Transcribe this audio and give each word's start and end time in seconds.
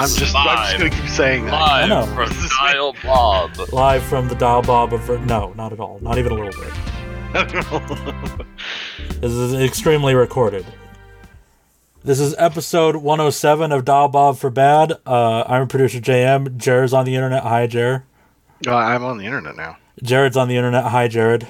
I'm 0.00 0.08
just, 0.08 0.34
I'm 0.34 0.56
just 0.56 0.78
gonna 0.78 0.88
keep 0.88 1.10
saying 1.10 1.44
that. 1.44 1.90
Live 1.90 2.14
from 2.14 2.28
This 2.30 2.50
Dial 2.58 2.96
Bob. 3.02 3.50
Live 3.70 4.02
from 4.02 4.28
the 4.28 4.34
Dial 4.34 4.62
Bob 4.62 4.94
of 4.94 5.26
no, 5.26 5.52
not 5.52 5.74
at 5.74 5.80
all, 5.80 5.98
not 6.00 6.16
even 6.16 6.32
a 6.32 6.36
little 6.36 6.62
bit. 6.62 6.72
This 9.20 9.32
is 9.32 9.52
extremely 9.52 10.14
recorded. 10.14 10.64
This 12.02 12.18
is 12.18 12.34
episode 12.38 12.96
107 12.96 13.72
of 13.72 13.84
Dial 13.84 14.08
Bob 14.08 14.38
for 14.38 14.48
Bad. 14.48 14.94
Uh, 15.04 15.44
I'm 15.46 15.68
producer 15.68 16.00
JM. 16.00 16.56
Jared's 16.56 16.94
on 16.94 17.04
the 17.04 17.14
internet. 17.14 17.42
Hi, 17.42 17.66
Jared. 17.66 18.00
Uh, 18.66 18.74
I'm 18.74 19.04
on 19.04 19.18
the 19.18 19.26
internet 19.26 19.54
now. 19.54 19.76
Jared's 20.02 20.38
on 20.38 20.48
the 20.48 20.56
internet. 20.56 20.84
Hi, 20.84 21.08
Jared. 21.08 21.46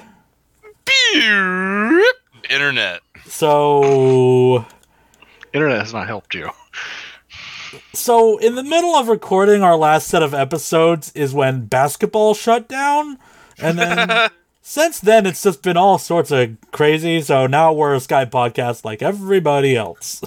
Internet. 2.49 2.99
So, 3.25 4.65
Internet 5.53 5.79
has 5.79 5.93
not 5.93 6.07
helped 6.07 6.35
you. 6.35 6.49
So 7.93 8.37
in 8.37 8.55
the 8.55 8.63
middle 8.63 8.95
of 8.95 9.07
recording 9.07 9.63
our 9.63 9.75
last 9.75 10.07
set 10.07 10.23
of 10.23 10.33
episodes 10.33 11.11
is 11.13 11.33
when 11.33 11.65
basketball 11.65 12.33
shut 12.33 12.67
down, 12.67 13.17
and 13.59 13.77
then 13.77 14.29
since 14.61 14.99
then 14.99 15.25
it's 15.25 15.43
just 15.43 15.61
been 15.61 15.77
all 15.77 15.97
sorts 15.97 16.31
of 16.31 16.57
crazy. 16.71 17.21
So 17.21 17.47
now 17.47 17.73
we're 17.73 17.95
a 17.95 17.99
Skype 17.99 18.31
podcast 18.31 18.85
like 18.85 19.01
everybody 19.01 19.75
else. 19.75 20.21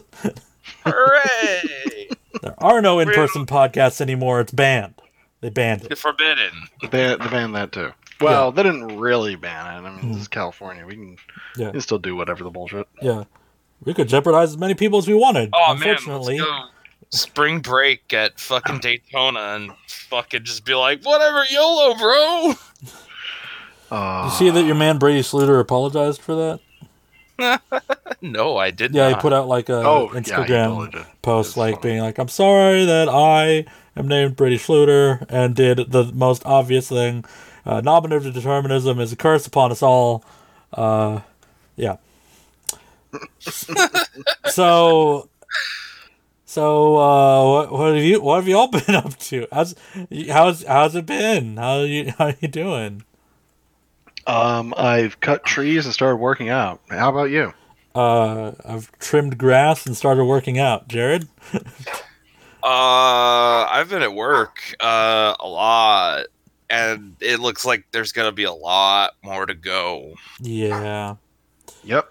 Hooray! 0.84 2.08
There 2.42 2.54
are 2.58 2.82
no 2.82 2.98
in-person 2.98 3.46
podcasts 3.46 4.00
anymore. 4.00 4.40
It's 4.40 4.52
banned. 4.52 5.00
They 5.40 5.50
banned 5.50 5.84
it. 5.84 5.96
Forbidden. 5.96 6.50
They, 6.82 6.88
they 6.88 7.16
banned 7.16 7.54
that 7.54 7.70
too. 7.70 7.92
Well, 8.20 8.52
they 8.52 8.62
didn't 8.64 8.98
really 8.98 9.36
ban 9.36 9.66
it. 9.66 9.86
I 9.86 9.90
mean, 9.90 10.08
this 10.08 10.22
is 10.22 10.24
mm-hmm. 10.24 10.32
California. 10.32 10.84
We 10.84 10.94
can, 10.94 11.16
Yeah. 11.56 11.66
we 11.66 11.72
can 11.72 11.80
still 11.80 12.00
do 12.00 12.16
whatever 12.16 12.44
the 12.44 12.50
bullshit. 12.50 12.88
Yeah. 13.00 13.24
We 13.84 13.94
could 13.94 14.08
jeopardize 14.08 14.50
as 14.50 14.58
many 14.58 14.74
people 14.74 14.98
as 14.98 15.06
we 15.06 15.14
wanted. 15.14 15.50
Oh 15.54 15.74
man, 15.74 15.88
let's 15.88 16.02
Unfortunately, 16.02 16.38
go 16.38 16.68
spring 17.14 17.60
break 17.60 18.12
at 18.12 18.38
fucking 18.40 18.80
Daytona 18.80 19.40
and 19.56 19.72
fucking 19.88 20.44
just 20.44 20.64
be 20.64 20.74
like, 20.74 21.02
whatever, 21.04 21.44
YOLO, 21.50 21.94
bro. 21.94 22.54
Uh, 23.90 24.24
you 24.30 24.36
see 24.36 24.50
that 24.50 24.64
your 24.64 24.74
man 24.74 24.98
Brady 24.98 25.20
Sluder 25.20 25.60
apologized 25.60 26.20
for 26.20 26.34
that? 27.38 27.60
No, 28.22 28.56
I 28.56 28.70
did 28.70 28.94
not. 28.94 28.98
Yeah, 28.98 29.08
not. 29.10 29.18
he 29.18 29.20
put 29.20 29.32
out 29.34 29.48
like 29.48 29.68
a 29.68 29.74
Oh, 29.82 30.08
Instagram 30.14 30.68
totally 30.68 30.90
did. 30.90 31.06
post 31.20 31.48
It's 31.50 31.56
like 31.58 31.74
funny. 31.76 31.82
being 31.94 32.00
like, 32.02 32.16
"I'm 32.18 32.28
sorry 32.28 32.86
that 32.86 33.06
I 33.10 33.66
am 33.96 34.08
named 34.08 34.34
Brady 34.36 34.56
Sluder 34.56 35.26
and 35.28 35.54
did 35.54 35.90
the 35.90 36.10
most 36.14 36.46
obvious 36.46 36.88
thing. 36.88 37.24
Uh, 37.66 37.82
nominative 37.82 38.32
determinism 38.32 38.98
is 38.98 39.12
a 39.12 39.16
curse 39.16 39.46
upon 39.46 39.72
us 39.72 39.82
all." 39.82 40.24
Uh, 40.72 41.20
yeah. 41.76 41.96
so, 44.46 45.28
so 46.54 46.96
uh, 46.98 47.50
what, 47.50 47.72
what 47.72 47.94
have 47.96 48.04
you 48.04 48.22
what 48.22 48.36
have 48.36 48.46
you 48.46 48.56
all 48.56 48.68
been 48.86 48.94
up 48.94 49.18
to? 49.18 49.48
How's 49.50 49.74
how's 50.30 50.62
how's 50.64 50.94
it 50.94 51.04
been? 51.04 51.56
How 51.56 51.80
you 51.80 52.12
how 52.16 52.26
are 52.26 52.36
you 52.40 52.46
doing? 52.46 53.04
um, 54.28 54.72
I've 54.76 55.18
cut 55.18 55.44
trees 55.44 55.84
and 55.84 55.92
started 55.92 56.16
working 56.18 56.50
out. 56.50 56.80
How 56.88 57.10
about 57.10 57.30
you? 57.30 57.52
Uh, 57.92 58.52
I've 58.64 58.96
trimmed 59.00 59.36
grass 59.36 59.84
and 59.84 59.96
started 59.96 60.24
working 60.24 60.58
out. 60.58 60.86
Jared. 60.88 61.28
Uh, 62.66 63.68
I've 63.70 63.90
been 63.90 64.00
at 64.00 64.14
work 64.14 64.58
uh 64.80 65.34
a 65.38 65.46
lot, 65.46 66.28
and 66.70 67.14
it 67.20 67.38
looks 67.38 67.66
like 67.66 67.84
there's 67.92 68.12
gonna 68.12 68.32
be 68.32 68.44
a 68.44 68.52
lot 68.54 69.10
more 69.22 69.44
to 69.44 69.52
go. 69.54 70.14
Yeah. 70.40 71.16
Yep. 71.82 72.08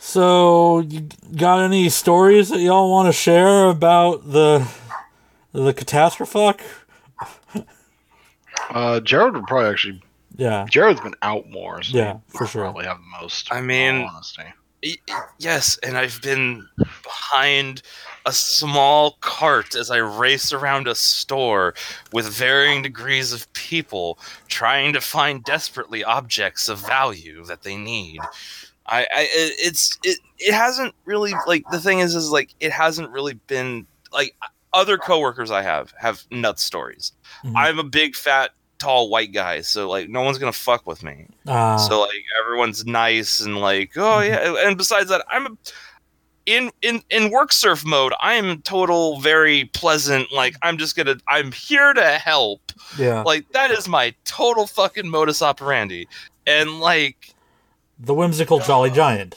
So, 0.00 0.80
you 0.80 1.08
got 1.36 1.60
any 1.62 1.88
stories 1.88 2.48
that 2.48 2.60
y'all 2.60 2.90
want 2.90 3.06
to 3.08 3.12
share 3.12 3.68
about 3.68 4.30
the 4.30 4.66
the 5.52 5.72
catastrophe? 5.72 6.62
Uh, 8.70 9.00
Jared 9.00 9.34
would 9.34 9.46
probably 9.46 9.70
actually. 9.70 10.02
Yeah. 10.36 10.64
Jared's 10.70 11.00
been 11.00 11.14
out 11.22 11.50
more. 11.50 11.82
So 11.82 11.96
Yeah, 11.96 12.18
he 12.30 12.38
for 12.38 12.46
sure. 12.46 12.62
Probably 12.62 12.84
have 12.86 12.98
the 12.98 13.20
most. 13.20 13.52
I 13.52 13.60
mean- 13.60 14.02
honesty. 14.02 14.44
Y- 14.82 14.94
y- 15.08 15.20
Yes, 15.38 15.78
and 15.82 15.98
I've 15.98 16.22
been 16.22 16.66
behind 17.02 17.82
a 18.24 18.32
small 18.32 19.18
cart 19.20 19.74
as 19.74 19.90
I 19.90 19.98
race 19.98 20.52
around 20.54 20.88
a 20.88 20.94
store 20.94 21.74
with 22.12 22.26
varying 22.26 22.80
degrees 22.82 23.32
of 23.32 23.50
people 23.52 24.18
trying 24.48 24.92
to 24.94 25.00
find 25.02 25.44
desperately 25.44 26.02
objects 26.04 26.68
of 26.68 26.78
value 26.78 27.44
that 27.44 27.62
they 27.62 27.76
need. 27.76 28.20
I, 28.90 29.00
I 29.00 29.20
it- 29.22 29.54
it's 29.58 29.98
it 30.04 30.18
it 30.38 30.52
hasn't 30.54 30.94
really 31.04 31.32
like 31.46 31.64
the 31.70 31.80
thing 31.80 32.00
is 32.00 32.14
is 32.14 32.30
like 32.30 32.50
it 32.60 32.72
hasn't 32.72 33.10
really 33.10 33.34
been 33.46 33.86
like 34.12 34.34
other 34.72 34.98
coworkers 34.98 35.50
I 35.50 35.62
have 35.62 35.92
have 35.98 36.22
nut 36.30 36.58
stories. 36.60 37.12
Mhm. 37.44 37.52
I'm 37.56 37.78
a 37.78 37.84
big 37.84 38.14
fat 38.16 38.50
tall 38.78 39.10
white 39.10 39.32
guy, 39.32 39.60
so 39.60 39.88
like 39.88 40.08
no 40.08 40.22
one's 40.22 40.38
gonna 40.38 40.52
fuck 40.52 40.86
with 40.86 41.02
me. 41.02 41.26
Uh, 41.46 41.76
So 41.78 42.00
like 42.00 42.24
everyone's 42.44 42.84
nice 42.86 43.40
and 43.40 43.58
like 43.58 43.92
oh 43.96 44.20
yeah, 44.20 44.56
and 44.66 44.76
besides 44.78 45.08
that, 45.10 45.24
I'm 45.30 45.46
a, 45.46 45.50
in 46.46 46.70
in 46.82 47.02
in 47.10 47.30
work 47.30 47.52
surf 47.52 47.84
mode. 47.84 48.12
I 48.20 48.34
am 48.34 48.62
total 48.62 49.20
very 49.20 49.66
pleasant. 49.66 50.32
Like 50.32 50.56
I'm 50.62 50.78
just 50.78 50.96
gonna 50.96 51.16
I'm 51.28 51.52
here 51.52 51.92
to 51.92 52.18
help. 52.18 52.72
yeah. 52.98 53.22
Like 53.22 53.50
that 53.52 53.70
is 53.70 53.86
my 53.88 54.14
total 54.24 54.66
fucking 54.66 55.08
modus 55.08 55.42
operandi. 55.42 56.08
And 56.46 56.80
like 56.80 57.34
The 58.02 58.14
whimsical 58.14 58.58
jolly 58.60 58.90
giant. 58.90 59.34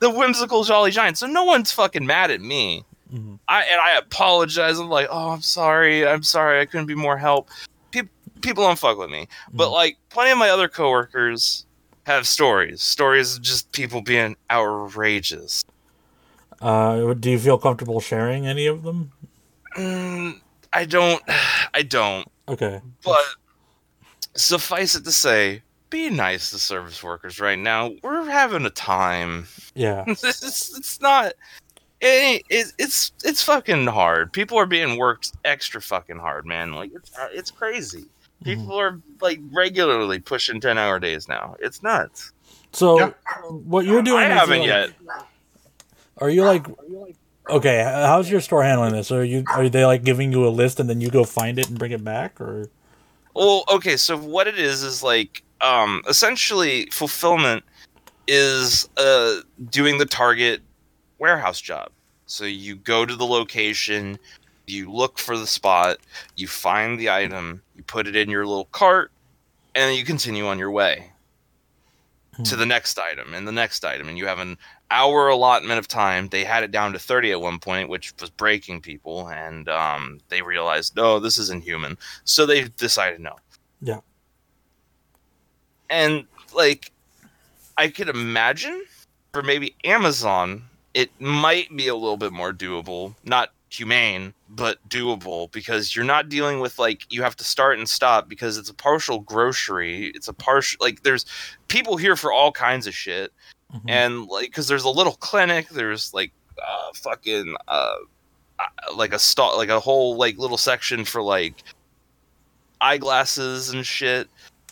the 0.00 0.10
whimsical 0.10 0.64
jolly 0.64 0.90
giant. 0.90 1.18
So 1.18 1.26
no 1.26 1.44
one's 1.44 1.70
fucking 1.72 2.06
mad 2.06 2.30
at 2.30 2.40
me. 2.40 2.84
Mhm. 3.12 3.38
I 3.48 3.62
and 3.62 3.80
I 3.80 3.96
apologize. 3.98 4.78
I'm 4.78 4.88
like, 4.88 5.08
oh, 5.10 5.30
I'm 5.30 5.42
sorry. 5.42 6.06
I'm 6.06 6.22
sorry. 6.22 6.60
I 6.60 6.66
couldn't 6.66 6.86
be 6.86 6.94
more 6.94 7.16
help. 7.18 7.48
People 7.90 8.10
people 8.42 8.64
don't 8.64 8.78
fuck 8.78 8.98
with 8.98 9.10
me. 9.10 9.28
But 9.52 9.68
Mhm. 9.68 9.72
like 9.72 9.96
plenty 10.10 10.30
of 10.30 10.38
my 10.38 10.50
other 10.50 10.68
coworkers 10.68 11.64
have 12.06 12.26
stories. 12.26 12.82
Stories 12.82 13.36
of 13.36 13.42
just 13.42 13.70
people 13.72 14.00
being 14.02 14.36
outrageous. 14.50 15.64
Uh, 16.60 17.12
do 17.14 17.30
you 17.30 17.38
feel 17.38 17.58
comfortable 17.58 18.00
sharing 18.00 18.46
any 18.46 18.66
of 18.66 18.82
them? 18.82 19.12
Mm, 19.76 20.40
I 20.72 20.84
don't. 20.86 21.22
I 21.74 21.82
don't. 21.82 22.26
Okay. 22.48 22.80
But 23.04 23.20
suffice 24.34 24.94
it 24.94 25.04
to 25.04 25.12
say, 25.12 25.62
be 25.90 26.10
nice 26.10 26.50
to 26.50 26.58
service 26.58 27.02
workers 27.02 27.40
right 27.40 27.58
now. 27.58 27.92
We're 28.02 28.24
having 28.24 28.64
a 28.66 28.70
time. 28.70 29.46
Yeah. 29.74 30.04
it's, 30.06 30.76
it's 30.76 31.00
not. 31.00 31.32
It, 32.00 32.42
it, 32.48 32.72
it's 32.78 33.12
it's 33.24 33.42
fucking 33.42 33.86
hard. 33.86 34.32
People 34.32 34.56
are 34.58 34.66
being 34.66 34.98
worked 34.98 35.32
extra 35.44 35.80
fucking 35.80 36.18
hard, 36.18 36.46
man. 36.46 36.72
Like 36.74 36.92
it's 36.94 37.16
uh, 37.18 37.28
it's 37.32 37.50
crazy. 37.50 38.04
People 38.44 38.76
are 38.78 39.00
like 39.20 39.40
regularly 39.52 40.20
pushing 40.20 40.60
ten 40.60 40.78
hour 40.78 41.00
days 41.00 41.28
now. 41.28 41.56
It's 41.58 41.82
nuts. 41.82 42.32
So, 42.72 42.98
Yeah. 42.98 43.10
what 43.48 43.84
you're 43.84 44.02
doing? 44.02 44.22
I 44.24 44.28
haven't 44.28 44.60
like- 44.60 44.68
yet. 44.68 44.90
Are 46.18 46.30
you 46.30 46.44
like? 46.44 46.66
Okay, 47.50 47.82
how's 47.82 48.30
your 48.30 48.40
store 48.40 48.62
handling 48.62 48.92
this? 48.92 49.10
Are 49.10 49.24
you 49.24 49.42
are 49.48 49.68
they 49.68 49.84
like 49.84 50.04
giving 50.04 50.30
you 50.32 50.46
a 50.46 50.50
list 50.50 50.78
and 50.78 50.88
then 50.88 51.00
you 51.00 51.10
go 51.10 51.24
find 51.24 51.58
it 51.58 51.68
and 51.68 51.78
bring 51.78 51.92
it 51.92 52.04
back, 52.04 52.40
or? 52.40 52.68
Well, 53.34 53.64
okay, 53.72 53.96
so 53.96 54.16
what 54.18 54.46
it 54.46 54.58
is 54.58 54.82
is 54.82 55.02
like 55.02 55.42
um 55.60 56.02
essentially 56.08 56.86
fulfillment 56.92 57.64
is 58.26 58.88
uh 58.96 59.40
doing 59.70 59.98
the 59.98 60.06
target 60.06 60.60
warehouse 61.18 61.60
job. 61.60 61.90
So 62.26 62.44
you 62.44 62.76
go 62.76 63.06
to 63.06 63.16
the 63.16 63.26
location, 63.26 64.18
you 64.66 64.92
look 64.92 65.18
for 65.18 65.36
the 65.38 65.46
spot, 65.46 65.98
you 66.36 66.46
find 66.46 66.98
the 67.00 67.10
item, 67.10 67.62
you 67.74 67.82
put 67.84 68.06
it 68.06 68.14
in 68.14 68.28
your 68.28 68.46
little 68.46 68.66
cart, 68.66 69.10
and 69.74 69.96
you 69.96 70.04
continue 70.04 70.46
on 70.46 70.58
your 70.58 70.70
way 70.70 71.10
to 72.44 72.54
the 72.54 72.66
next 72.66 72.98
item 72.98 73.34
and 73.34 73.48
the 73.48 73.52
next 73.52 73.84
item. 73.84 74.08
And 74.08 74.16
you 74.16 74.26
have 74.26 74.38
an 74.38 74.56
hour 74.90 75.28
allotment 75.28 75.78
of 75.78 75.88
time. 75.88 76.28
They 76.28 76.44
had 76.44 76.62
it 76.62 76.70
down 76.70 76.92
to 76.92 76.98
30 76.98 77.32
at 77.32 77.40
one 77.40 77.58
point 77.58 77.88
which 77.88 78.14
was 78.20 78.30
breaking 78.30 78.80
people. 78.80 79.28
And 79.28 79.68
um, 79.68 80.20
they 80.28 80.42
realized 80.42 80.94
no 80.96 81.18
this 81.18 81.38
isn't 81.38 81.64
human 81.64 81.98
so 82.24 82.46
they 82.46 82.64
decided 82.68 83.20
no. 83.20 83.36
Yeah. 83.80 84.00
And 85.90 86.24
like 86.54 86.90
i 87.76 87.88
could 87.88 88.08
imagine 88.08 88.84
for 89.32 89.42
maybe 89.42 89.74
amazon 89.84 90.62
it 90.94 91.10
might 91.20 91.74
be 91.76 91.88
a 91.88 91.94
little 91.94 92.16
bit 92.16 92.32
more 92.32 92.52
doable 92.52 93.14
not 93.24 93.50
humane 93.70 94.32
but 94.48 94.78
doable 94.88 95.50
because 95.52 95.94
you're 95.94 96.04
not 96.04 96.28
dealing 96.28 96.60
with 96.60 96.78
like 96.78 97.04
you 97.10 97.22
have 97.22 97.36
to 97.36 97.44
start 97.44 97.78
and 97.78 97.88
stop 97.88 98.28
because 98.28 98.56
it's 98.56 98.70
a 98.70 98.74
partial 98.74 99.20
grocery. 99.20 100.06
It's 100.14 100.28
a 100.28 100.32
partial 100.32 100.78
like 100.80 101.02
there's 101.02 101.26
people 101.68 101.96
here 101.98 102.16
for 102.16 102.32
all 102.32 102.50
kinds 102.50 102.86
of 102.86 102.94
shit. 102.94 103.32
Mhm. 103.74 103.82
and 103.86 104.26
like 104.28 104.46
because 104.46 104.66
there's 104.68 104.84
a 104.84 104.88
little 104.88 105.16
clinic 105.16 105.68
there's 105.68 106.14
like 106.14 106.32
uh 106.66 106.90
fucking 106.94 107.54
uh 107.68 107.96
uh, 108.58 108.94
like 108.96 109.12
a 109.12 109.18
stall 109.18 109.58
like 109.58 109.68
a 109.68 109.78
whole 109.78 110.16
like 110.16 110.38
little 110.38 110.56
section 110.56 111.04
for 111.04 111.20
like 111.20 111.62
eyeglasses 112.80 113.68
and 113.70 113.84
shit. 113.86 114.28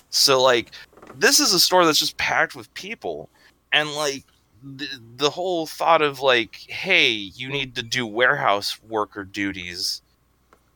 So 0.08 0.42
like 0.42 0.70
this 1.14 1.40
is 1.40 1.52
a 1.52 1.60
store 1.60 1.84
that's 1.84 1.98
just 1.98 2.16
packed 2.16 2.54
with 2.54 2.72
people 2.74 3.28
and 3.72 3.90
like 3.92 4.24
the, 4.62 4.88
the 5.16 5.30
whole 5.30 5.66
thought 5.66 6.02
of 6.02 6.20
like, 6.20 6.56
hey, 6.68 7.08
you 7.08 7.48
need 7.48 7.74
to 7.76 7.82
do 7.82 8.06
warehouse 8.06 8.80
worker 8.88 9.24
duties 9.24 10.02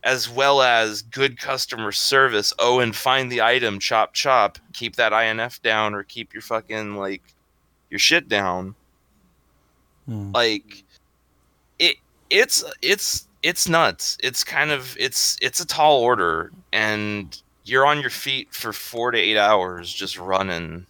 as 0.02 0.30
well 0.30 0.62
as 0.62 1.02
good 1.02 1.38
customer 1.38 1.92
service. 1.92 2.52
Oh, 2.58 2.80
and 2.80 2.94
find 2.94 3.30
the 3.30 3.42
item, 3.42 3.78
chop 3.78 4.14
chop, 4.14 4.58
keep 4.72 4.96
that 4.96 5.12
INF 5.12 5.60
down 5.62 5.94
or 5.94 6.02
keep 6.04 6.32
your 6.32 6.42
fucking 6.42 6.96
like 6.96 7.22
your 7.90 7.98
shit 7.98 8.28
down. 8.28 8.74
Hmm. 10.06 10.32
Like 10.32 10.84
it 11.78 11.96
it's 12.30 12.64
it's 12.82 13.28
it's 13.42 13.68
nuts. 13.68 14.16
It's 14.22 14.44
kind 14.44 14.70
of 14.70 14.96
it's 14.98 15.36
it's 15.42 15.60
a 15.60 15.66
tall 15.66 16.00
order 16.00 16.52
and 16.72 17.40
you're 17.64 17.86
on 17.86 18.00
your 18.00 18.10
feet 18.10 18.52
for 18.52 18.72
4 18.72 19.12
to 19.12 19.18
8 19.18 19.36
hours 19.36 19.92
just 19.92 20.18
running. 20.18 20.86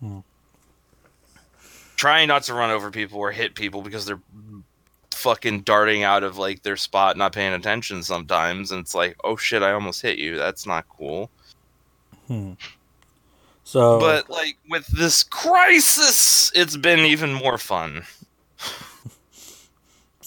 Hmm. 0.00 0.18
Trying 1.96 2.28
not 2.28 2.44
to 2.44 2.54
run 2.54 2.70
over 2.70 2.90
people 2.90 3.18
or 3.18 3.32
hit 3.32 3.54
people 3.54 3.82
because 3.82 4.06
they're 4.06 4.20
fucking 5.12 5.62
darting 5.62 6.04
out 6.04 6.22
of 6.22 6.38
like 6.38 6.62
their 6.62 6.76
spot 6.76 7.16
not 7.16 7.32
paying 7.32 7.52
attention 7.52 8.02
sometimes 8.04 8.70
and 8.70 8.80
it's 8.80 8.94
like, 8.94 9.16
"Oh 9.24 9.36
shit, 9.36 9.62
I 9.62 9.72
almost 9.72 10.00
hit 10.00 10.18
you. 10.18 10.36
That's 10.36 10.64
not 10.64 10.88
cool." 10.88 11.28
Hmm. 12.28 12.52
So, 13.64 13.98
But 13.98 14.30
like 14.30 14.56
with 14.70 14.86
this 14.86 15.24
crisis, 15.24 16.52
it's 16.54 16.76
been 16.76 17.00
even 17.00 17.34
more 17.34 17.58
fun. 17.58 18.02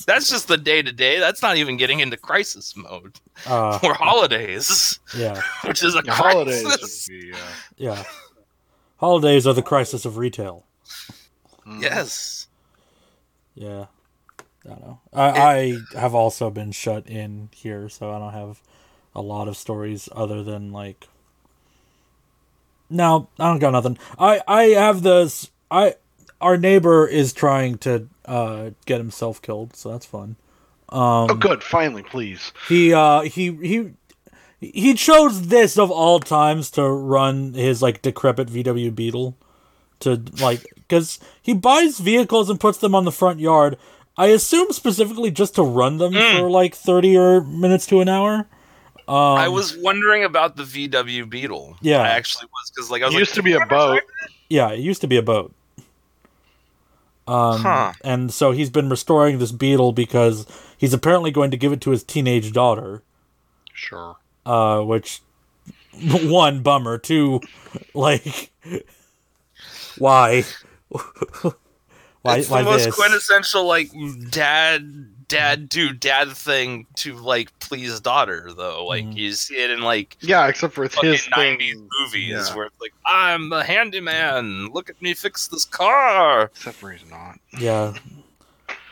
That's 0.08 0.30
just 0.30 0.48
the 0.48 0.58
day 0.58 0.82
to 0.82 0.92
day. 0.92 1.20
That's 1.20 1.42
not 1.42 1.58
even 1.58 1.78
getting 1.78 2.00
into 2.00 2.18
crisis 2.18 2.76
mode 2.76 3.20
uh, 3.46 3.80
or 3.84 3.94
holidays, 3.94 5.00
yeah, 5.16 5.42
which 5.66 5.84
is 5.84 5.96
a 5.96 6.04
Yeah, 6.04 6.16
crisis. 6.16 7.08
would 7.10 7.22
be, 7.22 7.34
uh, 7.34 7.38
yeah. 7.78 8.04
Holidays 8.98 9.48
are 9.48 9.54
the 9.54 9.64
crisis 9.64 10.06
of 10.06 10.18
retail. 10.18 10.66
mm. 11.66 11.82
Yes. 11.82 12.48
Yeah. 13.56 13.86
I 14.66 14.70
don't 14.70 14.82
know. 14.82 15.00
I, 15.12 15.82
I 15.96 15.98
have 16.00 16.14
also 16.14 16.52
been 16.52 16.72
shut 16.72 17.08
in 17.08 17.50
here, 17.56 17.90
so 17.90 18.12
I 18.12 18.20
don't 18.20 18.34
have 18.34 18.62
a 19.16 19.22
lot 19.22 19.48
of 19.48 19.58
stories 19.58 20.08
other 20.16 20.44
than 20.44 20.72
like. 20.72 21.08
No, 22.90 23.28
I 23.40 23.48
don't 23.50 23.60
got 23.60 23.72
nothing. 23.72 23.98
I 24.20 24.42
I 24.48 24.64
have 24.66 25.02
this. 25.02 25.50
I 25.72 25.96
our 26.42 26.58
neighbor 26.58 27.08
is 27.08 27.34
trying 27.34 27.78
to 27.80 28.08
uh 28.26 28.72
get 28.86 28.98
himself 28.98 29.42
killed, 29.42 29.76
so 29.76 29.92
that's 29.92 30.06
fun. 30.06 30.36
Um, 30.90 31.30
Oh, 31.32 31.36
good. 31.36 31.64
Finally, 31.64 32.04
please. 32.04 32.52
he 32.68 32.94
uh 32.94 33.22
he 33.22 33.52
he 33.54 33.92
he 34.60 34.94
chose 34.94 35.48
this 35.48 35.78
of 35.78 35.90
all 35.90 36.20
times 36.20 36.70
to 36.72 36.84
run 36.88 37.54
his 37.54 37.82
like 37.82 38.02
decrepit 38.02 38.48
VW 38.50 38.94
Beetle 38.94 39.36
to 40.02 40.22
like 40.42 40.62
because 40.76 41.20
he 41.42 41.54
buys 41.54 42.00
vehicles 42.00 42.50
and 42.50 42.60
puts 42.60 42.78
them 42.80 42.94
on 42.94 43.06
the 43.06 43.12
front 43.12 43.40
yard. 43.40 43.78
I 44.18 44.28
assume 44.28 44.72
specifically 44.72 45.32
just 45.32 45.56
to 45.56 45.64
run 45.64 45.98
them 45.98 46.14
Mm. 46.14 46.40
for 46.40 46.50
like 46.50 46.76
thirty 46.76 47.16
or 47.18 47.42
minutes 47.42 47.86
to 47.88 48.02
an 48.02 48.10
hour. 48.10 48.48
Um, 49.08 49.16
I 49.38 49.48
was 49.48 49.76
wondering 49.78 50.24
about 50.24 50.56
the 50.58 50.64
VW 50.64 51.28
Beetle. 51.30 51.78
Yeah. 51.82 52.02
I 52.02 52.10
actually 52.10 52.48
was 52.54 52.72
because 52.72 52.92
like 52.92 53.02
I 53.02 53.06
It 53.06 53.10
was 53.10 53.20
used 53.20 53.32
like, 53.32 53.36
to 53.38 53.44
be 53.44 53.54
a 53.54 53.66
boat. 53.66 54.02
yeah, 54.50 54.72
it 54.72 54.80
used 54.80 55.02
to 55.02 55.08
be 55.08 55.18
a 55.18 55.22
boat. 55.24 55.54
Um, 57.32 57.62
Huh. 57.62 57.94
and 58.04 58.34
so 58.34 58.52
he's 58.52 58.70
been 58.70 58.90
restoring 58.90 59.40
this 59.40 59.52
Beetle 59.52 59.92
because 59.94 60.46
he's 60.78 60.94
apparently 60.94 61.32
going 61.32 61.52
to 61.52 61.58
give 61.58 61.72
it 61.72 61.80
to 61.82 61.92
his 61.92 62.04
teenage 62.04 62.52
daughter. 62.52 63.04
Sure. 63.74 64.18
uh 64.46 64.82
which 64.82 65.22
one 66.04 66.62
bummer 66.62 66.98
two 66.98 67.40
like 67.94 68.52
why 69.98 70.44
why 72.22 72.38
it's 72.38 72.48
the 72.48 72.54
why 72.54 72.62
most 72.64 72.86
this 72.86 72.96
quintessential 72.96 73.66
like 73.66 73.90
dad 74.30 75.11
dad 75.32 75.70
do 75.70 75.94
dad 75.94 76.30
thing 76.30 76.86
to 76.96 77.16
like 77.16 77.58
please 77.60 78.00
daughter 78.00 78.52
though. 78.56 78.86
Like 78.86 79.06
Mhm. 79.06 79.16
you 79.18 79.32
see 79.34 79.56
it 79.56 79.70
in 79.72 79.82
like 79.82 80.18
Yeah, 80.22 80.48
except 80.48 80.74
for 80.74 80.84
his 80.84 80.94
thing. 80.96 81.12
nineties 81.36 81.78
movies 82.00 82.30
Yeah. 82.50 82.56
where 82.56 82.66
it's 82.66 82.80
like 82.82 82.94
I'm 83.06 83.52
a 83.54 83.64
handyman. 83.64 84.68
Look 84.68 84.90
at 84.90 85.02
me 85.02 85.14
fix 85.14 85.48
this 85.48 85.66
car. 85.66 86.44
Except 86.54 86.76
for 86.78 86.92
he's 86.92 87.10
not. 87.10 87.40
yeah 87.60 87.94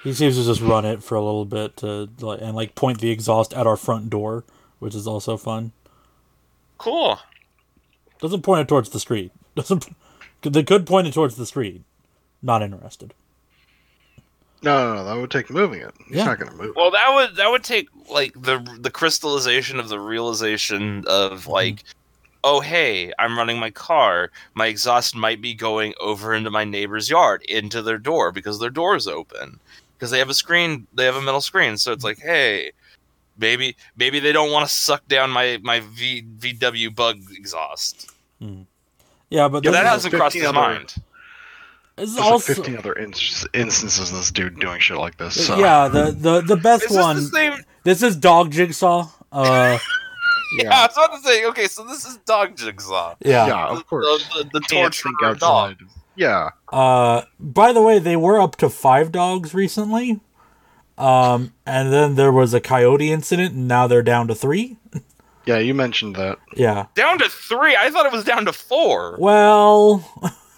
he 0.03 0.13
seems 0.13 0.37
to 0.37 0.43
just 0.45 0.61
run 0.61 0.85
it 0.85 1.03
for 1.03 1.15
a 1.15 1.21
little 1.23 1.43
bit 1.45 1.75
to 1.77 2.09
like 2.21 2.39
and 2.41 2.55
like 2.55 2.73
point 2.75 2.99
the 3.01 3.11
exhaust 3.11 3.53
at 3.53 3.67
our 3.67 3.75
front 3.77 4.09
door 4.09 4.45
which 4.79 4.95
is 4.95 5.05
also 5.07 5.35
fun 5.37 5.71
Cool. 6.77 7.19
doesn't 8.21 8.41
point 8.43 8.61
it 8.61 8.67
towards 8.69 8.89
the 8.91 8.99
street 8.99 9.31
doesn't 9.55 9.87
they 10.41 10.63
could 10.63 10.85
point 10.87 11.05
it 11.07 11.13
towards 11.13 11.35
the 11.35 11.45
street 11.45 11.81
not 12.41 12.61
interested 12.61 13.13
No, 14.61 14.89
no, 14.89 14.95
no. 14.95 15.05
That 15.05 15.19
would 15.21 15.31
take 15.31 15.49
moving 15.49 15.81
it. 15.81 15.93
He's 16.07 16.17
Yeah. 16.17 16.25
not 16.25 16.39
going 16.39 16.51
to 16.51 16.57
move. 16.57 16.75
Well, 16.75 16.91
that 16.91 17.13
would 17.13 17.35
that 17.37 17.49
would 17.49 17.63
take 17.63 17.87
like 18.09 18.33
the 18.33 18.59
the 18.79 18.91
crystallization 18.91 19.79
of 19.79 19.89
the 19.89 19.99
realization 19.99 21.05
of 21.07 21.41
Mm-hmm. 21.43 21.51
like, 21.51 21.83
oh 22.43 22.59
hey, 22.59 23.13
I'm 23.19 23.37
running 23.37 23.59
my 23.59 23.71
car. 23.71 24.31
My 24.55 24.67
exhaust 24.67 25.15
might 25.15 25.41
be 25.41 25.53
going 25.53 25.93
over 25.99 26.33
into 26.33 26.49
my 26.51 26.63
neighbor's 26.65 27.09
yard, 27.09 27.41
into 27.43 27.81
their 27.81 27.97
door 27.97 28.31
because 28.31 28.59
their 28.59 28.69
door 28.69 28.95
is 28.95 29.07
open 29.07 29.59
because 29.97 30.11
they 30.11 30.19
have 30.19 30.29
a 30.29 30.33
screen. 30.33 30.87
They 30.93 31.05
have 31.05 31.15
a 31.15 31.21
metal 31.21 31.41
screen, 31.41 31.77
so 31.77 31.91
it's 31.93 32.03
like, 32.03 32.19
hey, 32.19 32.71
maybe 33.37 33.75
maybe 33.95 34.19
they 34.19 34.31
don't 34.33 34.51
want 34.51 34.67
to 34.67 34.73
suck 34.75 35.07
down 35.07 35.29
my 35.29 35.59
my 35.63 35.79
v, 35.79 36.23
VW 36.39 36.93
bug 36.93 37.19
exhaust. 37.31 38.11
yeah 39.29 39.47
but 39.47 39.63
Yeah, 39.63 39.71
this 39.71 39.79
that 39.79 39.85
is- 39.85 39.89
hasn't 39.91 40.13
crossed 40.15 40.33
15 40.33 40.41
his 40.41 40.49
other- 40.49 40.59
mind. 40.59 40.95
This 41.99 42.15
There's 42.15 42.25
also 42.25 42.53
like 42.53 42.57
15 42.57 42.77
other 42.77 42.93
ins- 42.93 43.47
instances 43.53 44.11
of 44.11 44.17
this 44.17 44.31
dude 44.31 44.59
doing 44.59 44.79
shit 44.79 44.97
like 44.97 45.17
this. 45.17 45.45
So. 45.47 45.57
yeah 45.57 45.87
the 45.87 46.11
the 46.11 46.41
the 46.41 46.55
best 46.57 46.85
Is 46.85 46.89
this 46.89 46.97
one 46.97 47.15
the 47.17 47.21
same? 47.23 47.53
this 47.83 48.01
is 48.03 48.15
dog 48.15 48.51
jigsaw 48.51 49.07
uh 49.31 49.77
Yeah. 50.57 50.69
I 50.73 50.87
was 50.87 50.97
about 50.97 51.15
to 51.15 51.21
say. 51.21 51.45
Okay, 51.45 51.67
so 51.67 51.83
this 51.83 52.05
is 52.05 52.17
dog 52.25 52.57
jigsaw. 52.57 53.15
yeah 53.23 53.45
Yeah, 53.47 53.67
of 53.67 53.85
course. 53.85 54.27
The, 54.33 54.43
the, 54.45 54.59
the 54.59 54.59
torture 54.61 55.09
dog. 55.37 55.75
Yeah. 56.15 56.49
Uh, 56.73 57.21
by 57.39 57.71
the 57.71 57.81
way, 57.81 57.99
they 57.99 58.15
were 58.15 58.41
up 58.41 58.55
to 58.57 58.69
five 58.69 59.11
dogs 59.11 59.53
recently. 59.53 60.19
Um, 60.97 61.53
and 61.65 61.93
then 61.93 62.15
there 62.15 62.31
was 62.31 62.53
a 62.53 62.59
coyote 62.59 63.11
incident, 63.11 63.53
and 63.53 63.67
now 63.67 63.87
they're 63.87 64.01
down 64.03 64.27
to 64.27 64.35
three. 64.35 64.77
Yeah, 65.45 65.59
you 65.59 65.73
mentioned 65.73 66.15
that. 66.17 66.37
Yeah. 66.55 66.87
Down 66.95 67.19
to 67.19 67.29
three. 67.29 67.75
I 67.75 67.89
thought 67.89 68.05
it 68.05 68.11
was 68.11 68.25
down 68.25 68.45
to 68.45 68.53
four. 68.53 69.15
Well, 69.19 70.03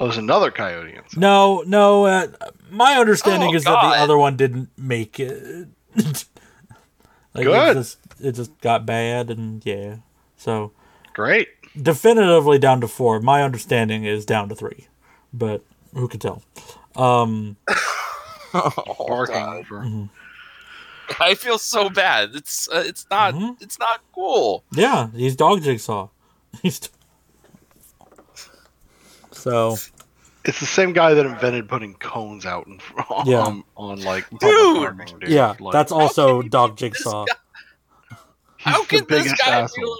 Oh, 0.00 0.04
there's 0.06 0.18
another 0.18 0.50
coyote 0.50 0.90
incident. 0.90 1.16
no, 1.18 1.62
no. 1.66 2.04
Uh, 2.06 2.28
my 2.70 2.94
understanding 2.94 3.50
Oh, 3.50 3.54
is 3.54 3.64
that 3.64 3.80
the 3.82 3.96
other 4.00 4.16
one 4.16 4.36
didn't 4.36 4.70
make 4.76 5.18
it. 5.18 5.68
like 7.34 7.44
Good. 7.44 7.70
It 7.76 7.80
just, 7.80 7.98
it 8.20 8.32
just 8.32 8.60
got 8.60 8.86
bad, 8.86 9.30
and 9.30 9.64
yeah. 9.66 9.96
So 10.36 10.72
Great. 11.14 11.48
definitively 11.80 12.58
down 12.58 12.80
to 12.82 12.88
four. 12.88 13.20
My 13.20 13.42
understanding 13.42 14.04
is 14.04 14.24
down 14.24 14.48
to 14.50 14.54
three, 14.54 14.86
but 15.32 15.62
who 15.94 16.06
can 16.08 16.20
tell? 16.20 16.42
Um, 16.96 17.56
Oh, 18.54 19.04
Barking 19.08 19.64
for. 19.64 20.08
I 21.20 21.34
feel 21.34 21.58
so 21.58 21.90
bad. 21.90 22.30
It's 22.34 22.66
uh, 22.70 22.82
it's 22.86 23.06
not 23.10 23.34
Mhm. 23.34 23.60
it's 23.60 23.78
not 23.78 24.00
cool. 24.14 24.64
Yeah, 24.72 25.08
he's 25.14 25.36
dog 25.36 25.62
jigsaw. 25.62 26.08
He's 26.62 26.80
so 29.38 29.76
It's 30.44 30.60
the 30.60 30.66
same 30.66 30.92
guy 30.92 31.14
that 31.14 31.26
invented 31.26 31.68
putting 31.68 31.94
cones 31.94 32.46
out 32.46 32.66
in, 32.66 32.80
on, 33.10 33.26
Yeah. 33.26 33.38
on, 33.40 33.64
on, 33.76 34.02
like 34.02 34.28
Dude! 34.30 34.40
parking, 34.96 35.18
dude. 35.20 35.28
yeah, 35.30 35.54
Like, 35.60 35.72
that's 35.72 35.92
also 35.92 36.42
dog 36.42 36.76
jigsaw. 36.76 37.24
he's 38.08 38.16
How 38.56 38.84
can 38.84 39.04
this 39.08 39.24
biggest 39.24 39.38
guy 39.44 39.60
asshole. 39.60 39.98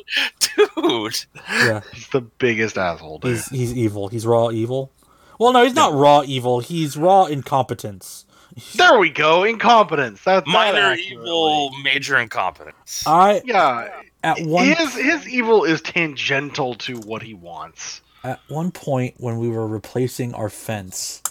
feel, 0.76 0.82
dude? 0.82 1.16
Yeah, 1.48 1.80
He's 1.92 2.08
the 2.08 2.20
biggest 2.22 2.76
asshole, 2.78 3.18
dude. 3.18 3.32
he's 3.32 3.46
he's 3.48 3.74
evil. 3.74 4.08
He's 4.08 4.26
raw 4.26 4.50
evil. 4.50 4.90
Well, 5.38 5.52
no, 5.52 5.62
he's 5.64 5.74
not 5.74 5.92
raw 5.94 6.22
evil. 6.26 6.60
He's 6.60 6.96
raw 6.96 7.24
incompetence. 7.26 8.24
There 8.74 8.98
we 8.98 9.10
go. 9.10 9.44
Incompetence. 9.44 10.24
That's 10.24 10.44
Minor 10.48 10.78
accurately. 10.80 11.12
evil, 11.12 11.70
major 11.84 12.18
incompetence. 12.18 13.04
I 13.06 13.40
Yeah. 13.44 13.88
at 14.24 14.40
one 14.40 14.64
His 14.64 14.94
his 14.96 15.28
evil 15.28 15.62
is 15.62 15.80
tangential 15.80 16.74
to 16.76 16.96
what 17.02 17.22
he 17.22 17.34
wants. 17.34 18.00
At 18.28 18.40
one 18.48 18.70
point 18.70 19.14
when 19.18 19.38
we 19.38 19.48
were 19.48 19.66
replacing 19.66 20.34
our 20.34 20.50
fence, 20.50 21.22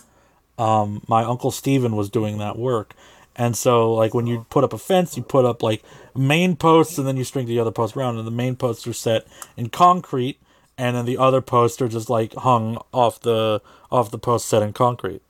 um, 0.57 1.03
my 1.07 1.23
uncle 1.23 1.51
Steven 1.51 1.95
was 1.95 2.09
doing 2.09 2.39
that 2.39 2.57
work. 2.57 2.93
And 3.35 3.55
so, 3.55 3.93
like, 3.93 4.15
when 4.15 4.25
you 4.25 4.47
put 4.49 4.63
up 4.63 4.73
a 4.73 4.79
fence, 4.79 5.15
you 5.15 5.21
put 5.21 5.45
up 5.45 5.61
like 5.61 5.83
main 6.15 6.55
posts, 6.55 6.97
and 6.97 7.07
then 7.07 7.17
you 7.17 7.23
string 7.23 7.45
the 7.45 7.59
other 7.59 7.71
posts 7.71 7.95
around. 7.95 8.17
And 8.17 8.25
the 8.25 8.31
main 8.31 8.55
posts 8.55 8.87
are 8.87 8.93
set 8.93 9.27
in 9.55 9.69
concrete, 9.69 10.39
and 10.75 10.95
then 10.95 11.05
the 11.05 11.19
other 11.19 11.41
posts 11.41 11.79
are 11.79 11.87
just 11.87 12.09
like 12.09 12.33
hung 12.33 12.81
off 12.91 13.21
the 13.21 13.61
off 13.91 14.09
the 14.09 14.17
post 14.17 14.47
set 14.47 14.63
in 14.63 14.73
concrete. 14.73 15.21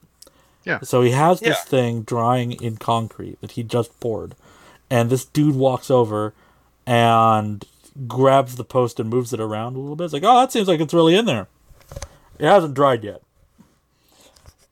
Yeah. 0.64 0.80
So 0.82 1.02
he 1.02 1.12
has 1.12 1.42
this 1.42 1.58
Yeah. 1.58 1.64
thing 1.70 2.02
drying 2.04 2.54
in 2.54 2.78
concrete 2.78 3.40
that 3.42 3.52
he 3.52 3.64
just 3.64 3.98
poured, 4.00 4.36
and 4.90 5.10
this 5.10 5.26
dude 5.26 5.56
walks 5.56 5.92
over 5.92 6.34
and 6.86 7.66
grabs 8.08 8.56
the 8.56 8.64
post 8.64 9.00
and 9.02 9.10
moves 9.10 9.34
it 9.34 9.42
around 9.42 9.76
a 9.76 9.80
little 9.80 9.96
bit. 9.98 10.06
It's 10.06 10.14
like, 10.14 10.24
oh, 10.24 10.40
that 10.40 10.52
seems 10.54 10.68
like 10.70 10.80
it's 10.80 10.94
really 10.94 11.16
in 11.16 11.26
there. 11.26 11.48
It 12.40 12.46
hasn't 12.46 12.74
dried 12.74 13.04
yet. 13.04 13.22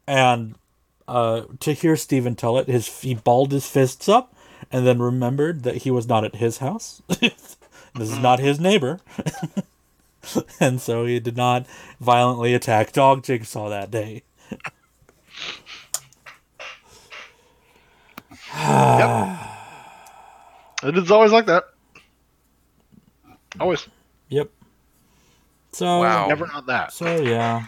And 0.08 0.56
uh, 1.08 1.44
to 1.60 1.74
hear 1.74 1.96
Stephen 1.96 2.36
tell 2.36 2.58
it, 2.58 2.68
his 2.68 3.02
he 3.02 3.16
balled 3.16 3.52
his 3.52 3.68
fists 3.68 4.08
up, 4.08 4.36
and 4.72 4.86
then 4.86 5.00
remembered 5.00 5.64
that 5.64 5.78
he 5.78 5.92
was 5.92 6.08
not 6.08 6.24
at 6.24 6.36
his 6.36 6.60
house. 6.60 7.02
this 7.08 7.58
is 7.96 8.20
not 8.20 8.40
his 8.40 8.60
neighbor, 8.60 9.00
and 10.60 10.80
so 10.80 11.06
he 11.06 11.20
did 11.20 11.38
not 11.38 11.66
violently 12.00 12.54
attack 12.54 12.92
Dog 12.92 13.24
Jigsaw 13.24 13.70
that 13.70 13.90
day. 13.92 14.24
yep. 18.54 19.40
It 20.84 20.98
is 20.98 21.10
always 21.10 21.32
like 21.32 21.48
that. 21.48 21.66
Always. 23.60 23.88
Yep. 24.30 24.52
So 25.76 26.00
Wow. 26.00 26.28
Never 26.28 26.48
not 26.48 26.68
that. 26.68 26.94
So 26.94 27.22
yeah. 27.22 27.66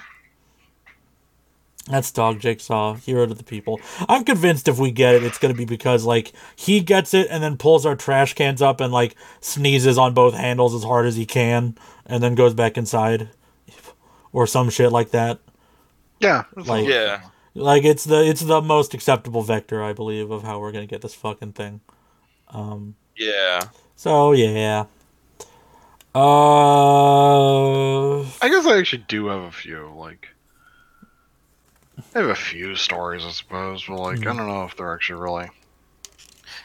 That's 1.90 2.10
Dog 2.12 2.40
Jigsaw, 2.40 2.96
hero 2.96 3.26
to 3.26 3.34
the 3.34 3.44
people. 3.44 3.80
I'm 4.10 4.24
convinced 4.26 4.68
if 4.68 4.78
we 4.78 4.92
get 4.92 5.16
it, 5.16 5.24
it's 5.24 5.38
gonna 5.38 5.54
be 5.54 5.66
because 5.66 6.06
like 6.06 6.32
he 6.56 6.80
gets 6.80 7.14
it 7.14 7.28
and 7.30 7.42
then 7.44 7.58
pulls 7.58 7.86
our 7.86 7.96
trash 7.98 8.34
cans 8.34 8.62
up 8.62 8.80
and 8.82 8.92
like 8.94 9.16
sneezes 9.42 9.98
on 9.98 10.14
both 10.14 10.34
handles 10.36 10.74
as 10.74 10.84
hard 10.86 11.06
as 11.06 11.16
he 11.18 11.26
can, 11.26 11.78
and 12.06 12.22
then 12.24 12.36
goes 12.36 12.54
back 12.54 12.78
inside, 12.78 13.30
or 14.34 14.48
some 14.48 14.70
shit 14.70 14.92
like 14.92 15.12
that. 15.12 15.40
Yeah. 16.20 16.44
Like- 16.56 16.88
Yeah. 16.88 17.22
Like 17.56 17.84
it's 17.86 18.04
the 18.04 18.24
it's 18.26 18.42
the 18.42 18.62
most 18.62 18.94
acceptable 18.94 19.42
vector, 19.42 19.84
I 19.84 19.92
believe, 19.92 20.30
of 20.32 20.44
how 20.44 20.60
we're 20.60 20.72
gonna 20.72 20.86
get 20.88 21.02
this 21.02 21.16
fucking 21.16 21.54
thing. 21.54 21.82
Um. 22.50 22.96
Yeah. 23.18 23.62
So 23.96 24.32
yeah. 24.34 24.86
Uh. 26.18 28.22
I 28.42 28.50
guess 28.50 28.66
I 28.66 28.78
actually 28.78 29.06
do 29.08 29.28
have 29.28 29.44
a 29.44 29.52
few. 29.52 29.92
Like, 29.96 30.30
I 32.16 32.20
have 32.20 32.30
a 32.30 32.36
few 32.36 32.76
stories, 32.76 33.24
I 33.26 33.32
suppose, 33.32 33.86
but 33.88 33.98
like, 33.98 34.20
I 34.22 34.36
don't 34.36 34.48
know 34.48 34.64
if 34.64 34.76
they're 34.76 34.94
actually 34.94 35.22
really. 35.22 35.50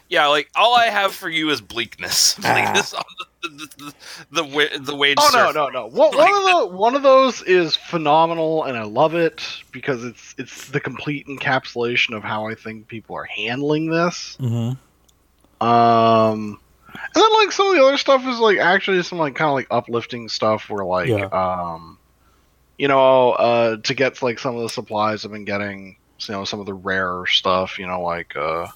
Yeah, 0.09 0.27
like 0.27 0.51
all 0.55 0.77
I 0.77 0.87
have 0.87 1.15
for 1.15 1.29
you 1.29 1.49
is 1.51 1.61
bleakness. 1.63 2.35
Bleakness 2.35 2.93
on 2.93 3.03
the 3.19 3.49
the, 3.49 3.95
the, 4.31 4.43
the, 4.43 4.79
the 4.81 4.95
wage. 4.95 5.17
Oh 5.19 5.31
no, 5.33 5.47
surf. 5.47 5.55
no, 5.55 5.69
no! 5.69 5.87
One, 5.87 6.15
one 6.17 6.35
of 6.35 6.45
the 6.71 6.77
one 6.77 6.95
of 6.95 7.03
those 7.03 7.43
is 7.43 7.77
phenomenal, 7.77 8.65
and 8.65 8.77
I 8.77 8.85
love 8.85 9.15
it 9.15 9.43
because 9.73 10.05
it's 10.05 10.35
it's 10.37 10.69
the 10.69 10.81
complete 10.81 11.27
encapsulation 11.29 12.15
of 12.15 12.23
how 12.23 12.47
I 12.47 12.55
think 12.55 12.89
people 12.89 13.17
are 13.17 13.25
handling 13.25 13.91
this. 13.91 14.37
mhm. 14.39 14.77
Um, 15.63 16.61
and 16.95 17.23
then 17.23 17.33
like 17.39 17.53
some 17.53 17.69
of 17.69 17.75
the 17.75 17.83
other 17.85 17.97
stuff 17.97 18.27
is 18.27 18.39
like 18.39 18.59
actually 18.59 19.03
some 19.03 19.19
like 19.19 19.35
kind 19.35 19.49
of 19.49 19.55
like 19.55 19.69
uplifting 19.71 20.29
stuff 20.29 20.69
where 20.71 20.85
like 20.85 21.09
Yeah. 21.09 21.27
um, 21.27 21.99
you 22.79 22.89
know, 22.89 23.31
uh, 23.33 23.77
to 23.79 23.95
get 23.95 24.21
like 24.23 24.39
some 24.39 24.57
of 24.57 24.63
the 24.63 24.69
supplies 24.69 25.25
I've 25.25 25.31
been 25.33 25.45
getting, 25.45 25.97
you 26.27 26.33
know, 26.35 26.45
some 26.45 26.59
of 26.61 26.67
the 26.67 26.75
rare 26.75 27.25
stuff, 27.27 27.79
you 27.79 27.87
know, 27.87 28.01
like 28.03 28.35
uh, 28.37 28.69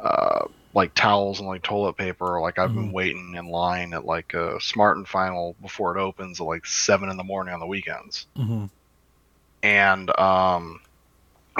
uh, 0.00 0.46
like 0.74 0.94
towels 0.94 1.40
and 1.40 1.48
like 1.48 1.62
toilet 1.62 1.96
paper. 1.96 2.40
Like 2.40 2.58
I've 2.58 2.74
been 2.74 2.92
waiting 2.92 3.34
in 3.36 3.48
line 3.48 3.94
at 3.94 4.04
like 4.04 4.34
a 4.34 4.60
Smart 4.60 4.96
and 4.96 5.08
Final 5.08 5.56
before 5.60 5.96
it 5.96 6.00
opens 6.00 6.40
at 6.40 6.46
like 6.46 6.66
seven 6.66 7.08
in 7.08 7.16
the 7.16 7.24
morning 7.24 7.54
on 7.54 7.60
the 7.60 7.66
weekends 7.66 8.26
Mhm. 8.36 8.70
and 9.62 10.18
um, 10.18 10.80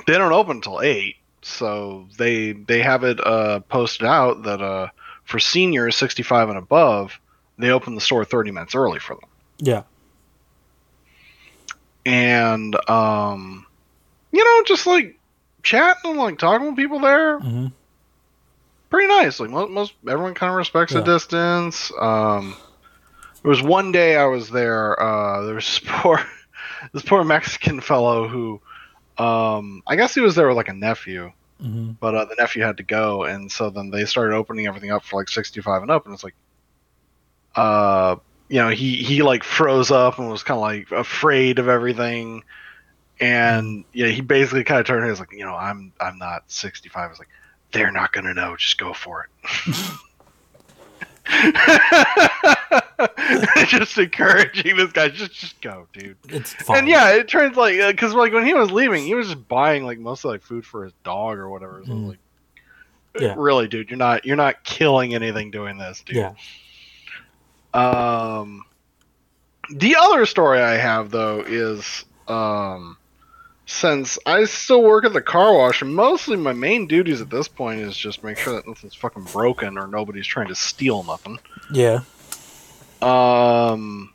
they 0.06 0.16
don't 0.18 0.32
open 0.32 0.56
until 0.58 0.80
eight. 0.80 1.16
So 1.42 2.06
they 2.18 2.52
they 2.52 2.80
have 2.82 3.02
it 3.04 3.24
uh, 3.24 3.60
posted 3.60 4.06
out 4.06 4.42
that 4.42 4.60
uh, 4.60 4.88
for 5.28 5.38
seniors 5.38 5.94
65 5.94 6.48
and 6.48 6.56
above, 6.58 7.20
they 7.58 7.68
open 7.70 7.94
the 7.94 8.00
store 8.00 8.24
30 8.24 8.50
minutes 8.50 8.74
early 8.74 8.98
for 8.98 9.14
them. 9.14 9.28
Yeah. 9.58 9.82
And 12.06 12.74
um, 12.88 13.66
you 14.32 14.42
know, 14.42 14.62
just 14.64 14.86
like 14.86 15.18
chatting 15.62 16.12
and 16.12 16.18
like 16.18 16.38
talking 16.38 16.68
with 16.68 16.76
people 16.76 17.00
there, 17.00 17.38
Mhm. 17.40 17.72
pretty 18.88 19.08
nice. 19.08 19.38
Like 19.38 19.50
most, 19.50 19.70
most 19.70 19.92
everyone 20.08 20.34
kind 20.34 20.50
of 20.50 20.56
respects 20.56 20.92
Yeah. 20.94 21.00
the 21.00 21.04
distance. 21.12 21.92
Um, 22.00 22.56
there 23.42 23.50
was 23.50 23.62
one 23.62 23.92
day 23.92 24.16
I 24.16 24.24
was 24.26 24.48
there. 24.50 25.00
Uh, 25.00 25.42
there 25.44 25.54
was 25.54 25.66
this 25.80 25.80
poor, 25.86 26.24
this 26.92 27.02
poor 27.02 27.22
Mexican 27.24 27.80
fellow 27.80 28.28
who, 28.28 28.60
um, 29.22 29.82
I 29.86 29.96
guess 29.96 30.14
he 30.14 30.20
was 30.22 30.34
there 30.36 30.48
with 30.48 30.56
like 30.56 30.68
a 30.68 30.74
nephew, 30.74 31.32
Mhm. 31.62 31.96
but 32.00 32.14
uh, 32.14 32.24
the 32.26 32.36
nephew 32.36 32.62
had 32.62 32.76
to 32.78 32.82
go, 32.84 33.24
and 33.24 33.50
so 33.50 33.70
then 33.70 33.90
they 33.90 34.04
started 34.04 34.34
opening 34.36 34.66
everything 34.66 34.90
up 34.92 35.04
for 35.04 35.20
like 35.20 35.28
65 35.28 35.82
and 35.82 35.90
up, 35.90 36.04
and 36.06 36.14
it's 36.14 36.22
like, 36.24 36.34
uh, 37.56 38.16
you 38.48 38.58
know, 38.60 38.68
he 38.70 38.96
he 38.96 39.22
like 39.22 39.44
froze 39.44 39.90
up 39.90 40.18
and 40.18 40.30
was 40.30 40.42
kind 40.42 40.56
of 40.56 40.62
like 40.62 40.90
afraid 40.92 41.58
of 41.58 41.68
everything. 41.68 42.42
And 43.20 43.84
yeah, 43.92 44.08
he 44.08 44.20
basically 44.22 44.64
kind 44.64 44.80
of 44.80 44.86
turned. 44.86 45.04
He 45.04 45.10
was 45.10 45.20
like, 45.20 45.32
you 45.32 45.44
know, 45.44 45.54
I'm 45.56 45.92
I'm 46.00 46.18
not 46.18 46.44
65. 46.50 47.04
I 47.06 47.08
was 47.08 47.18
like, 47.18 47.28
they're 47.72 47.92
not 47.92 48.12
gonna 48.12 48.34
know. 48.34 48.56
Just 48.56 48.78
go 48.78 48.92
for 48.94 49.26
it. 49.26 49.76
just 53.68 53.96
encouraging 53.98 54.76
this 54.76 54.92
guy. 54.92 55.08
Just 55.08 55.32
just 55.32 55.60
go, 55.60 55.86
dude. 55.92 56.16
It's 56.28 56.52
fine. 56.54 56.78
And 56.78 56.88
yeah, 56.88 57.10
it 57.10 57.28
turns 57.28 57.56
like 57.56 57.76
because 57.78 58.12
like 58.14 58.32
when 58.32 58.44
he 58.46 58.54
was 58.54 58.70
leaving, 58.70 59.04
he 59.04 59.14
was 59.14 59.26
just 59.28 59.46
buying 59.48 59.84
like 59.84 59.98
mostly 59.98 60.32
like 60.32 60.42
food 60.42 60.66
for 60.66 60.84
his 60.84 60.92
dog 61.04 61.38
or 61.38 61.48
whatever. 61.48 61.82
So 61.86 61.92
Mm. 61.92 62.08
like, 62.08 62.18
Yeah. 63.20 63.34
really, 63.36 63.68
dude, 63.68 63.90
you're 63.90 63.96
not 63.98 64.24
you're 64.24 64.36
not 64.36 64.64
killing 64.64 65.14
anything 65.14 65.50
doing 65.50 65.78
this, 65.78 66.02
dude. 66.02 66.16
Yeah. 66.16 66.32
Um, 67.74 68.64
the 69.70 69.96
other 69.96 70.26
story 70.26 70.60
I 70.60 70.76
have 70.76 71.10
though 71.10 71.40
is 71.46 72.04
um, 72.26 72.96
since 73.66 74.18
I 74.26 74.44
still 74.44 74.82
work 74.82 75.04
at 75.04 75.12
the 75.12 75.20
car 75.22 75.54
wash, 75.56 75.82
and 75.82 75.94
mostly 75.94 76.36
my 76.36 76.52
main 76.52 76.86
duties 76.86 77.20
at 77.20 77.30
this 77.30 77.48
point 77.48 77.80
is 77.80 77.96
just 77.96 78.24
make 78.24 78.38
sure 78.38 78.54
that 78.54 78.66
nothing's 78.66 78.94
fucking 78.94 79.24
broken 79.24 79.76
or 79.78 79.86
nobody's 79.86 80.26
trying 80.26 80.48
to 80.48 80.54
steal 80.54 81.02
nothing. 81.04 81.38
Yeah. 81.72 82.00
Um, 83.02 84.12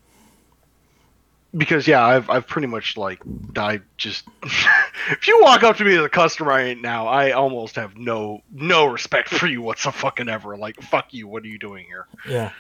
because 1.55 1.87
yeah, 1.87 2.03
I've 2.03 2.29
I've 2.29 2.47
pretty 2.47 2.67
much 2.67 2.97
like 2.97 3.21
I 3.55 3.81
just 3.97 4.27
if 4.43 5.27
you 5.27 5.39
walk 5.41 5.63
up 5.63 5.77
to 5.77 5.83
me 5.85 5.95
as 5.95 6.03
a 6.03 6.09
customer 6.09 6.49
right 6.49 6.77
now, 6.79 7.07
I 7.07 7.31
almost 7.31 7.75
have 7.75 7.95
no 7.97 8.41
no 8.51 8.85
respect 8.85 9.29
for 9.29 9.47
you 9.47 9.61
whatsoever. 9.61 9.97
Fucking 9.97 10.29
ever. 10.29 10.57
Like 10.57 10.81
fuck 10.81 11.13
you, 11.13 11.27
what 11.27 11.43
are 11.43 11.47
you 11.47 11.59
doing 11.59 11.85
here? 11.85 12.07
Yeah. 12.27 12.51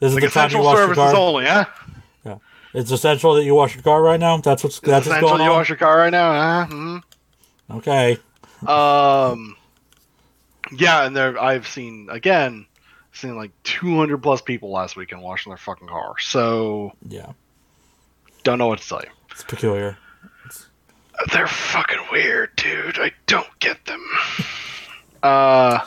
This 0.00 0.08
is 0.10 0.14
Like 0.14 0.24
the 0.24 0.30
time 0.30 0.50
you 0.50 0.58
essential 0.60 0.64
wash 0.64 0.76
your 0.76 0.86
services 0.94 1.12
car. 1.12 1.16
only, 1.16 1.44
huh? 1.46 1.64
It's 2.76 2.90
essential 2.90 3.34
that 3.34 3.44
you 3.44 3.54
wash 3.54 3.74
your 3.76 3.84
car 3.84 4.02
right 4.02 4.18
now. 4.18 4.36
That's 4.38 4.64
what's 4.64 4.76
Is 4.76 4.80
that's 4.80 5.06
what's 5.06 5.06
essential 5.06 5.28
going 5.28 5.42
you 5.42 5.50
on. 5.50 5.56
wash 5.58 5.68
your 5.68 5.78
car 5.78 5.96
right 5.98 6.10
now, 6.10 6.64
huh? 6.64 6.74
Mhm. 6.74 7.02
Okay. 7.70 8.18
Um, 8.66 9.56
yeah, 10.72 11.04
and 11.06 11.14
there 11.16 11.40
I've 11.40 11.68
seen 11.68 12.08
again, 12.10 12.66
seen 13.16 13.36
like 13.36 13.50
200 13.64 14.18
plus 14.22 14.40
people 14.42 14.70
last 14.70 14.96
week 14.96 15.08
weekend 15.08 15.22
washing 15.22 15.50
their 15.50 15.56
fucking 15.56 15.88
car. 15.88 16.18
So 16.18 16.92
Yeah. 17.08 17.32
don't 18.42 18.58
know 18.58 18.66
what 18.66 18.80
to 18.80 18.88
tell 18.88 19.00
you. 19.02 19.10
It's 19.30 19.42
peculiar. 19.44 19.96
They're 21.32 21.46
fucking 21.46 22.06
weird, 22.10 22.56
dude. 22.56 22.98
I 22.98 23.12
don't 23.26 23.58
get 23.60 23.84
them. 23.86 24.04
Uh, 25.22 25.80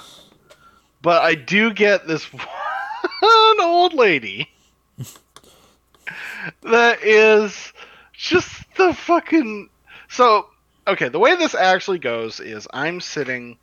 but 1.04 1.22
I 1.22 1.36
do 1.36 1.72
get 1.72 2.08
this 2.08 2.24
one 2.34 3.62
old 3.62 3.94
lady 3.94 4.50
that 6.64 7.04
is 7.04 7.72
just 8.14 8.52
the 8.78 8.96
fucking. 8.96 9.70
So, 10.10 10.48
okay, 10.88 11.10
the 11.10 11.20
way 11.20 11.36
this 11.36 11.54
actually 11.54 12.00
goes 12.00 12.40
is 12.40 12.68
I'm 12.74 13.00
sitting, 13.00 13.60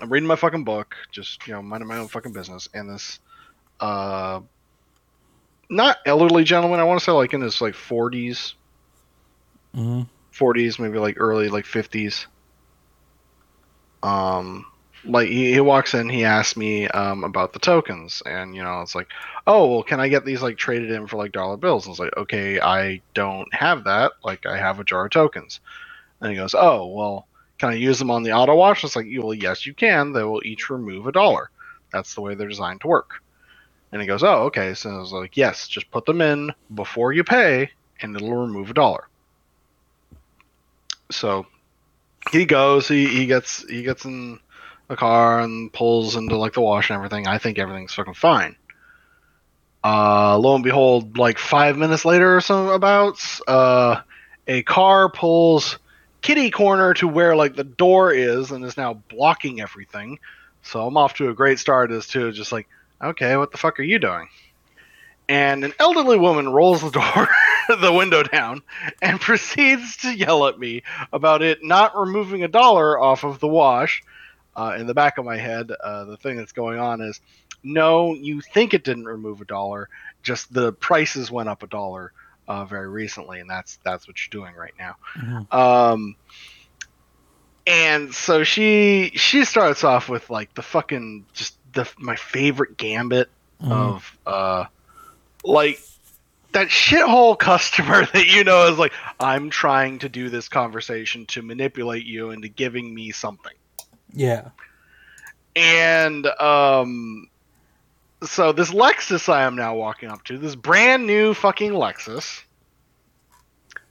I'm 0.00 0.10
reading 0.10 0.26
my 0.26 0.36
fucking 0.36 0.64
book, 0.64 0.96
just, 1.10 1.46
you 1.46 1.52
know, 1.54 1.62
minding 1.62 1.88
my 1.88 1.98
own 1.98 2.08
fucking 2.08 2.32
business, 2.32 2.68
and 2.74 2.88
this, 2.90 3.20
uh, 3.80 4.40
not 5.70 5.98
elderly 6.06 6.44
gentleman, 6.44 6.78
I 6.80 6.84
want 6.84 7.00
to 7.00 7.04
say 7.04 7.12
like 7.12 7.34
in 7.34 7.40
his 7.40 7.60
like 7.60 7.74
40s, 7.74 8.54
hmm 9.74 10.02
40s, 10.32 10.78
maybe 10.78 10.98
like 10.98 11.16
early 11.18 11.48
like 11.48 11.64
50s. 11.66 12.26
Um, 14.02 14.66
like 15.04 15.28
he, 15.28 15.52
he 15.52 15.60
walks 15.60 15.94
in, 15.94 16.08
he 16.08 16.24
asks 16.24 16.56
me 16.56 16.88
um, 16.88 17.24
about 17.24 17.52
the 17.52 17.58
tokens, 17.58 18.22
and 18.26 18.54
you 18.54 18.62
know 18.62 18.80
it's 18.82 18.94
like, 18.94 19.08
oh 19.46 19.68
well, 19.70 19.82
can 19.82 20.00
I 20.00 20.08
get 20.08 20.24
these 20.24 20.42
like 20.42 20.56
traded 20.56 20.90
in 20.90 21.06
for 21.06 21.16
like 21.16 21.32
dollar 21.32 21.56
bills? 21.56 21.86
And 21.86 21.92
it's 21.92 22.00
like, 22.00 22.16
okay, 22.16 22.60
I 22.60 23.02
don't 23.14 23.52
have 23.54 23.84
that. 23.84 24.12
Like 24.24 24.46
I 24.46 24.56
have 24.58 24.80
a 24.80 24.84
jar 24.84 25.06
of 25.06 25.10
tokens. 25.12 25.60
And 26.20 26.30
he 26.30 26.36
goes, 26.36 26.54
oh 26.54 26.88
well, 26.88 27.28
can 27.58 27.70
I 27.70 27.74
use 27.74 27.98
them 27.98 28.10
on 28.10 28.22
the 28.24 28.32
auto 28.32 28.56
wash? 28.56 28.84
It's 28.84 28.96
like, 28.96 29.06
well, 29.18 29.34
yes, 29.34 29.66
you 29.66 29.74
can. 29.74 30.12
They 30.12 30.24
will 30.24 30.42
each 30.44 30.70
remove 30.70 31.06
a 31.06 31.12
dollar. 31.12 31.50
That's 31.92 32.14
the 32.14 32.22
way 32.22 32.34
they're 32.34 32.48
designed 32.48 32.82
to 32.82 32.88
work. 32.88 33.10
And 33.92 34.02
he 34.02 34.08
goes, 34.08 34.22
oh 34.24 34.44
okay. 34.44 34.74
So 34.74 34.90
I 34.90 34.98
was 34.98 35.12
like, 35.12 35.36
yes, 35.36 35.68
just 35.68 35.90
put 35.90 36.06
them 36.06 36.20
in 36.22 36.52
before 36.74 37.12
you 37.12 37.24
pay, 37.24 37.70
and 38.02 38.16
it'll 38.16 38.34
remove 38.36 38.70
a 38.70 38.74
dollar 38.74 39.04
so 41.12 41.46
he 42.32 42.46
goes 42.46 42.88
he, 42.88 43.06
he 43.08 43.26
gets 43.26 43.68
he 43.70 43.82
gets 43.82 44.04
in 44.06 44.40
a 44.90 44.96
car 44.96 45.40
and 45.40 45.72
pulls 45.72 46.16
into 46.16 46.36
like 46.36 46.54
the 46.54 46.60
wash 46.60 46.90
and 46.90 46.96
everything 46.96 47.26
i 47.28 47.38
think 47.38 47.58
everything's 47.58 47.94
fucking 47.94 48.14
fine 48.14 48.56
uh 49.84 50.38
lo 50.38 50.54
and 50.54 50.64
behold 50.64 51.18
like 51.18 51.38
five 51.38 51.76
minutes 51.78 52.04
later 52.04 52.36
or 52.36 52.40
so, 52.40 52.70
abouts 52.70 53.42
uh 53.48 54.00
a 54.48 54.62
car 54.64 55.10
pulls 55.10 55.78
kitty 56.22 56.50
corner 56.50 56.94
to 56.94 57.08
where 57.08 57.36
like 57.36 57.56
the 57.56 57.64
door 57.64 58.12
is 58.12 58.50
and 58.50 58.64
is 58.64 58.76
now 58.76 58.94
blocking 58.94 59.60
everything. 59.60 60.18
So 60.62 60.86
I'm 60.86 60.96
off 60.96 61.14
to 61.14 61.28
a 61.28 61.34
great 61.34 61.58
start 61.58 61.90
as 61.90 62.06
to 62.08 62.32
just 62.32 62.52
like, 62.52 62.68
okay, 63.02 63.36
what 63.36 63.50
the 63.50 63.58
fuck 63.58 63.78
are 63.80 63.84
you 63.84 63.98
doing? 63.98 64.28
And 65.28 65.64
an 65.64 65.72
elderly 65.78 66.18
woman 66.18 66.48
rolls 66.48 66.82
the 66.82 66.90
door, 66.90 67.28
the 67.80 67.92
window 67.92 68.22
down, 68.22 68.62
and 69.00 69.20
proceeds 69.20 69.98
to 69.98 70.14
yell 70.14 70.46
at 70.46 70.58
me 70.58 70.82
about 71.12 71.42
it 71.42 71.64
not 71.64 71.98
removing 71.98 72.44
a 72.44 72.48
dollar 72.48 72.98
off 72.98 73.24
of 73.24 73.40
the 73.40 73.48
wash. 73.48 74.02
Uh, 74.54 74.76
in 74.78 74.86
the 74.86 74.94
back 74.94 75.16
of 75.16 75.24
my 75.24 75.38
head, 75.38 75.70
uh, 75.70 76.04
the 76.04 76.16
thing 76.18 76.36
that's 76.36 76.52
going 76.52 76.78
on 76.78 77.00
is, 77.00 77.20
no, 77.62 78.12
you 78.12 78.42
think 78.42 78.74
it 78.74 78.84
didn't 78.84 79.06
remove 79.06 79.40
a 79.40 79.46
dollar, 79.46 79.88
just 80.22 80.52
the 80.52 80.72
prices 80.72 81.30
went 81.30 81.48
up 81.48 81.62
a 81.62 81.66
dollar 81.66 82.12
uh, 82.48 82.64
very 82.64 82.88
recently, 82.88 83.40
and 83.40 83.48
that's 83.48 83.78
that's 83.84 84.06
what 84.08 84.16
you're 84.20 84.42
doing 84.42 84.54
right 84.54 84.74
now. 84.78 84.96
Mhm. 85.16 85.52
Um, 85.52 86.16
and 87.66 88.12
so 88.12 88.42
she 88.44 89.12
she 89.14 89.44
starts 89.44 89.84
off 89.84 90.08
with 90.08 90.28
like 90.30 90.52
the 90.54 90.62
fucking 90.62 91.26
just 91.32 91.56
the 91.72 91.88
my 91.98 92.16
favorite 92.16 92.76
gambit 92.76 93.30
Mhm. 93.62 93.70
of 93.70 94.18
uh 94.26 94.64
like 95.44 95.80
that 96.52 96.68
shithole 96.68 97.38
customer 97.38 98.04
that 98.12 98.26
you 98.26 98.42
know 98.44 98.66
is 98.66 98.78
like 98.78 98.92
I'm 99.20 99.50
trying 99.50 100.00
to 100.00 100.08
do 100.08 100.28
this 100.28 100.48
conversation 100.48 101.26
to 101.26 101.42
manipulate 101.42 102.04
you 102.04 102.30
into 102.30 102.48
giving 102.48 102.92
me 102.92 103.12
something. 103.12 103.54
Yeah. 104.12 104.48
And 105.54 106.26
um 106.26 107.28
so 108.24 108.52
this 108.52 108.70
Lexus 108.70 109.28
I 109.28 109.42
am 109.42 109.56
now 109.56 109.74
walking 109.74 110.08
up 110.08 110.24
to, 110.24 110.38
this 110.38 110.54
brand 110.54 111.06
new 111.06 111.34
fucking 111.34 111.72
Lexus 111.72 112.42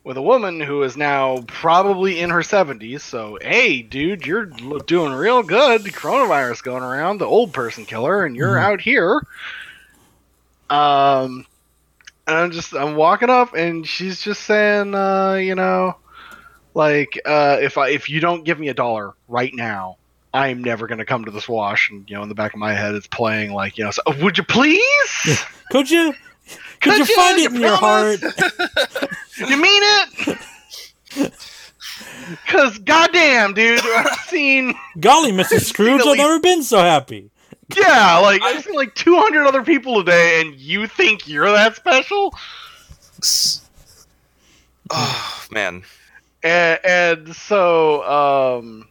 with 0.03 0.17
a 0.17 0.21
woman 0.21 0.59
who 0.59 0.83
is 0.83 0.97
now 0.97 1.43
probably 1.47 2.19
in 2.19 2.29
her 2.31 2.39
70s. 2.41 3.01
So, 3.01 3.37
hey, 3.41 3.81
dude, 3.81 4.25
you're 4.25 4.45
doing 4.45 5.13
real 5.13 5.43
good. 5.43 5.83
Coronavirus 5.83 6.63
going 6.63 6.83
around, 6.83 7.19
the 7.19 7.25
old 7.25 7.53
person 7.53 7.85
killer, 7.85 8.25
and 8.25 8.35
you're 8.35 8.55
Mhm. 8.55 8.63
out 8.63 8.81
here. 8.81 9.21
Um, 10.69 11.45
and 12.25 12.37
I'm 12.37 12.51
just, 12.51 12.73
I'm 12.73 12.95
walking 12.95 13.29
up, 13.29 13.53
and 13.53 13.85
she's 13.87 14.21
just 14.21 14.43
saying, 14.43 14.95
uh, 14.95 15.33
you 15.33 15.55
know, 15.55 15.93
like, 16.73 17.19
uh, 17.25 17.57
if 17.61 17.77
I, 17.77 17.89
if 17.89 18.09
you 18.09 18.21
don't 18.21 18.43
give 18.43 18.59
me 18.59 18.69
a 18.69 18.73
dollar 18.73 19.13
right 19.27 19.53
now, 19.53 19.97
I'm 20.33 20.63
never 20.63 20.87
gonna 20.87 21.05
come 21.05 21.25
to 21.25 21.31
this 21.31 21.47
wash. 21.49 21.89
And 21.89 22.09
you 22.09 22.15
know, 22.15 22.23
in 22.23 22.29
the 22.29 22.35
back 22.35 22.53
of 22.53 22.59
my 22.59 22.73
head, 22.73 22.95
it's 22.95 23.07
playing 23.07 23.51
like, 23.53 23.77
you 23.77 23.83
know, 23.83 23.91
so, 23.91 24.01
would 24.21 24.37
you 24.37 24.43
please? 24.43 25.43
Could 25.71 25.89
you? 25.89 26.13
Could, 26.81 26.93
Could 26.93 26.97
you 26.99 27.05
you? 27.05 27.15
find 27.15 27.37
You 27.39 27.45
it 27.45 27.53
in 27.55 27.61
your 27.61 27.75
heart? 27.77 28.19
You 29.37 29.57
mean 29.59 29.81
it? 29.83 30.37
Cause 32.47 32.77
goddamn, 32.79 33.53
dude, 33.55 33.79
I've 33.83 34.07
seen 34.27 34.73
Golly, 34.99 35.31
Mrs. 35.31 35.61
Scrooge, 35.65 36.01
I've 36.01 36.05
least- 36.05 36.17
never 36.17 36.39
been 36.39 36.63
so 36.63 36.77
happy. 36.79 37.31
yeah, 37.75 38.17
like 38.19 38.41
I- 38.43 38.49
I've 38.51 38.63
seen 38.63 38.75
like 38.75 38.93
200 38.95 39.45
other 39.47 39.63
people 39.63 39.95
today, 40.03 40.41
and 40.41 40.53
you 40.55 40.85
think 40.87 41.27
you're 41.27 41.49
that 41.51 41.75
special? 41.75 42.33
Oh 44.91 45.45
man. 45.51 45.83
And, 46.43 46.79
and 46.83 47.35
so, 47.35 48.03
um, 48.59 48.87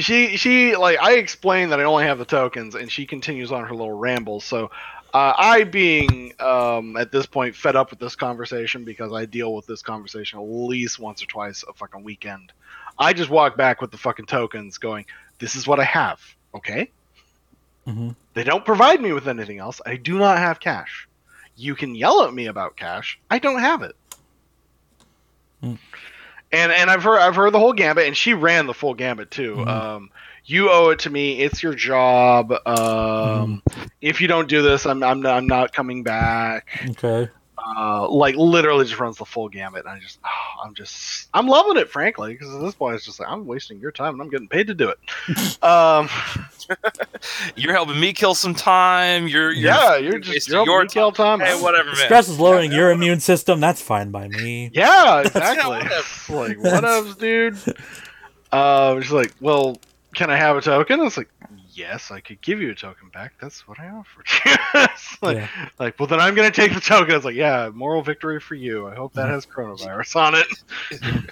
she 0.00 0.36
she 0.36 0.76
like 0.76 0.98
I 1.00 1.14
explained 1.14 1.72
that 1.72 1.80
I 1.80 1.84
only 1.84 2.04
have 2.04 2.18
the 2.18 2.24
tokens, 2.24 2.74
and 2.74 2.90
she 2.90 3.06
continues 3.06 3.52
on 3.52 3.64
her 3.64 3.74
little 3.74 3.92
ramble. 3.96 4.40
So. 4.40 4.70
Uh, 5.14 5.32
I 5.38 5.64
being 5.64 6.34
um, 6.40 6.94
at 6.98 7.10
this 7.10 7.24
point 7.24 7.56
fed 7.56 7.74
up 7.74 7.88
with 7.90 7.98
this 7.98 8.16
conversation 8.16 8.84
because 8.84 9.14
I 9.14 9.24
deal 9.24 9.54
with 9.54 9.64
this 9.64 9.80
conversation 9.80 10.38
at 10.38 10.42
least 10.42 10.98
once 10.98 11.22
or 11.22 11.26
twice 11.26 11.64
a 11.66 11.72
fucking 11.72 12.02
weekend. 12.04 12.52
I 12.98 13.14
just 13.14 13.30
walk 13.30 13.56
back 13.56 13.80
with 13.80 13.90
the 13.90 13.96
fucking 13.96 14.26
tokens, 14.26 14.76
going, 14.76 15.06
"This 15.38 15.54
is 15.56 15.66
what 15.66 15.80
I 15.80 15.84
have." 15.84 16.20
Okay. 16.54 16.92
hmm 17.86 18.10
They 18.34 18.44
don't 18.44 18.64
provide 18.64 19.00
me 19.00 19.12
with 19.12 19.28
anything 19.28 19.58
else. 19.58 19.80
I 19.86 19.96
do 19.96 20.18
not 20.18 20.36
have 20.38 20.60
cash. 20.60 21.08
You 21.54 21.74
can 21.74 21.94
yell 21.94 22.22
at 22.24 22.34
me 22.34 22.46
about 22.46 22.76
cash. 22.76 23.18
I 23.30 23.38
don't 23.38 23.60
have 23.60 23.82
it. 23.82 23.94
Hmm. 25.62 25.74
And 26.56 26.72
and 26.72 26.90
I've 26.90 27.02
heard 27.02 27.18
I've 27.18 27.36
heard 27.36 27.52
the 27.52 27.58
whole 27.58 27.72
gambit, 27.72 28.06
and 28.06 28.16
she 28.16 28.32
ran 28.34 28.66
the 28.66 28.74
full 28.74 28.94
gambit 28.94 29.30
too. 29.30 29.56
Mhm. 29.56 29.68
Um, 29.68 30.10
you 30.44 30.70
owe 30.70 30.90
it 30.90 31.00
to 31.00 31.10
me. 31.10 31.40
It's 31.40 31.62
your 31.62 31.74
job. 31.74 32.52
Um, 32.66 33.62
If 34.00 34.20
you 34.20 34.28
don't 34.28 34.48
do 34.48 34.62
this, 34.62 34.86
I'm 34.86 35.02
I'm 35.02 35.20
not, 35.20 35.36
I'm 35.36 35.46
not 35.46 35.72
coming 35.72 36.02
back. 36.02 36.68
Okay. 36.90 37.28
Uh, 37.66 38.08
like 38.08 38.36
literally 38.36 38.84
just 38.84 39.00
runs 39.00 39.16
the 39.16 39.24
full 39.24 39.48
gambit. 39.48 39.84
And 39.84 39.88
I 39.88 39.98
just 39.98 40.18
oh, 40.24 40.28
I'm 40.64 40.74
just 40.74 41.28
I'm 41.34 41.46
loving 41.48 41.76
it, 41.76 41.90
frankly, 41.90 42.32
because 42.32 42.54
at 42.54 42.60
this 42.60 42.74
point 42.74 42.96
it's 42.96 43.04
just 43.04 43.18
like 43.18 43.28
I'm 43.28 43.46
wasting 43.46 43.80
your 43.80 43.92
time 43.92 44.14
and 44.14 44.22
I'm 44.22 44.30
getting 44.30 44.48
paid 44.48 44.68
to 44.68 44.74
do 44.74 44.88
it. 44.90 45.62
um, 45.64 46.08
You're 47.56 47.72
helping 47.72 47.98
me 47.98 48.12
kill 48.12 48.34
some 48.34 48.54
time. 48.54 49.26
You're, 49.28 49.50
you're 49.52 49.72
yeah, 49.72 49.96
you're 49.96 50.18
just 50.18 50.48
you're 50.48 50.64
your 50.64 50.82
your 50.82 50.86
kill 50.86 51.12
time. 51.12 51.40
Hey, 51.40 51.60
whatever, 51.60 51.88
man. 51.88 51.96
Stress 51.96 52.28
is 52.28 52.38
lowering 52.38 52.72
your 52.72 52.90
immune 52.90 53.20
system. 53.20 53.60
That's 53.60 53.80
fine 53.80 54.10
by 54.10 54.28
me. 54.28 54.70
Yeah, 54.76 55.20
exactly. 55.20 55.70
whatever. 55.70 55.94
It's 55.94 56.30
like 56.30 56.58
whatevs, 56.58 57.18
dude. 57.18 57.56
Uh, 58.52 59.00
she's 59.00 59.12
like, 59.12 59.34
well, 59.40 59.78
can 60.14 60.28
I 60.30 60.36
have 60.36 60.56
a 60.56 60.60
token? 60.60 61.00
It's 61.00 61.16
like, 61.16 61.28
yes, 61.76 62.10
I 62.10 62.20
could 62.20 62.40
give 62.40 62.60
you 62.60 62.70
a 62.70 62.74
token 62.74 63.08
back. 63.10 63.34
That's 63.40 63.66
what 63.68 63.78
I 63.80 63.88
offered 63.88 64.26
you. 64.44 64.52
Like, 65.22 65.36
Yeah. 65.38 65.48
like, 65.78 65.98
well, 65.98 66.06
then 66.06 66.20
I'm 66.20 66.34
gonna 66.34 66.50
take 66.50 66.74
the 66.74 66.80
token. 66.80 67.14
It's 67.14 67.24
like, 67.24 67.34
yeah, 67.34 67.70
moral 67.72 68.02
victory 68.02 68.40
for 68.40 68.54
you. 68.54 68.86
I 68.88 68.94
hope 68.94 69.14
that 69.14 69.28
has 69.28 69.46
coronavirus 69.46 70.16
on 70.16 70.34
it. 70.34 71.24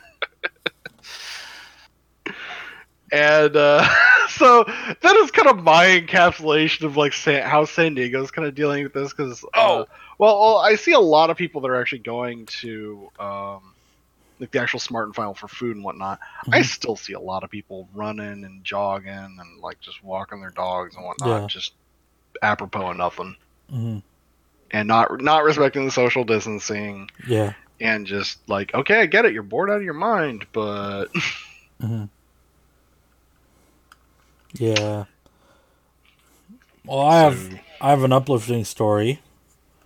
and 3.12 3.56
uh, 3.56 3.86
so 4.30 4.64
that 4.64 5.16
is 5.16 5.30
kind 5.30 5.48
of 5.48 5.62
my 5.62 6.00
encapsulation 6.00 6.84
of 6.84 6.96
like 6.96 7.12
San- 7.12 7.42
how 7.48 7.64
San 7.64 7.94
Diego's 7.94 8.30
kind 8.30 8.48
of 8.48 8.54
dealing 8.54 8.82
with 8.84 8.92
this 8.94 9.12
because 9.12 9.44
Oh. 9.54 9.86
well, 10.18 10.40
well, 10.40 10.56
I 10.58 10.76
see 10.76 10.92
a 10.92 11.00
lot 11.00 11.30
of 11.30 11.36
people 11.36 11.60
that 11.62 11.68
are 11.68 11.80
actually 11.80 11.98
going 12.00 12.46
to 12.62 13.10
um, 13.18 13.73
like 14.44 14.52
the 14.52 14.60
actual 14.60 14.80
Smart 14.80 15.06
and 15.06 15.14
Final 15.14 15.34
for 15.34 15.48
food 15.48 15.76
and 15.76 15.84
whatnot. 15.84 16.20
I 16.52 16.60
Mhm. 16.60 16.64
still 16.64 16.96
see 16.96 17.14
a 17.14 17.20
lot 17.20 17.44
of 17.44 17.50
people 17.50 17.88
running 17.94 18.44
and 18.44 18.64
jogging 18.64 19.08
and 19.12 19.60
like 19.60 19.80
just 19.80 20.02
walking 20.02 20.40
their 20.40 20.50
dogs 20.50 20.96
and 20.96 21.04
whatnot, 21.04 21.42
Yeah. 21.42 21.46
just 21.48 21.72
apropos 22.42 22.90
of 22.90 22.96
nothing, 22.96 23.36
hmm 23.70 23.98
and 24.70 24.88
not 24.88 25.20
not 25.20 25.44
respecting 25.44 25.84
the 25.84 25.90
social 25.90 26.24
distancing 26.24 27.08
Yeah. 27.26 27.54
and 27.80 28.06
just 28.06 28.38
like, 28.48 28.74
okay, 28.74 29.00
I 29.00 29.06
get 29.06 29.24
it, 29.24 29.32
you're 29.32 29.42
bored 29.42 29.70
out 29.70 29.78
of 29.78 29.82
your 29.84 29.94
mind, 29.94 30.46
but 30.52 31.06
hmm 31.80 32.04
Yeah. 34.54 35.04
Well, 36.86 37.00
I 37.00 37.20
have 37.20 37.58
I 37.80 37.90
have 37.90 38.04
an 38.04 38.12
uplifting 38.12 38.64
story. 38.64 39.20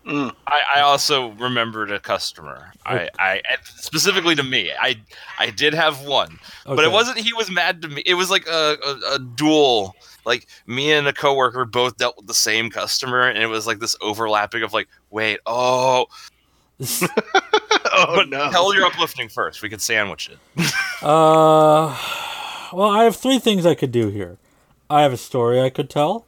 Mm, 0.08 0.34
I, 0.46 0.62
I 0.76 0.80
also 0.80 1.32
remembered 1.32 1.92
a 1.92 2.00
customer. 2.00 2.72
I, 2.86 3.10
I 3.18 3.42
specifically 3.76 4.34
to 4.36 4.42
me. 4.42 4.72
I 4.72 4.96
I 5.38 5.50
did 5.50 5.74
have 5.74 6.06
one, 6.06 6.38
but 6.64 6.82
it 6.82 6.90
wasn't. 6.90 7.18
He 7.18 7.34
was 7.34 7.50
mad 7.50 7.82
to 7.82 7.88
me. 7.88 8.02
It 8.06 8.14
was 8.14 8.30
like 8.30 8.46
a, 8.46 8.78
a, 8.84 9.14
a 9.16 9.18
duel. 9.18 9.94
Like 10.24 10.46
me 10.66 10.92
and 10.92 11.06
a 11.06 11.12
coworker 11.12 11.66
both 11.66 11.98
dealt 11.98 12.16
with 12.16 12.26
the 12.26 12.34
same 12.34 12.70
customer, 12.70 13.28
and 13.28 13.38
it 13.38 13.48
was 13.48 13.66
like 13.66 13.80
this 13.80 13.96
overlapping 14.00 14.62
of 14.62 14.72
like, 14.72 14.88
wait, 15.10 15.40
oh, 15.44 16.06
oh 16.80 17.06
but 18.14 18.30
no, 18.30 18.50
tell 18.50 18.74
your 18.74 18.86
uplifting 18.86 19.28
first. 19.28 19.60
We 19.60 19.68
could 19.68 19.82
sandwich 19.82 20.30
it. 20.30 20.72
Uh, 21.00 21.96
well, 22.72 22.90
I 22.90 23.04
have 23.04 23.14
three 23.14 23.38
things 23.38 23.64
I 23.64 23.76
could 23.76 23.92
do 23.92 24.08
here. 24.08 24.36
I 24.90 25.02
have 25.02 25.12
a 25.12 25.16
story 25.16 25.60
I 25.60 25.70
could 25.70 25.88
tell, 25.88 26.26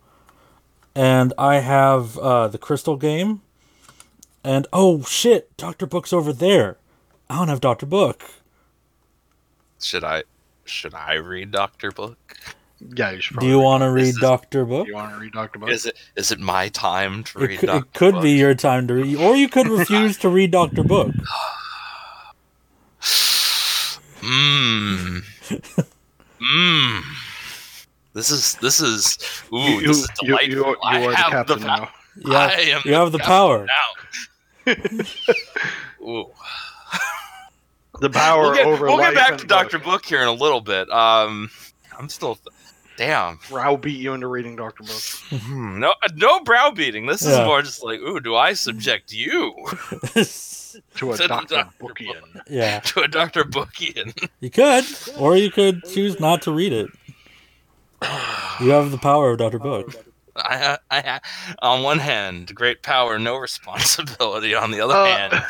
and 0.95 1.33
I 1.37 1.57
have 1.57 2.17
uh, 2.17 2.47
the 2.47 2.57
crystal 2.57 2.97
game, 2.97 3.43
and 4.45 4.67
oh 4.73 5.03
shit, 5.05 5.57
Doctor 5.57 5.87
Book's 5.87 6.13
over 6.13 6.33
there. 6.33 6.77
I 7.29 7.39
don't 7.39 7.49
have 7.49 7.61
Doctor 7.61 7.87
Book. 7.87 8.25
Should 9.81 10.05
I? 10.05 10.25
Should 10.65 10.95
I 10.95 11.15
read 11.15 11.51
Doctor 11.53 11.91
Book? 11.91 12.37
yeah, 12.97 13.11
you 13.11 13.21
should. 13.21 13.39
Do 13.39 13.47
you 13.47 13.59
want 13.61 13.83
to 13.83 13.91
read 13.91 14.15
Doctor 14.21 14.65
Book? 14.65 14.87
You 14.87 14.95
want 14.95 15.13
to 15.15 15.19
read 15.21 15.33
Doctor 15.33 15.59
Book? 15.59 15.71
Is 15.71 15.87
it 15.87 15.97
is 16.17 16.31
it 16.31 16.41
my 16.41 16.69
time 16.69 17.25
to 17.25 17.39
It 17.41 17.47
read 17.49 17.59
could, 17.61 17.67
Doctor 17.67 17.87
it 17.87 17.93
could 17.95 18.15
Book? 18.15 18.23
be 18.23 18.33
your 18.33 18.55
time 18.55 18.87
to 18.89 18.95
read, 18.95 19.17
or 19.17 19.37
you 19.37 19.49
could 19.49 19.69
refuse 19.79 20.17
to 20.19 20.29
read 20.29 20.51
Doctor 20.51 20.83
Book. 20.83 21.15
Mmm. 24.21 25.23
Mmm. 26.41 27.03
This 28.13 28.31
is 28.31 28.55
this 28.57 28.81
is 28.81 29.19
ooh 29.53 29.59
you, 29.59 29.87
this 29.87 29.99
is 29.99 30.09
you, 30.23 30.29
delightful. 30.29 30.49
you, 30.49 30.67
you 30.67 30.77
I 30.83 31.01
are 31.05 31.17
the 31.17 31.17
have 31.17 31.31
captain 31.31 31.61
the 31.61 31.67
now. 31.67 31.91
Yeah, 32.17 32.39
I 32.39 32.53
am 32.75 32.83
you 32.85 32.93
have 32.95 33.13
the 33.13 33.19
power. 33.21 33.67
now. 33.67 33.73
Ooh. 36.03 36.31
The 38.01 38.09
power 38.11 38.43
we'll 38.43 38.55
get, 38.55 38.67
over 38.67 38.87
we'll 38.87 38.97
life 38.99 39.15
get 39.15 39.29
back 39.29 39.39
to. 39.39 39.47
Doctor 39.47 39.79
Book 39.79 40.05
here 40.07 40.23
in 40.23 40.29
a 40.29 40.33
little 40.33 40.61
bit. 40.61 40.91
Um, 40.91 41.51
I'm 41.99 42.09
still. 42.09 42.39
Damn. 42.97 43.39
browbeat 43.49 43.99
you 43.99 44.13
into 44.13 44.27
reading 44.27 44.57
Doctor 44.57 44.83
Book. 44.85 45.01
Hmm, 45.31 45.79
No, 45.79 45.95
no 46.17 46.41
browbeating. 46.41 47.07
This 47.07 47.23
is 47.23 47.35
more 47.39 47.63
just 47.63 47.83
like, 47.83 47.99
ooh, 48.01 48.21
do 48.21 48.37
I 48.37 48.53
subject 48.53 49.11
you 49.13 49.55
To 50.97 51.13
a 51.13 51.17
To 51.17 51.27
Doctor 51.29 51.57
Dr. 51.57 51.71
Bookian. 51.81 52.43
yeah, 52.49 52.81
to 52.85 53.01
a 53.01 53.09
Doctor 53.09 53.43
Bookian? 53.45 54.29
you 54.41 54.51
could, 54.51 54.85
or 55.19 55.37
you 55.37 55.51
could 55.51 55.83
choose 55.85 56.21
not 56.21 56.43
to 56.43 56.53
read 56.53 56.73
it. 56.75 56.91
You 58.61 58.71
have 58.71 58.91
the 58.91 58.99
power 58.99 59.31
of 59.33 59.39
Doctor 59.39 59.59
Book. 59.59 59.95
I, 60.45 60.79
I, 60.91 61.21
on 61.61 61.83
one 61.83 61.99
hand, 61.99 62.55
great 62.55 62.83
power, 62.83 63.19
no 63.19 63.37
responsibility. 63.49 64.55
On 64.55 64.71
the 64.71 64.81
other 64.81 64.95
Uh, 64.95 65.07
hand, 65.07 65.45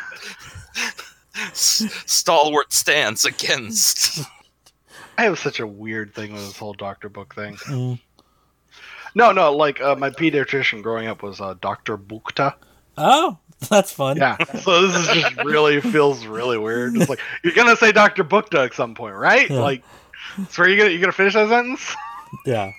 s- 1.51 2.03
stalwart 2.05 2.73
stance 2.73 3.25
against. 3.25 4.19
I 5.17 5.23
have 5.23 5.37
such 5.39 5.59
a 5.59 5.67
weird 5.67 6.13
thing 6.15 6.33
with 6.33 6.45
this 6.45 6.57
whole 6.57 6.73
Doctor 6.73 7.09
Book 7.09 7.35
thing. 7.35 7.55
Mm. 7.67 7.99
No, 9.13 9.31
no, 9.31 9.55
like 9.55 9.81
uh, 9.81 9.95
my 9.95 10.09
pediatrician 10.09 10.81
growing 10.81 11.07
up 11.07 11.21
was 11.21 11.41
uh, 11.41 11.55
Doctor 11.61 11.97
Bukta. 11.97 12.55
Oh, 12.97 13.37
that's 13.69 13.91
fun. 13.91 14.17
Yeah, 14.17 14.37
so 14.59 14.87
this 14.87 14.95
is 14.95 15.07
just 15.21 15.35
really 15.43 15.81
feels 15.81 16.25
really 16.25 16.57
weird. 16.57 16.95
It's 16.95 17.09
like 17.09 17.19
you're 17.43 17.53
gonna 17.53 17.75
say 17.75 17.91
Doctor 17.91 18.23
Bukta 18.23 18.65
at 18.65 18.73
some 18.73 18.95
point, 18.95 19.15
right? 19.15 19.49
Yeah. 19.49 19.59
Like, 19.59 19.83
so 20.49 20.63
are 20.63 20.69
you 20.69 20.77
gonna 20.77 20.89
you 20.91 20.99
gonna 20.99 21.11
finish 21.11 21.33
that 21.33 21.49
sentence? 21.49 21.93
yeah. 22.45 22.71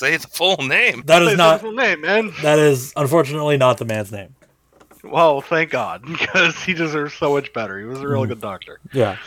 Say 0.00 0.16
the 0.16 0.28
full 0.28 0.56
name. 0.56 1.02
That 1.04 1.20
is 1.20 1.28
Say 1.28 1.32
is 1.32 1.38
not. 1.38 1.60
full 1.60 1.72
name, 1.72 2.00
man. 2.00 2.32
That 2.42 2.58
is 2.58 2.94
unfortunately 2.96 3.58
not 3.58 3.76
the 3.76 3.84
man's 3.84 4.10
name. 4.10 4.34
Well, 5.04 5.42
thank 5.42 5.70
God, 5.70 6.02
because 6.06 6.56
he 6.62 6.72
deserves 6.72 7.12
so 7.14 7.34
much 7.34 7.52
better. 7.52 7.78
He 7.78 7.84
was 7.84 8.00
a 8.00 8.04
Mm. 8.04 8.10
really 8.10 8.28
good 8.28 8.40
doctor, 8.40 8.80
Yeah. 8.94 9.18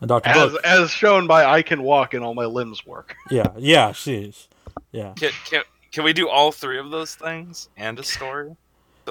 And 0.00 0.08
Doctor 0.08 0.30
as 0.30 0.50
Book. 0.52 0.60
as 0.64 0.90
shown 0.90 1.28
by 1.28 1.44
I 1.44 1.62
can 1.62 1.84
walk 1.84 2.14
and 2.14 2.24
all 2.24 2.34
my 2.34 2.46
limbs 2.46 2.84
work. 2.84 3.14
Yeah, 3.30 3.46
yeah, 3.56 3.92
she's. 3.92 4.48
Yeah. 4.90 5.12
Can, 5.14 5.30
can, 5.48 5.62
can 5.92 6.02
we 6.02 6.12
do 6.12 6.28
all 6.28 6.50
three 6.50 6.78
of 6.80 6.90
those 6.90 7.14
things 7.14 7.68
and 7.76 7.96
a 8.00 8.02
story? 8.02 8.56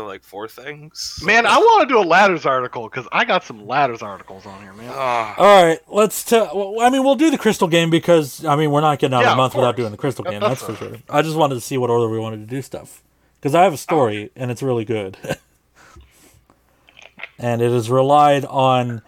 So 0.02 0.08
like 0.08 0.24
four 0.24 0.48
things. 0.48 1.20
Man, 1.24 1.46
I 1.46 1.58
want 1.60 1.88
to 1.88 1.94
do 1.94 2.00
a 2.00 2.02
ladders 2.04 2.48
article 2.48 2.90
because 2.90 3.08
I 3.12 3.24
got 3.24 3.44
some 3.44 3.68
ladders 3.68 4.02
articles 4.02 4.48
on 4.48 4.60
here, 4.64 4.74
man. 4.74 4.90
Ah, 4.92 5.36
All 5.38 5.64
right, 5.64 5.80
let's. 5.90 6.24
T- 6.24 6.36
well, 6.38 6.78
I 6.82 6.90
mean, 6.90 7.04
we'll 7.04 7.14
do 7.14 7.30
the 7.30 7.38
crystal 7.38 7.68
game 7.68 7.92
because 7.92 8.44
I 8.44 8.56
mean 8.56 8.72
we're 8.72 8.82
not 8.82 8.98
getting 8.98 9.14
out 9.14 9.22
Yeah, 9.22 9.28
of 9.28 9.34
a 9.34 9.38
month 9.38 9.54
of 9.54 9.58
without 9.60 9.76
doing 9.76 9.92
the 9.92 9.98
crystal 9.98 10.24
game. 10.26 10.40
that's 10.40 10.62
That's 10.66 10.80
for 10.80 10.86
a- 10.86 10.90
sure. 10.90 10.98
I 11.08 11.22
just 11.22 11.36
wanted 11.38 11.54
to 11.56 11.62
see 11.62 11.78
what 11.78 11.92
order 11.92 12.10
we 12.10 12.18
wanted 12.18 12.38
to 12.38 12.48
do 12.48 12.64
stuff 12.64 13.04
because 13.40 13.54
I 13.54 13.62
have 13.64 13.74
a 13.74 13.78
story 13.78 14.32
and 14.36 14.50
it's 14.50 14.64
really 14.64 14.86
good, 14.86 15.18
and 17.38 17.62
it 17.62 17.72
is 17.72 17.90
relied 17.90 18.46
on. 18.46 19.02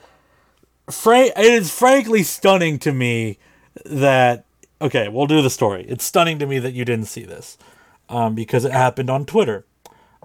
Fra- 0.92 1.22
it 1.26 1.38
is 1.40 1.72
frankly 1.72 2.22
stunning 2.22 2.78
to 2.80 2.92
me 2.92 3.40
that 3.86 4.46
okay, 4.80 5.08
we'll 5.08 5.26
do 5.28 5.42
the 5.42 5.50
story. 5.50 5.86
It's 5.88 6.04
stunning 6.06 6.38
to 6.40 6.46
me 6.46 6.60
that 6.60 6.74
you 6.74 6.86
didn't 6.86 7.06
see 7.08 7.24
this 7.24 7.58
um, 8.10 8.36
because 8.36 8.64
it 8.66 8.74
happened 8.74 9.10
on 9.10 9.26
Twitter, 9.26 9.66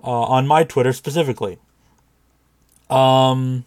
uh, 0.05 0.11
on 0.11 0.47
my 0.47 0.65
Twitter 0.65 0.93
specifically. 0.93 1.59
Um, 2.91 3.65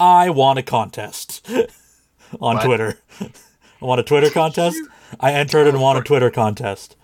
I 0.00 0.30
want 0.30 0.58
a 0.58 0.62
contest 0.62 1.46
on 2.40 2.56
What? 2.56 2.64
Twitter. 2.64 2.98
I 3.20 3.84
want 3.84 4.00
a 4.00 4.04
Twitter 4.04 4.30
contest. 4.34 4.78
I 5.20 5.32
entered 5.32 5.66
and 5.66 5.80
won 5.80 5.96
a 5.96 6.02
Twitter 6.02 6.30
contest. 6.30 6.96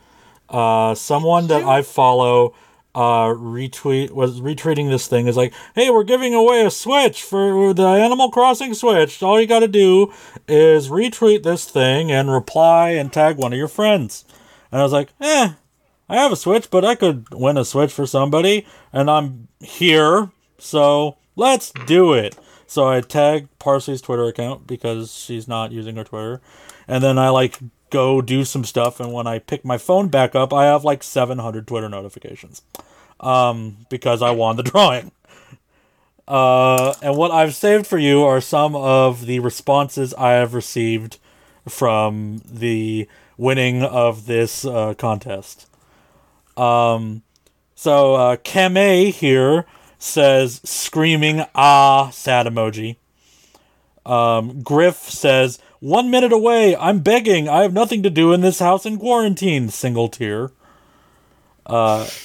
Uh, 0.49 0.95
someone 0.95 1.47
that 1.47 1.63
I 1.65 1.83
follow 1.83 2.55
uh, 2.95 3.29
retweet 3.29 4.11
was 4.11 4.41
retweeting 4.41 4.91
this 4.91 5.07
thing 5.07 5.27
is 5.27 5.37
like, 5.37 5.55
"Hey, 5.75 5.89
we're 5.89 6.05
giving 6.05 6.35
away 6.35 6.67
a 6.67 6.71
Switch 6.71 7.23
for 7.23 7.73
the 7.73 7.87
Animal 7.87 8.31
Crossing 8.31 8.75
Switch. 8.75 9.23
All 9.23 9.41
you 9.41 9.47
got 9.47 9.61
to 9.61 9.69
do 9.69 10.13
is 10.47 10.89
retweet 10.91 11.43
this 11.43 11.65
thing 11.65 12.11
and 12.13 12.31
reply 12.31 12.91
and 12.91 13.11
tag 13.11 13.37
one 13.39 13.53
of 13.53 13.59
your 13.59 13.69
friends." 13.69 14.27
And 14.71 14.81
I 14.81 14.85
was 14.85 14.93
like, 14.93 15.11
"Eh, 15.23 15.53
I 16.13 16.17
have 16.17 16.31
a 16.31 16.37
Switch, 16.37 16.71
but 16.71 16.85
I 16.85 16.95
could 16.95 17.33
win 17.33 17.57
a 17.57 17.65
Switch 17.65 17.91
for 17.91 18.07
somebody, 18.07 18.67
and 18.93 19.11
I'm 19.11 19.49
here, 19.61 20.31
so 20.59 21.17
let's 21.37 21.73
do 21.87 22.13
it." 22.13 22.37
So 22.67 22.87
I 22.87 23.01
tag 23.01 23.49
Parsley's 23.59 24.03
Twitter 24.03 24.27
account 24.27 24.67
because 24.67 25.15
she's 25.15 25.49
not 25.49 25.73
using 25.73 25.97
her 25.97 26.05
Twitter, 26.05 26.43
and 26.87 27.03
then 27.03 27.19
I 27.19 27.31
like 27.31 27.59
go 27.89 28.21
do 28.21 28.45
some 28.45 28.63
stuff. 28.63 29.01
And 29.01 29.11
when 29.11 29.27
I 29.27 29.39
pick 29.39 29.65
my 29.65 29.79
phone 29.79 30.09
back 30.09 30.35
up, 30.35 30.53
I 30.53 30.67
have 30.67 30.85
like 30.85 31.03
700 31.03 31.67
Twitter 31.67 31.89
notifications, 31.89 32.61
um, 33.21 33.79
because 33.89 34.21
I 34.21 34.33
won 34.33 34.57
the 34.57 34.63
drawing. 34.75 35.13
Uh, 36.29 36.93
and 37.01 37.17
what 37.17 37.31
I've 37.31 37.55
saved 37.55 37.87
for 37.87 37.97
you 37.97 38.23
are 38.23 38.43
some 38.43 38.77
of 38.77 39.25
the 39.25 39.39
responses 39.39 40.13
I 40.15 40.33
have 40.33 40.53
received 40.53 41.19
from 41.67 42.43
the 42.45 43.09
winning 43.39 43.83
of 43.83 44.27
this 44.27 44.67
uh, 44.67 44.93
contest. 44.93 45.69
Um, 46.57 47.23
so 47.75 48.15
uh, 48.15 48.37
Kame 48.37 49.13
here 49.13 49.67
says 49.99 50.61
screaming 50.65 51.45
ah 51.55 52.11
sad 52.11 52.47
emoji. 52.47 52.97
Um, 54.05 54.63
Griff 54.63 54.97
says 54.97 55.59
one 55.81 56.11
minute 56.11 56.33
away. 56.33 56.77
I'm 56.77 57.01
begging. 57.01 57.49
I 57.49 57.63
have 57.63 57.73
nothing 57.73 58.03
to 58.03 58.11
do 58.11 58.33
in 58.33 58.41
this 58.41 58.59
house 58.59 58.85
in 58.85 58.99
quarantine. 58.99 59.69
Single 59.69 60.09
tear. 60.09 60.51
Uh. 61.67 62.09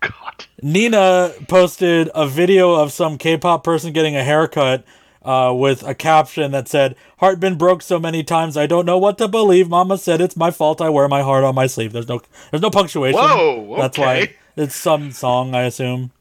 God, 0.00 0.44
Nina 0.62 1.32
posted 1.48 2.10
a 2.14 2.28
video 2.28 2.74
of 2.74 2.92
some 2.92 3.18
K-pop 3.18 3.64
person 3.64 3.92
getting 3.92 4.14
a 4.14 4.22
haircut 4.22 4.84
uh, 5.26 5.52
with 5.52 5.82
a 5.82 5.94
caption 5.94 6.52
that 6.52 6.68
said, 6.68 6.94
"Heart 7.18 7.40
been 7.40 7.56
broke 7.56 7.82
so 7.82 7.98
many 7.98 8.22
times, 8.22 8.56
I 8.56 8.66
don't 8.66 8.86
know 8.86 8.96
what 8.96 9.18
to 9.18 9.26
believe. 9.26 9.68
Mama 9.68 9.98
said 9.98 10.20
it's 10.20 10.36
my 10.36 10.52
fault. 10.52 10.80
I 10.80 10.88
wear 10.88 11.08
my 11.08 11.22
heart 11.22 11.42
on 11.42 11.54
my 11.54 11.66
sleeve." 11.66 11.92
There's 11.92 12.08
no, 12.08 12.22
there's 12.50 12.62
no 12.62 12.70
punctuation. 12.70 13.20
Whoa, 13.20 13.74
That's 13.76 13.98
why 13.98 14.16
okay. 14.18 14.36
it's 14.56 14.76
some 14.76 15.10
song, 15.10 15.54
I 15.54 15.62
assume. 15.62 16.12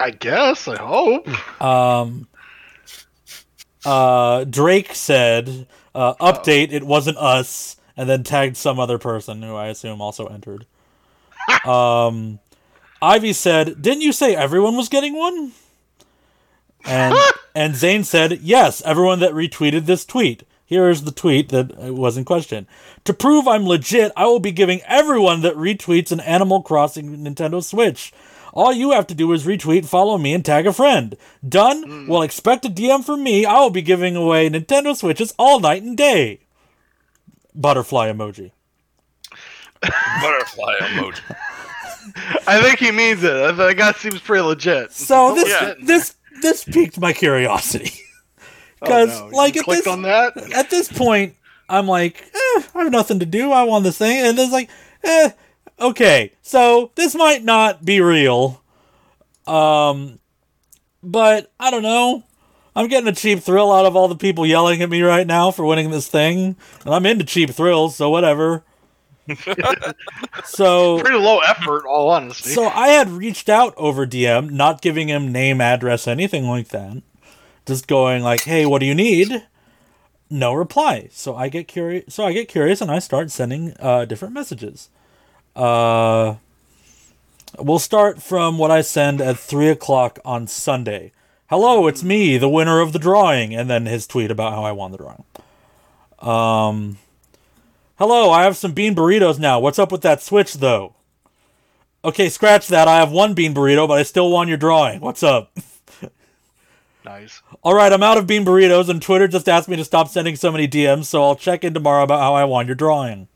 I 0.00 0.10
guess. 0.10 0.66
I 0.66 0.76
hope. 0.82 1.62
Um, 1.62 2.26
uh, 3.86 4.42
Drake 4.44 4.94
said, 4.96 5.68
uh, 5.94 6.14
"Update: 6.14 6.72
It 6.72 6.82
wasn't 6.82 7.18
us," 7.18 7.76
and 7.96 8.10
then 8.10 8.24
tagged 8.24 8.56
some 8.56 8.80
other 8.80 8.98
person 8.98 9.42
who 9.42 9.54
I 9.54 9.68
assume 9.68 10.00
also 10.00 10.26
entered. 10.26 10.66
um, 11.64 12.40
Ivy 13.00 13.32
said, 13.32 13.80
"Didn't 13.80 14.02
you 14.02 14.12
say 14.12 14.34
everyone 14.34 14.76
was 14.76 14.88
getting 14.88 15.14
one?" 15.14 15.52
And 16.84 17.14
and 17.54 17.74
Zane 17.76 18.04
said, 18.04 18.40
"Yes, 18.40 18.82
everyone 18.84 19.20
that 19.20 19.32
retweeted 19.32 19.86
this 19.86 20.04
tweet." 20.04 20.44
Here 20.66 20.88
is 20.88 21.04
the 21.04 21.12
tweet 21.12 21.50
that 21.50 21.76
was 21.76 22.16
in 22.16 22.24
question. 22.24 22.66
To 23.04 23.12
prove 23.12 23.46
I'm 23.46 23.66
legit, 23.66 24.12
I 24.16 24.24
will 24.24 24.40
be 24.40 24.50
giving 24.50 24.80
everyone 24.86 25.42
that 25.42 25.54
retweets 25.56 26.10
an 26.10 26.20
Animal 26.20 26.62
Crossing 26.62 27.18
Nintendo 27.18 27.62
Switch. 27.62 28.12
All 28.54 28.72
you 28.72 28.92
have 28.92 29.06
to 29.08 29.14
do 29.14 29.30
is 29.32 29.44
retweet, 29.44 29.84
follow 29.84 30.16
me, 30.16 30.32
and 30.32 30.42
tag 30.44 30.66
a 30.66 30.72
friend. 30.72 31.16
Done? 31.46 31.84
Mm. 31.84 32.08
Well, 32.08 32.22
expect 32.22 32.64
a 32.64 32.70
DM 32.70 33.04
from 33.04 33.22
me. 33.22 33.44
I 33.44 33.60
will 33.60 33.70
be 33.70 33.82
giving 33.82 34.16
away 34.16 34.48
Nintendo 34.48 34.96
Switches 34.96 35.34
all 35.38 35.60
night 35.60 35.82
and 35.82 35.96
day. 35.98 36.40
Butterfly 37.54 38.10
emoji. 38.10 38.52
butterfly 39.82 40.74
emoji. 40.80 41.20
I 42.46 42.60
think 42.62 42.78
he 42.78 42.90
means 42.90 43.22
it. 43.22 43.56
That 43.56 43.74
guy 43.76 43.92
seems 43.92 44.20
pretty 44.20 44.42
legit. 44.42 44.92
So 44.92 45.34
this 45.34 45.48
Yeah. 45.48 45.74
this 45.82 46.14
this 46.44 46.62
piqued 46.64 47.00
my 47.00 47.12
curiosity. 47.12 47.90
Oh, 48.82 48.86
Because 48.86 49.18
no. 49.20 49.26
Like 49.28 49.56
at 49.56 49.64
this 49.66 49.86
on 49.86 50.02
that. 50.02 50.36
at 50.52 50.68
this 50.68 50.92
point, 50.92 51.36
I'm 51.70 51.86
like, 51.86 52.20
eh, 52.20 52.62
I 52.74 52.82
have 52.82 52.92
nothing 52.92 53.20
to 53.20 53.24
do. 53.26 53.50
I 53.50 53.62
won 53.62 53.82
this 53.82 53.96
thing, 53.96 54.26
and 54.26 54.38
it's 54.38 54.52
like, 54.52 54.68
eh, 55.04 55.30
okay, 55.80 56.32
so 56.42 56.90
this 56.94 57.14
might 57.14 57.42
not 57.42 57.82
be 57.84 58.02
real. 58.02 58.62
Um, 59.46 60.18
but 61.02 61.50
I 61.58 61.70
don't 61.70 61.82
know. 61.82 62.24
I'm 62.76 62.88
getting 62.88 63.08
a 63.08 63.14
cheap 63.14 63.38
thrill 63.40 63.72
out 63.72 63.86
of 63.86 63.96
all 63.96 64.08
the 64.08 64.16
people 64.16 64.44
yelling 64.44 64.82
at 64.82 64.90
me 64.90 65.00
right 65.00 65.26
now 65.26 65.50
for 65.50 65.64
winning 65.64 65.90
this 65.90 66.08
thing, 66.08 66.56
and 66.84 66.94
I'm 66.94 67.06
into 67.06 67.24
cheap 67.24 67.50
thrills, 67.50 67.96
so 67.96 68.10
whatever. 68.10 68.64
So 70.44 70.98
Pretty 71.02 71.18
low 71.18 71.40
effort, 71.40 71.86
all 71.86 72.10
honesty. 72.10 72.50
so 72.50 72.66
I 72.66 72.88
had 72.88 73.08
reached 73.10 73.48
out 73.48 73.74
over 73.76 74.06
DM, 74.06 74.50
not 74.50 74.82
giving 74.82 75.08
him 75.08 75.32
name, 75.32 75.60
address, 75.60 76.06
anything 76.06 76.46
like 76.46 76.68
that. 76.68 77.02
Just 77.66 77.86
going 77.86 78.22
like, 78.22 78.42
"Hey, 78.42 78.66
what 78.66 78.80
do 78.80 78.86
you 78.86 78.94
need?" 78.94 79.46
No 80.30 80.52
reply. 80.52 81.08
So 81.12 81.34
I 81.36 81.48
get 81.48 81.68
curious. 81.68 82.14
So 82.14 82.24
I 82.24 82.32
get 82.32 82.48
curious, 82.48 82.80
and 82.80 82.90
I 82.90 82.98
start 82.98 83.30
sending 83.30 83.74
uh, 83.80 84.04
different 84.04 84.34
messages. 84.34 84.90
Uh, 85.56 86.34
we'll 87.58 87.78
start 87.78 88.22
from 88.22 88.58
what 88.58 88.70
I 88.70 88.80
send 88.82 89.20
at 89.20 89.38
three 89.38 89.68
o'clock 89.68 90.18
on 90.24 90.46
Sunday. 90.46 91.12
Hello, 91.48 91.86
it's 91.86 92.02
me, 92.02 92.36
the 92.36 92.48
winner 92.48 92.80
of 92.80 92.92
the 92.92 92.98
drawing, 92.98 93.54
and 93.54 93.70
then 93.70 93.86
his 93.86 94.06
tweet 94.06 94.30
about 94.30 94.52
how 94.52 94.64
I 94.64 94.72
won 94.72 94.90
the 94.92 94.98
drawing. 94.98 95.24
Um, 96.18 96.98
hello, 97.96 98.30
I 98.30 98.44
have 98.44 98.56
some 98.56 98.72
bean 98.72 98.94
burritos 98.94 99.38
now. 99.38 99.60
What's 99.60 99.78
up 99.78 99.92
with 99.92 100.02
that 100.02 100.22
switch, 100.22 100.54
though? 100.54 100.94
Okay, 102.04 102.28
scratch 102.28 102.68
that. 102.68 102.88
I 102.88 102.98
have 102.98 103.10
one 103.10 103.34
bean 103.34 103.54
burrito, 103.54 103.88
but 103.88 103.98
I 103.98 104.02
still 104.02 104.30
won 104.30 104.48
your 104.48 104.56
drawing. 104.58 105.00
What's 105.00 105.22
up? 105.22 105.56
nice. 107.04 107.42
All 107.62 107.74
right, 107.74 107.92
I'm 107.92 108.02
out 108.02 108.18
of 108.18 108.26
bean 108.26 108.44
burritos, 108.44 108.88
and 108.88 109.00
Twitter 109.00 109.26
just 109.26 109.48
asked 109.48 109.68
me 109.68 109.76
to 109.76 109.84
stop 109.84 110.08
sending 110.08 110.36
so 110.36 110.52
many 110.52 110.68
DMs, 110.68 111.06
so 111.06 111.22
I'll 111.22 111.36
check 111.36 111.64
in 111.64 111.72
tomorrow 111.72 112.04
about 112.04 112.20
how 112.20 112.34
I 112.34 112.44
won 112.44 112.66
your 112.66 112.74
drawing. 112.74 113.28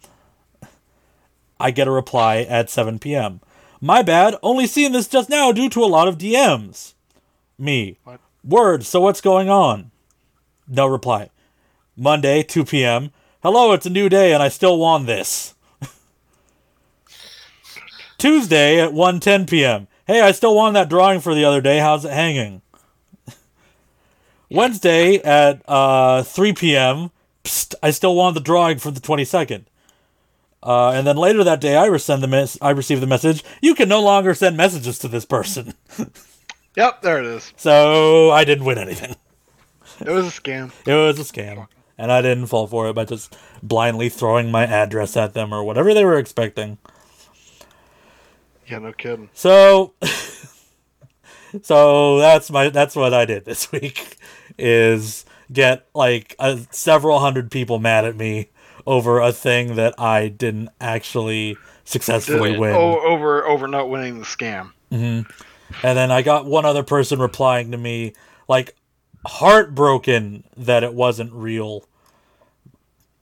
I 1.60 1.70
get 1.70 1.88
a 1.88 1.92
reply 1.92 2.38
at 2.42 2.70
7 2.70 2.98
p.m. 2.98 3.40
My 3.80 4.02
bad, 4.02 4.36
only 4.42 4.66
seeing 4.66 4.92
this 4.92 5.08
just 5.08 5.30
now 5.30 5.50
due 5.52 5.68
to 5.70 5.84
a 5.84 5.86
lot 5.86 6.08
of 6.08 6.18
DMs. 6.18 6.94
Me. 7.58 7.98
What? 8.04 8.20
Word, 8.44 8.84
so 8.84 9.00
what's 9.00 9.20
going 9.20 9.48
on? 9.48 9.90
No 10.68 10.86
reply. 10.86 11.30
Monday, 11.96 12.42
2 12.42 12.64
p.m. 12.64 13.10
Hello, 13.42 13.72
it's 13.72 13.86
a 13.86 13.90
new 13.90 14.08
day 14.08 14.32
and 14.32 14.42
I 14.42 14.48
still 14.48 14.78
want 14.78 15.06
this. 15.06 15.54
Tuesday 18.18 18.80
at 18.80 18.90
1:10 18.90 19.48
p.m. 19.48 19.86
Hey, 20.06 20.20
I 20.22 20.32
still 20.32 20.56
won 20.56 20.72
that 20.74 20.88
drawing 20.88 21.20
for 21.20 21.34
the 21.34 21.44
other 21.44 21.60
day. 21.60 21.78
How's 21.78 22.04
it 22.04 22.12
hanging? 22.12 22.62
Wednesday 24.50 25.16
at 25.16 25.62
uh, 25.68 26.22
3 26.22 26.52
p.m. 26.54 27.10
Psst, 27.44 27.74
I 27.82 27.90
still 27.90 28.16
won 28.16 28.34
the 28.34 28.40
drawing 28.40 28.78
for 28.78 28.90
the 28.90 29.00
22nd. 29.00 29.66
Uh, 30.62 30.90
and 30.90 31.06
then 31.06 31.16
later 31.16 31.44
that 31.44 31.60
day, 31.60 31.76
I, 31.76 31.86
resend 31.86 32.22
the 32.22 32.26
mes- 32.26 32.58
I 32.60 32.70
received 32.70 33.02
the 33.02 33.06
message, 33.06 33.44
you 33.60 33.74
can 33.74 33.88
no 33.88 34.02
longer 34.02 34.34
send 34.34 34.56
messages 34.56 34.98
to 35.00 35.08
this 35.08 35.24
person. 35.24 35.74
Yep, 36.76 37.02
there 37.02 37.18
it 37.18 37.26
is. 37.26 37.52
so 37.56 38.30
I 38.30 38.44
didn't 38.44 38.64
win 38.64 38.78
anything. 38.78 39.16
It 40.00 40.08
was 40.08 40.26
a 40.26 40.40
scam. 40.40 40.70
It 40.86 40.94
was 40.94 41.18
a 41.18 41.24
scam. 41.24 41.66
And 41.98 42.12
I 42.12 42.22
didn't 42.22 42.46
fall 42.46 42.66
for 42.68 42.88
it 42.88 42.94
by 42.94 43.04
just 43.04 43.36
blindly 43.62 44.08
throwing 44.08 44.50
my 44.50 44.64
address 44.64 45.16
at 45.16 45.34
them 45.34 45.52
or 45.52 45.64
whatever 45.64 45.92
they 45.92 46.04
were 46.04 46.18
expecting. 46.18 46.78
Yeah, 48.66 48.78
no 48.78 48.92
kidding. 48.92 49.30
So 49.34 49.94
So 51.62 52.18
that's 52.18 52.50
my 52.50 52.68
that's 52.68 52.94
what 52.94 53.14
I 53.14 53.24
did 53.24 53.44
this 53.44 53.70
week 53.72 54.16
is 54.58 55.24
get 55.52 55.88
like 55.94 56.34
a, 56.38 56.60
several 56.70 57.20
hundred 57.20 57.50
people 57.50 57.78
mad 57.78 58.04
at 58.04 58.16
me 58.16 58.50
over 58.86 59.20
a 59.20 59.32
thing 59.32 59.76
that 59.76 59.98
I 59.98 60.28
didn't 60.28 60.70
actually 60.80 61.56
successfully 61.84 62.58
win. 62.58 62.74
O- 62.74 63.00
over 63.00 63.44
over 63.46 63.66
not 63.68 63.88
winning 63.88 64.18
the 64.18 64.24
scam. 64.24 64.72
Mm-hmm. 64.90 65.30
And 65.82 65.98
then 65.98 66.10
I 66.10 66.22
got 66.22 66.46
one 66.46 66.64
other 66.64 66.82
person 66.82 67.18
replying 67.18 67.72
to 67.72 67.78
me, 67.78 68.14
like 68.48 68.74
heartbroken 69.26 70.44
that 70.56 70.82
it 70.82 70.94
wasn't 70.94 71.32
real. 71.32 71.84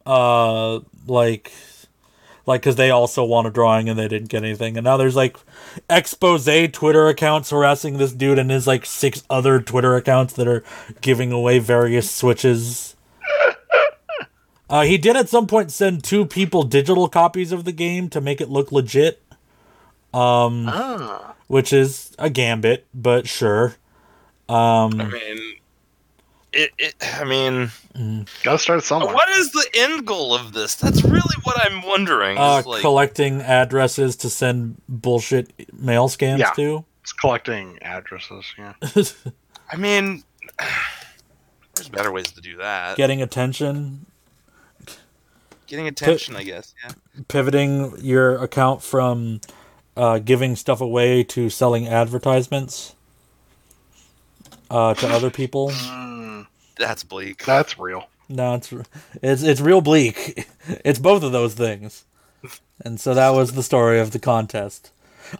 Uh, 0.04 0.80
like, 1.06 1.52
like 2.46 2.60
because 2.60 2.76
they 2.76 2.90
also 2.90 3.24
want 3.24 3.46
a 3.46 3.50
drawing 3.50 3.88
and 3.88 3.98
they 3.98 4.08
didn't 4.08 4.28
get 4.28 4.44
anything. 4.44 4.76
And 4.76 4.84
now 4.84 4.96
there's 4.96 5.16
like 5.16 5.36
expose 5.90 6.48
Twitter 6.72 7.08
accounts 7.08 7.50
harassing 7.50 7.98
this 7.98 8.12
dude 8.12 8.38
and 8.38 8.50
his 8.50 8.66
like 8.66 8.86
six 8.86 9.24
other 9.28 9.60
Twitter 9.60 9.96
accounts 9.96 10.34
that 10.34 10.46
are 10.46 10.62
giving 11.00 11.32
away 11.32 11.58
various 11.58 12.10
switches. 12.10 12.94
Uh, 14.68 14.82
he 14.82 14.98
did 14.98 15.14
at 15.16 15.28
some 15.28 15.46
point 15.46 15.70
send 15.70 16.02
two 16.02 16.26
people 16.26 16.64
digital 16.64 17.08
copies 17.08 17.52
of 17.52 17.64
the 17.64 17.70
game 17.72 18.08
to 18.10 18.20
make 18.20 18.40
it 18.40 18.48
look 18.48 18.72
legit 18.72 19.22
Ah. 20.68 21.34
which 21.46 21.72
is 21.72 22.14
a 22.18 22.30
gambit, 22.30 22.86
but 22.94 23.28
sure. 23.28 23.76
I 25.00 25.04
mean, 25.04 25.55
it, 26.52 26.70
it. 26.78 26.94
I 27.02 27.24
mean, 27.24 27.70
Gotta 28.42 28.58
start 28.58 28.82
somewhere. 28.82 29.14
what 29.14 29.28
is 29.30 29.52
the 29.52 29.66
end 29.74 30.06
goal 30.06 30.34
of 30.34 30.52
this? 30.52 30.74
That's 30.76 31.02
really 31.04 31.34
what 31.44 31.56
I'm 31.64 31.82
wondering. 31.82 32.38
Uh, 32.38 32.62
like, 32.66 32.80
collecting 32.80 33.40
addresses 33.42 34.16
to 34.16 34.30
send 34.30 34.80
bullshit 34.88 35.72
mail 35.78 36.08
scams 36.08 36.38
Yeah. 36.38 36.50
to. 36.52 36.84
It's 37.02 37.12
collecting 37.12 37.78
addresses. 37.82 38.44
Yeah. 38.58 38.72
I 39.70 39.76
mean, 39.76 40.24
there's 41.74 41.88
better 41.88 42.10
ways 42.10 42.32
to 42.32 42.40
do 42.40 42.56
that. 42.56 42.96
Getting 42.96 43.22
attention, 43.22 44.06
Getting 45.68 45.86
attention, 45.88 46.36
I 46.36 46.42
guess. 46.44 46.74
Yeah. 46.84 46.92
pivoting 47.28 47.94
your 48.00 48.36
account 48.42 48.82
from 48.82 49.40
uh, 49.96 50.18
giving 50.18 50.54
stuff 50.56 50.80
away 50.80 51.22
to 51.24 51.48
selling 51.50 51.88
advertisements 51.88 52.94
uh, 54.70 54.94
to 54.94 55.08
other 55.08 55.30
people. 55.30 55.70
Mm, 55.70 56.46
That's 56.78 57.04
bleak. 57.04 57.44
that's 57.44 57.78
real. 57.78 58.08
No, 58.28 58.54
it's 58.54 58.72
it's 59.22 59.42
it's 59.42 59.60
real 59.60 59.80
bleak. 59.80 60.48
It's 60.84 60.98
both 60.98 61.22
of 61.22 61.30
those 61.32 61.54
things, 61.54 62.04
and 62.84 62.98
so 63.00 63.14
that 63.14 63.30
was 63.30 63.52
the 63.52 63.62
story 63.62 64.00
of 64.00 64.10
the 64.10 64.18
contest. 64.18 64.90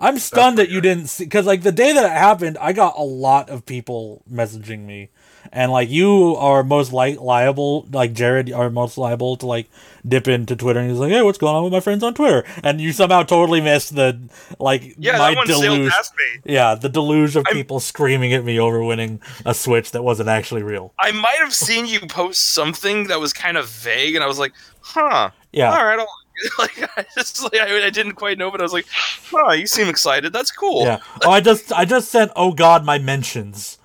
I'm 0.00 0.18
stunned 0.18 0.58
that 0.58 0.68
you 0.70 0.80
didn't 0.80 1.08
see 1.08 1.24
because 1.24 1.46
like 1.46 1.62
the 1.62 1.72
day 1.72 1.92
that 1.92 2.04
it 2.04 2.10
happened, 2.12 2.58
I 2.60 2.72
got 2.72 2.94
a 2.96 3.02
lot 3.02 3.50
of 3.50 3.66
people 3.66 4.22
messaging 4.32 4.80
me, 4.86 5.08
and 5.56 5.72
like 5.72 5.88
you 5.90 6.36
are 6.36 6.62
most 6.62 6.92
li- 6.92 7.16
liable, 7.16 7.86
like 7.90 8.12
Jared 8.12 8.52
are 8.52 8.70
most 8.70 8.96
liable 8.98 9.36
to 9.38 9.46
like 9.46 9.68
dip 10.06 10.28
into 10.28 10.54
Twitter 10.54 10.78
and 10.78 10.88
he's 10.88 11.00
like, 11.00 11.10
hey, 11.10 11.22
what's 11.22 11.38
going 11.38 11.56
on 11.56 11.64
with 11.64 11.72
my 11.72 11.80
friends 11.80 12.04
on 12.04 12.14
Twitter? 12.14 12.44
And 12.62 12.80
you 12.80 12.92
somehow 12.92 13.24
totally 13.24 13.60
missed 13.60 13.96
the 13.96 14.20
like 14.60 14.94
Yeah, 14.98 15.18
my 15.18 15.34
deluge. 15.44 15.90
past 15.90 16.12
me. 16.16 16.52
Yeah, 16.54 16.74
the 16.76 16.88
deluge 16.88 17.34
of 17.34 17.44
I'm- 17.46 17.56
people 17.56 17.80
screaming 17.80 18.32
at 18.34 18.44
me 18.44 18.60
over 18.60 18.84
winning 18.84 19.20
a 19.44 19.54
Switch 19.54 19.90
that 19.92 20.04
wasn't 20.04 20.28
actually 20.28 20.62
real. 20.62 20.92
I 20.98 21.10
might 21.10 21.38
have 21.38 21.54
seen 21.54 21.86
you 21.86 22.00
post 22.00 22.52
something 22.52 23.08
that 23.08 23.18
was 23.18 23.32
kind 23.32 23.56
of 23.56 23.68
vague, 23.68 24.14
and 24.14 24.22
I 24.22 24.26
was 24.28 24.38
like, 24.38 24.52
"Huh, 24.80 25.30
Yeah. 25.52 25.72
all 25.76 25.84
right." 25.84 25.98
I'll, 25.98 26.08
like 26.58 26.78
I 26.98 27.06
just 27.16 27.42
like 27.42 27.54
I, 27.54 27.86
I 27.86 27.90
didn't 27.90 28.12
quite 28.12 28.36
know, 28.36 28.50
but 28.50 28.60
I 28.60 28.62
was 28.62 28.72
like, 28.74 28.84
"Oh, 29.32 29.52
you 29.52 29.66
seem 29.66 29.88
excited. 29.88 30.32
That's 30.34 30.50
cool." 30.50 30.84
Yeah. 30.84 30.98
Oh, 31.24 31.30
I 31.30 31.40
just 31.40 31.72
I 31.72 31.84
just 31.86 32.10
sent 32.10 32.30
oh 32.36 32.52
god 32.52 32.84
my 32.84 32.98
mentions. 32.98 33.75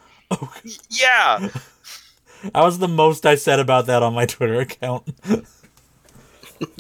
Yeah. 0.90 1.50
That 2.44 2.64
was 2.64 2.80
the 2.80 2.88
most 2.88 3.28
I 3.28 3.36
said 3.36 3.60
about 3.60 3.86
that 3.86 4.02
on 4.02 4.16
my 4.16 4.26
Twitter 4.26 4.60
account. 4.62 5.08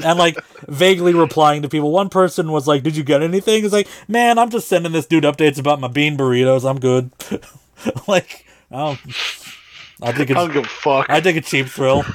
and 0.03 0.17
like 0.17 0.43
vaguely 0.67 1.13
replying 1.13 1.61
to 1.61 1.69
people. 1.69 1.91
One 1.91 2.09
person 2.09 2.51
was 2.51 2.67
like, 2.67 2.81
"Did 2.81 2.97
you 2.97 3.03
get 3.03 3.21
anything?" 3.21 3.61
He's 3.61 3.71
like, 3.71 3.87
"Man, 4.07 4.39
I'm 4.39 4.49
just 4.49 4.67
sending 4.67 4.91
this 4.91 5.05
dude 5.05 5.23
updates 5.23 5.59
about 5.59 5.79
my 5.79 5.87
bean 5.87 6.17
burritos. 6.17 6.67
I'm 6.67 6.79
good." 6.79 7.11
like, 8.07 8.47
oh, 8.71 8.97
I 10.01 10.11
think 10.13 10.31
I 10.31 10.33
don't 10.33 10.45
it's 10.45 10.53
give 10.53 10.65
a 10.65 10.67
fuck. 10.67 11.05
I 11.09 11.21
take 11.21 11.35
a 11.35 11.41
cheap 11.41 11.67
thrill. 11.67 12.05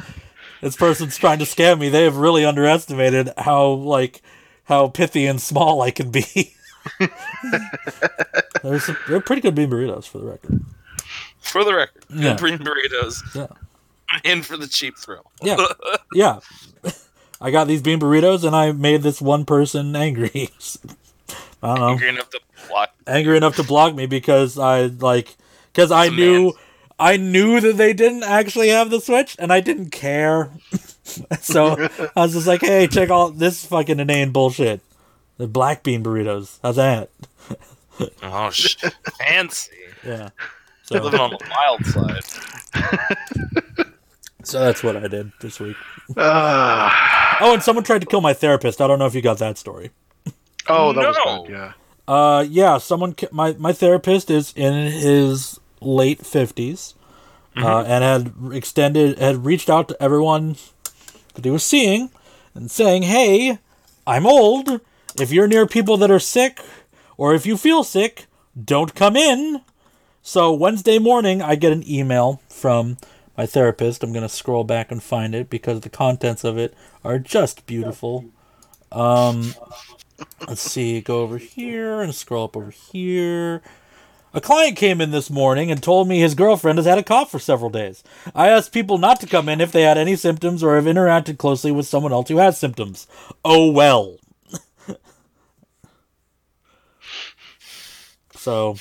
This 0.61 0.75
person's 0.75 1.17
trying 1.17 1.39
to 1.39 1.45
scam 1.45 1.79
me. 1.79 1.89
They 1.89 2.03
have 2.03 2.17
really 2.17 2.45
underestimated 2.45 3.31
how 3.39 3.69
like 3.69 4.23
how 4.65 4.89
pithy 4.89 5.27
and 5.27 5.41
small 5.41 5.83
I 5.83 5.93
can 5.93 6.11
be. 6.11 6.55
There's 8.63 8.85
some, 8.85 8.97
they're 9.09 9.21
pretty 9.21 9.43
good 9.43 9.55
bean 9.55 9.71
burritos 9.71 10.09
for 10.09 10.19
the 10.19 10.27
record. 10.27 10.65
For 11.47 11.65
the 11.65 11.75
record, 11.75 12.05
Yeah. 12.11 12.37
green 12.37 12.59
burritos, 12.59 13.23
Yeah. 13.35 13.47
in 14.25 14.43
for 14.43 14.57
the 14.57 14.67
cheap 14.67 14.97
thrill. 14.99 15.31
Yeah. 15.43 15.57
Yeah. 16.15 16.41
I 17.41 17.51
got 17.51 17.67
these 17.69 17.83
bean 17.83 18.01
burritos 18.01 18.45
and 18.45 18.57
I 18.57 18.73
made 18.73 19.03
this 19.03 19.21
one 19.21 19.45
person 19.45 19.95
angry. 19.95 20.31
I 21.63 21.67
don't 21.75 21.79
know. 21.81 21.89
Angry 21.91 22.09
enough 22.09 22.31
to 22.31 22.41
block. 22.69 22.91
Angry 23.07 23.37
enough 23.37 23.57
to 23.57 23.63
block 23.63 23.95
me 23.95 24.07
because 24.07 24.59
I 24.59 24.87
like 24.87 25.37
cuz 25.75 25.91
I 25.91 26.07
Some 26.07 26.17
knew 26.17 26.43
man. 26.45 26.53
I 26.99 27.17
knew 27.19 27.61
that 27.61 27.77
they 27.77 27.93
didn't 27.93 28.23
actually 28.23 28.69
have 28.69 28.89
the 28.89 29.01
Switch 29.01 29.37
and 29.39 29.53
I 29.53 29.61
didn't 29.61 29.91
care. 29.91 30.51
so 31.41 31.77
I 32.17 32.21
was 32.23 32.33
just 32.33 32.47
like, 32.47 32.63
"Hey, 32.63 32.87
check 32.87 33.11
out 33.11 33.39
this 33.39 33.67
fucking 33.67 34.01
inane 34.01 34.31
bullshit. 34.31 34.81
The 35.37 35.47
black 35.47 35.83
bean 35.83 36.03
burritos. 36.03 36.59
How's 36.63 36.77
that?" 36.77 37.11
Oh, 38.23 38.51
sh- 38.51 38.77
fancy. 39.19 39.73
Yeah. 40.07 40.31
So, 40.87 41.03
Living 41.03 41.19
on 41.21 41.31
the 41.31 41.39
wild 41.51 41.85
side. 41.87 42.25
so 44.45 44.61
that's 44.61 44.83
what 44.85 44.97
I 44.97 45.09
did 45.09 45.33
this 45.41 45.59
week. 45.59 45.77
Ah. 46.17 47.39
Oh, 47.41 47.55
and 47.55 47.63
someone 47.63 47.85
tried 47.85 48.03
to 48.03 48.07
kill 48.07 48.21
my 48.21 48.33
therapist. 48.33 48.81
I 48.81 48.87
don't 48.87 48.99
know 49.01 49.07
if 49.07 49.15
you 49.15 49.21
got 49.23 49.39
that 49.39 49.59
story. 49.59 49.91
oh, 50.69 50.93
that 50.93 51.09
was 51.09 51.17
No. 51.25 51.47
Yeah. 51.49 51.73
Uh, 52.07 52.45
yeah, 52.49 52.79
someone. 52.79 53.15
ca- 53.15 53.29
My 53.33 53.55
my 53.59 53.73
therapist 53.73 54.31
is 54.31 54.53
in 54.55 54.93
his 54.93 55.59
late 55.81 56.21
50s 56.23 56.95
uh, 57.57 57.81
and 57.83 58.05
had 58.05 58.33
extended 58.55 59.19
had 59.19 59.45
reached 59.45 59.69
out 59.69 59.89
to 59.89 59.97
everyone 60.01 60.55
that 61.35 61.45
he 61.45 61.51
was 61.51 61.65
seeing 61.65 62.11
and 62.55 62.71
saying, 62.71 63.03
"Hey, 63.03 63.59
I'm 64.07 64.25
old. 64.25 64.81
If 65.21 65.33
you're 65.33 65.49
near 65.49 65.67
people 65.67 65.97
that 65.97 66.11
are 66.13 66.21
sick, 66.21 66.61
or 67.17 67.35
if 67.35 67.45
you 67.45 67.57
feel 67.57 67.83
sick, 67.83 68.27
don't 68.65 68.95
come 68.95 69.17
in." 69.17 69.63
So 70.29 70.53
Wednesday 70.53 70.99
morning, 70.99 71.41
I 71.41 71.55
get 71.55 71.71
an 71.71 71.89
email 71.89 72.43
from 72.49 72.97
my 73.39 73.47
therapist. 73.47 74.03
I'm 74.03 74.13
gonna 74.13 74.29
scroll 74.29 74.65
back 74.65 74.91
and 74.91 75.01
find 75.01 75.37
it 75.37 75.49
because 75.49 75.83
the 75.83 75.89
contents 75.89 76.43
of 76.43 76.59
it 76.59 76.75
are 77.05 77.21
just 77.21 77.65
beautiful. 77.65 78.25
Um, 78.91 79.55
let's 80.49 80.63
see, 80.63 81.01
go 81.01 81.21
over 81.21 81.39
here 81.39 82.01
and 82.01 82.13
scroll 82.13 82.47
up 82.47 82.57
over 82.57 82.73
here. 82.73 83.63
A 84.35 84.41
client 84.41 84.77
came 84.77 85.01
in 85.01 85.13
this 85.13 85.31
morning 85.31 85.71
and 85.71 85.81
told 85.81 86.09
me 86.09 86.19
his 86.19 86.35
girlfriend 86.35 86.79
has 86.79 86.87
had 86.87 86.99
a 86.99 87.05
cough 87.05 87.31
for 87.31 87.39
several 87.39 87.71
days. 87.71 88.03
I 88.35 88.49
asked 88.49 88.73
people 88.73 88.99
not 88.99 89.21
to 89.21 89.29
come 89.29 89.49
in 89.49 89.61
if 89.61 89.71
they 89.71 89.83
had 89.83 89.97
any 89.97 90.17
symptoms 90.17 90.61
or 90.61 90.75
have 90.75 90.87
interacted 90.87 91.39
closely 91.39 91.71
with 91.71 91.87
someone 91.87 92.13
else 92.13 92.29
who 92.31 92.39
has 92.39 92.59
symptoms. 92.59 93.07
Oh 93.45 93.71
well. 93.71 94.17
so, 98.33 98.75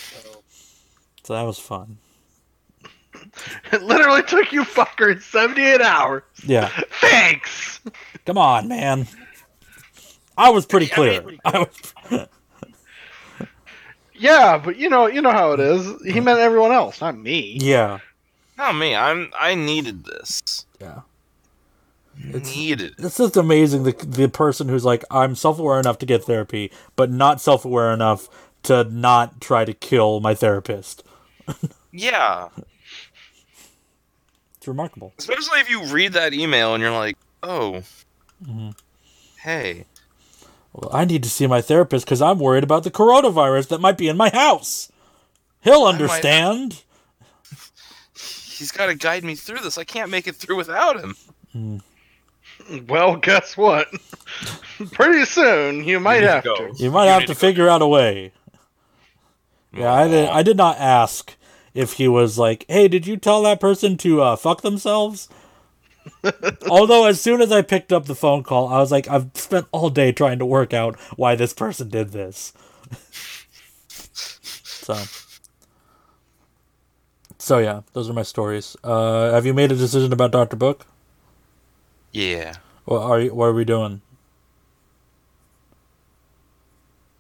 so 1.25 1.33
that 1.33 1.43
was 1.43 1.59
fun. 1.59 1.97
It 3.71 3.81
literally 3.81 4.21
took 4.23 4.51
you 4.53 4.63
fuckers 4.63 5.21
78 5.23 5.81
hours. 5.81 6.23
Yeah. 6.45 6.69
Thanks. 7.01 7.81
Come 8.25 8.37
on, 8.37 8.67
man. 8.67 9.07
I 10.37 10.49
was 10.51 10.65
pretty 10.65 10.85
I 10.91 10.95
clear. 10.95 11.23
I 11.43 11.59
was, 12.11 12.27
Yeah, 14.13 14.57
but 14.63 14.77
you 14.77 14.89
know, 14.89 15.07
you 15.07 15.21
know 15.21 15.31
how 15.31 15.51
it 15.53 15.59
is. 15.59 16.01
He 16.05 16.19
meant 16.21 16.39
everyone 16.39 16.71
else, 16.71 17.01
not 17.01 17.17
me. 17.17 17.57
yeah, 17.59 17.99
Not 18.57 18.73
me. 18.75 18.95
I'm. 18.95 19.31
I 19.37 19.55
needed 19.55 20.05
this. 20.05 20.65
yeah. 20.79 21.01
It's- 22.29 22.55
needed. 22.55 22.93
It's 22.97 23.17
just 23.17 23.35
amazing 23.35 23.83
the 23.83 23.91
the 23.91 24.29
person 24.29 24.69
who's 24.69 24.85
like, 24.85 25.03
I'm 25.11 25.35
self 25.35 25.59
aware 25.59 25.79
enough 25.79 25.97
to 25.99 26.05
get 26.05 26.23
therapy, 26.23 26.71
but 26.95 27.11
not 27.11 27.41
self 27.41 27.65
aware 27.65 27.91
enough 27.91 28.29
to 28.63 28.85
not 28.85 29.41
try 29.41 29.65
to 29.65 29.73
kill 29.73 30.21
my 30.21 30.33
therapist. 30.33 31.03
Yeah. 31.91 32.49
It's 34.57 34.67
remarkable. 34.67 35.13
Especially 35.17 35.59
if 35.59 35.69
you 35.69 35.85
read 35.85 36.13
that 36.13 36.33
email 36.33 36.73
and 36.73 36.81
you're 36.81 36.91
like, 36.91 37.17
oh, 37.43 37.83
Mm-hmm. 38.45 38.71
hey. 39.41 39.85
Well, 40.73 40.89
I 40.93 41.05
need 41.05 41.23
to 41.23 41.29
see 41.29 41.47
my 41.47 41.61
therapist 41.61 42.05
because 42.05 42.21
I'm 42.21 42.37
worried 42.37 42.65
about 42.65 42.83
the 42.83 42.91
coronavirus 42.91 43.69
that 43.69 43.79
might 43.79 43.97
be 43.97 44.09
in 44.09 44.17
my 44.17 44.29
house. 44.29 44.91
He'll 45.61 45.83
might- 45.83 45.93
understand. 45.93 46.83
He's 48.13 48.71
got 48.71 48.87
to 48.87 48.95
guide 48.95 49.23
me 49.23 49.35
through 49.35 49.59
this. 49.59 49.77
I 49.77 49.83
can't 49.85 50.09
make 50.11 50.27
it 50.27 50.35
through 50.35 50.57
without 50.57 50.99
him. 50.99 51.81
Well, 52.87 53.15
guess 53.17 53.55
what? 53.55 53.87
Pretty 54.91 55.23
soon 55.25 55.83
you 55.85 55.99
might 56.01 56.21
you 56.21 56.27
have 56.27 56.43
go. 56.43 56.55
to. 56.55 56.73
You 56.83 56.91
might 56.91 57.05
You 57.05 57.11
have 57.11 57.21
to 57.21 57.27
to 57.27 57.33
go. 57.33 57.39
figure 57.39 57.69
out 57.69 57.81
a 57.81 57.87
way. 57.87 58.31
Yeah, 59.75 59.93
I 59.93 60.07
did. 60.07 60.29
I 60.29 60.43
did 60.43 60.57
not 60.57 60.77
ask 60.79 61.35
if 61.73 61.93
he 61.93 62.07
was 62.07 62.37
like, 62.37 62.65
"Hey, 62.67 62.87
did 62.87 63.05
you 63.05 63.17
tell 63.17 63.41
that 63.43 63.59
person 63.59 63.97
to 63.97 64.21
uh, 64.21 64.35
fuck 64.35 64.61
themselves?" 64.61 65.27
Although, 66.69 67.05
as 67.05 67.19
soon 67.19 67.41
as 67.41 67.51
I 67.51 67.61
picked 67.61 67.91
up 67.91 68.05
the 68.05 68.15
phone 68.15 68.43
call, 68.43 68.67
I 68.69 68.79
was 68.79 68.91
like, 68.91 69.07
"I've 69.09 69.29
spent 69.33 69.67
all 69.71 69.89
day 69.89 70.11
trying 70.11 70.39
to 70.39 70.45
work 70.45 70.73
out 70.73 70.99
why 71.17 71.35
this 71.35 71.53
person 71.53 71.89
did 71.89 72.11
this." 72.11 72.53
so, 74.63 74.95
so 77.37 77.57
yeah, 77.57 77.81
those 77.93 78.09
are 78.09 78.13
my 78.13 78.23
stories. 78.23 78.77
Uh, 78.83 79.31
have 79.31 79.45
you 79.45 79.53
made 79.53 79.71
a 79.71 79.75
decision 79.75 80.13
about 80.13 80.31
Doctor 80.31 80.55
Book? 80.55 80.85
Yeah. 82.11 82.53
What 82.85 83.01
are 83.01 83.19
you, 83.19 83.33
what 83.33 83.45
are 83.45 83.53
we 83.53 83.65
doing? 83.65 84.01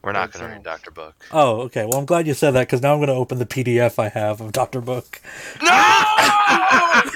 We're 0.05 0.11
not 0.11 0.31
going 0.31 0.45
to 0.45 0.51
read? 0.53 0.61
Dr. 0.63 0.91
Book. 0.91 1.25
Oh, 1.31 1.61
okay. 1.61 1.83
Well, 1.85 1.97
I'm 1.99 2.05
glad 2.05 2.27
you 2.27 2.35
said 2.35 2.51
that 2.51 2.67
because 2.67 2.83
now 2.83 2.93
I'm 2.93 2.99
going 2.99 3.07
to 3.07 3.15
open 3.15 3.39
the 3.39 3.45
PDF 3.47 3.97
I 3.97 4.09
have 4.09 4.39
of 4.39 4.51
Doctor 4.51 4.79
Book. 4.79 5.19
No! 5.61 5.71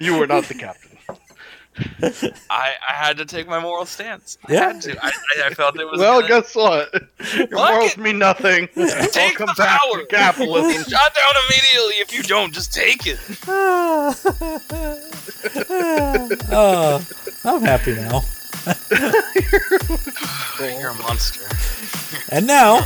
You 0.00 0.18
were 0.18 0.26
not 0.26 0.44
the 0.44 0.54
captain. 0.54 0.90
I, 2.50 2.72
I 2.88 2.92
had 2.92 3.18
to 3.18 3.24
take 3.24 3.46
my 3.46 3.60
moral 3.60 3.84
stance. 3.86 4.36
I 4.48 4.52
Yeah. 4.52 4.72
had 4.72 4.80
to. 4.82 4.96
I, 5.04 5.08
I, 5.08 5.12
I 5.46 5.50
felt 5.54 5.78
it 5.78 5.84
was. 5.84 6.00
Well, 6.00 6.22
gonna- 6.22 6.40
guess 6.40 6.54
what? 6.56 6.92
Your 7.36 7.46
Fuck 7.48 7.52
morals 7.52 7.92
it. 7.92 7.98
mean 7.98 8.18
nothing. 8.18 8.66
Take 8.74 9.38
Welcome 9.38 9.46
the 9.56 9.58
power. 9.58 10.00
to 10.00 10.06
capitalism. 10.08 10.82
Shut 10.84 11.14
down 11.14 11.34
immediately 11.48 11.94
if 12.00 12.12
you 12.14 12.22
don't. 12.24 12.52
Just 12.52 12.74
take 12.74 13.06
it. 13.06 13.18
oh, 16.52 17.06
I'm 17.44 17.62
happy 17.62 17.94
now. 17.94 18.22
You're 20.60 20.90
a 20.90 20.94
monster. 20.94 21.44
And 22.30 22.46
now, 22.46 22.80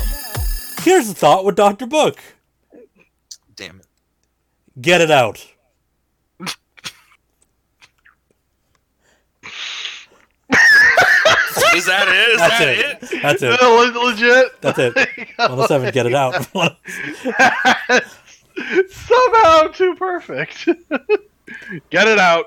here's 0.83 1.07
the 1.09 1.15
thought 1.15 1.45
with 1.45 1.55
Dr. 1.57 1.87
Book 1.87 2.19
Damn 3.57 3.81
it. 3.81 3.87
get 4.81 5.01
it 5.01 5.11
out. 5.11 5.45
Is 11.75 11.85
that 11.87 12.09
it? 12.09 12.29
Is 12.31 12.39
That's 12.39 12.59
that 12.59 12.69
it. 12.69 12.79
it? 13.13 13.23
That's 13.23 13.43
it. 13.43 13.59
No, 13.61 13.77
le- 13.77 14.07
legit. 14.07 14.61
That's 14.63 14.79
it. 14.79 14.95
107, 15.37 15.93
get 15.93 16.07
it 16.07 16.15
out. 16.15 16.35
Somehow 18.91 19.69
too 19.69 19.95
perfect. 19.95 20.67
Get 21.91 22.07
it 22.09 22.19
out. 22.19 22.47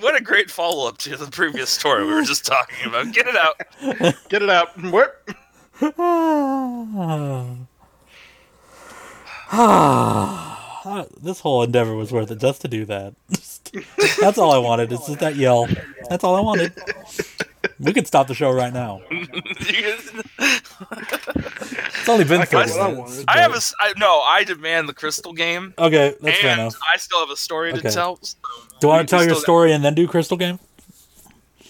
What 0.00 0.16
a 0.16 0.22
great 0.22 0.50
follow 0.50 0.88
up 0.88 0.98
to 0.98 1.16
the 1.16 1.26
previous 1.30 1.70
story 1.70 2.04
we 2.04 2.12
were 2.12 2.22
just 2.22 2.44
talking 2.46 2.88
about. 2.88 3.12
Get 3.12 3.26
it 3.26 3.36
out. 3.36 3.60
Get 4.28 4.42
it 4.42 4.50
out. 4.50 4.76
Whip. 4.82 5.30
this 11.22 11.40
whole 11.40 11.62
endeavor 11.62 11.94
was 11.94 12.10
worth 12.10 12.30
it 12.30 12.38
just 12.38 12.62
to 12.62 12.68
do 12.68 12.84
that. 12.86 13.14
That's 14.20 14.38
all 14.38 14.52
I 14.52 14.58
wanted. 14.68 14.92
It's 14.92 15.06
just 15.06 15.20
that 15.20 15.36
yell. 15.36 15.66
That's 16.10 16.24
all 16.24 16.36
I 16.36 16.40
wanted. 16.40 16.72
We 17.80 17.92
could 17.92 18.06
stop 18.06 18.26
the 18.28 18.34
show 18.34 18.50
right 18.50 18.72
now. 18.72 19.00
It's 20.84 22.08
only 22.08 22.24
been 22.24 22.40
I 22.40 22.44
got 22.46 22.68
30 22.68 22.72
I 22.80 22.88
minutes. 22.88 22.98
wanted. 22.98 23.24
I 23.28 23.38
have 23.38 23.50
a 23.50 23.54
but- 23.54 23.56
s- 23.58 23.74
I, 23.80 23.92
no. 23.98 24.20
I 24.20 24.44
demand 24.44 24.88
the 24.88 24.94
crystal 24.94 25.32
game, 25.32 25.74
Okay, 25.78 26.14
that's 26.20 26.38
fair 26.40 26.50
and 26.50 26.60
enough. 26.62 26.76
I 26.92 26.96
still 26.98 27.20
have 27.20 27.30
a 27.30 27.36
story 27.36 27.72
to 27.72 27.78
Okay. 27.78 27.90
tell. 27.90 28.16
Do 28.16 28.26
you 28.82 28.88
want 28.88 29.08
to 29.08 29.10
tell 29.10 29.20
your 29.20 29.30
still 29.30 29.36
got- 29.36 29.42
story 29.42 29.72
and 29.72 29.84
then 29.84 29.94
do 29.94 30.06
Crystal 30.08 30.36
Game? 30.36 30.58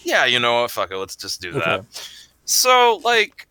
Yeah, 0.03 0.25
you 0.25 0.39
know 0.39 0.61
what? 0.61 0.71
Fuck 0.71 0.91
it. 0.91 0.97
Let's 0.97 1.15
just 1.15 1.41
do 1.41 1.51
that. 1.53 1.85
So, 2.45 2.99
like, 3.03 3.47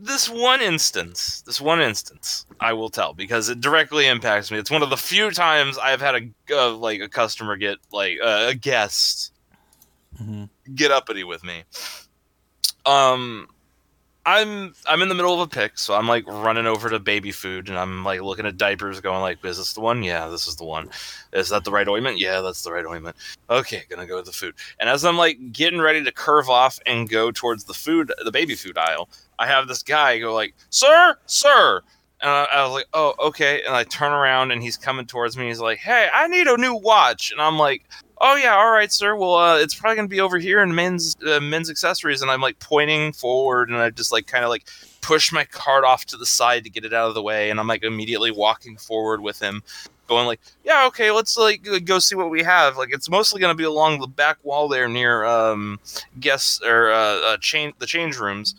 this 0.00 0.28
one 0.30 0.60
instance, 0.60 1.42
this 1.42 1.60
one 1.60 1.80
instance, 1.80 2.46
I 2.60 2.72
will 2.72 2.88
tell 2.88 3.12
because 3.14 3.48
it 3.48 3.60
directly 3.60 4.06
impacts 4.06 4.50
me. 4.50 4.58
It's 4.58 4.70
one 4.70 4.82
of 4.82 4.90
the 4.90 4.96
few 4.96 5.30
times 5.32 5.76
I've 5.76 6.00
had 6.00 6.14
a 6.14 6.54
uh, 6.56 6.72
like 6.74 7.00
a 7.00 7.08
customer 7.08 7.56
get 7.56 7.78
like 7.92 8.18
uh, 8.22 8.46
a 8.50 8.54
guest 8.54 9.32
Mhm. 10.22 10.48
get 10.74 10.90
uppity 10.90 11.24
with 11.24 11.44
me. 11.44 11.64
Um, 12.86 13.48
I'm 14.26 14.74
I'm 14.86 15.00
in 15.00 15.08
the 15.08 15.14
middle 15.14 15.32
of 15.34 15.40
a 15.40 15.46
pick, 15.46 15.78
so 15.78 15.94
I'm 15.94 16.06
like 16.08 16.26
running 16.26 16.66
over 16.66 16.90
to 16.90 16.98
baby 16.98 17.32
food, 17.32 17.68
and 17.68 17.78
I'm 17.78 18.04
like 18.04 18.20
looking 18.20 18.46
at 18.46 18.56
diapers, 18.56 19.00
going 19.00 19.20
like, 19.20 19.42
"Is 19.44 19.58
this 19.58 19.72
the 19.72 19.80
one? 19.80 20.02
Yeah, 20.02 20.28
this 20.28 20.46
is 20.46 20.56
the 20.56 20.64
one. 20.64 20.90
Is 21.32 21.48
that 21.48 21.64
the 21.64 21.70
right 21.70 21.88
ointment? 21.88 22.18
Yeah, 22.18 22.40
that's 22.40 22.62
the 22.62 22.72
right 22.72 22.84
ointment. 22.84 23.16
Okay, 23.48 23.84
gonna 23.88 24.06
go 24.06 24.18
to 24.18 24.24
the 24.24 24.32
food." 24.32 24.54
And 24.78 24.88
as 24.88 25.04
I'm 25.04 25.16
like 25.16 25.52
getting 25.52 25.80
ready 25.80 26.04
to 26.04 26.12
curve 26.12 26.50
off 26.50 26.78
and 26.84 27.08
go 27.08 27.30
towards 27.30 27.64
the 27.64 27.74
food, 27.74 28.12
the 28.24 28.32
baby 28.32 28.54
food 28.54 28.76
aisle, 28.76 29.08
I 29.38 29.46
have 29.46 29.68
this 29.68 29.82
guy 29.82 30.18
go 30.18 30.34
like, 30.34 30.54
"Sir, 30.70 31.16
sir." 31.26 31.82
And 32.20 32.30
I, 32.30 32.44
I 32.52 32.64
was 32.64 32.72
like, 32.72 32.86
"Oh, 32.92 33.14
okay." 33.20 33.62
And 33.62 33.74
I 33.74 33.84
turn 33.84 34.12
around, 34.12 34.50
and 34.50 34.62
he's 34.62 34.76
coming 34.76 35.06
towards 35.06 35.36
me. 35.36 35.46
He's 35.46 35.60
like, 35.60 35.78
"Hey, 35.78 36.08
I 36.12 36.26
need 36.28 36.46
a 36.48 36.56
new 36.56 36.74
watch." 36.74 37.30
And 37.30 37.40
I'm 37.40 37.58
like, 37.58 37.84
"Oh 38.20 38.36
yeah, 38.36 38.56
all 38.56 38.70
right, 38.72 38.92
sir. 38.92 39.14
Well, 39.16 39.36
uh, 39.36 39.58
it's 39.58 39.74
probably 39.74 39.96
gonna 39.96 40.08
be 40.08 40.20
over 40.20 40.38
here 40.38 40.60
in 40.60 40.74
men's 40.74 41.16
uh, 41.26 41.40
men's 41.40 41.70
accessories." 41.70 42.22
And 42.22 42.30
I'm 42.30 42.40
like 42.40 42.58
pointing 42.58 43.12
forward, 43.12 43.68
and 43.70 43.78
I 43.78 43.90
just 43.90 44.12
like 44.12 44.26
kind 44.26 44.44
of 44.44 44.50
like 44.50 44.66
push 45.00 45.32
my 45.32 45.44
cart 45.44 45.84
off 45.84 46.04
to 46.06 46.16
the 46.16 46.26
side 46.26 46.64
to 46.64 46.70
get 46.70 46.84
it 46.84 46.92
out 46.92 47.08
of 47.08 47.14
the 47.14 47.22
way, 47.22 47.50
and 47.50 47.60
I'm 47.60 47.68
like 47.68 47.84
immediately 47.84 48.30
walking 48.32 48.76
forward 48.76 49.20
with 49.20 49.38
him, 49.40 49.62
going 50.08 50.26
like, 50.26 50.40
"Yeah, 50.64 50.86
okay, 50.88 51.12
let's 51.12 51.36
like 51.38 51.66
go- 51.84 52.00
see 52.00 52.16
what 52.16 52.30
we 52.30 52.42
have." 52.42 52.76
Like 52.76 52.90
it's 52.92 53.08
mostly 53.08 53.40
gonna 53.40 53.54
be 53.54 53.64
along 53.64 54.00
the 54.00 54.08
back 54.08 54.38
wall 54.42 54.66
there 54.66 54.88
near 54.88 55.24
um 55.24 55.78
guests 56.18 56.60
or 56.64 56.90
uh, 56.90 57.20
uh 57.20 57.36
change 57.36 57.74
the 57.78 57.86
change 57.86 58.18
rooms. 58.18 58.56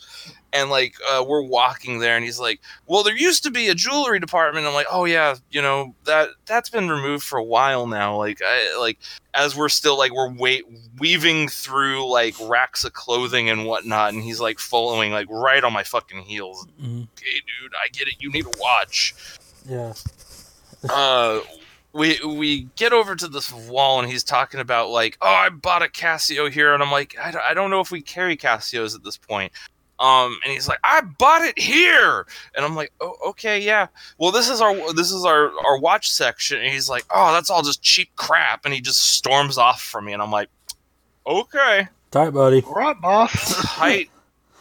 And 0.52 0.70
like 0.72 0.96
uh, 1.08 1.24
we're 1.28 1.44
walking 1.44 2.00
there, 2.00 2.16
and 2.16 2.26
he's 2.26 2.40
like, 2.40 2.60
"Well, 2.88 3.04
there 3.04 3.16
used 3.16 3.44
to 3.44 3.52
be 3.52 3.68
a 3.68 3.76
jewelry 3.76 4.20
department." 4.20 4.66
I'm 4.66 4.74
like, 4.74 4.88
"Oh 4.92 5.06
yeah, 5.06 5.36
you 5.52 5.62
know 5.62 5.94
that 6.06 6.30
that's 6.48 6.70
been 6.72 6.90
removed 6.90 7.24
for 7.24 7.38
a 7.38 7.44
while 7.44 7.86
now." 7.86 8.18
Like 8.18 8.42
I 8.44 8.76
like 8.80 8.98
as 9.36 9.56
we're 9.56 9.70
still 9.70 9.96
like 9.98 10.12
we're 10.12 10.32
wait 10.34 10.66
weaving 10.98 11.50
through 11.50 12.10
like 12.10 12.34
racks 12.42 12.84
of 12.84 12.94
clothing 12.94 13.48
and 13.50 13.68
whatnot, 13.68 14.14
and 14.14 14.24
he's 14.24 14.40
like 14.40 14.58
following 14.58 15.12
like 15.12 15.28
right 15.30 15.64
on 15.64 15.72
my 15.72 15.84
fucking 15.84 16.22
heels. 16.24 16.66
Mhm. 16.82 17.04
Okay, 17.16 17.42
dude, 17.62 17.74
I 17.76 17.88
get 17.90 18.08
it. 18.08 18.16
You 18.20 18.32
need 18.32 18.46
a 18.48 18.58
watch. 18.60 19.14
Yeah. 19.68 19.94
Uh, 20.90 21.42
we 21.92 22.18
we 22.26 22.62
get 22.78 22.94
over 22.94 23.16
to 23.16 23.28
this 23.28 23.52
wall, 23.52 24.00
and 24.00 24.10
he's 24.10 24.24
talking 24.24 24.60
about 24.60 24.90
like, 24.90 25.18
oh, 25.22 25.28
I 25.28 25.50
bought 25.50 25.84
a 25.84 25.88
Casio 25.88 26.50
here, 26.50 26.74
and 26.74 26.82
I'm 26.82 26.92
like, 26.92 27.18
I 27.22 27.32
don't, 27.32 27.44
I 27.44 27.54
don't 27.54 27.70
know 27.70 27.82
if 27.82 27.92
we 27.92 28.02
carry 28.02 28.38
Casios 28.38 28.96
at 28.96 29.04
this 29.04 29.18
point. 29.18 29.52
Um, 30.00 30.40
and 30.46 30.54
he's 30.54 30.68
like, 30.68 30.80
I 30.84 31.02
bought 31.02 31.42
it 31.42 31.60
here, 31.60 32.26
and 32.56 32.64
I'm 32.64 32.76
like, 32.76 32.94
oh, 33.02 33.16
okay, 33.28 33.60
yeah. 33.60 33.88
Well, 34.18 34.32
this 34.32 34.50
is 34.50 34.62
our 34.62 34.94
this 34.94 35.12
is 35.12 35.26
our 35.26 35.52
our 35.66 35.78
watch 35.78 36.12
section, 36.12 36.60
and 36.60 36.72
he's 36.72 36.90
like, 36.90 37.06
oh, 37.14 37.34
that's 37.34 37.50
all 37.50 37.62
just 37.62 37.82
cheap 37.82 38.10
crap, 38.16 38.64
and 38.64 38.74
he 38.74 38.80
just 38.80 39.02
storms 39.02 39.58
off 39.58 39.82
from 39.82 40.06
me, 40.06 40.14
and 40.14 40.22
I'm 40.22 40.32
like, 40.32 40.50
okay, 41.28 41.90
Tight, 42.12 42.32
buddy. 42.32 42.64
All 42.64 42.74
right, 42.74 43.00
boss. 43.00 43.76
tight, 43.76 44.10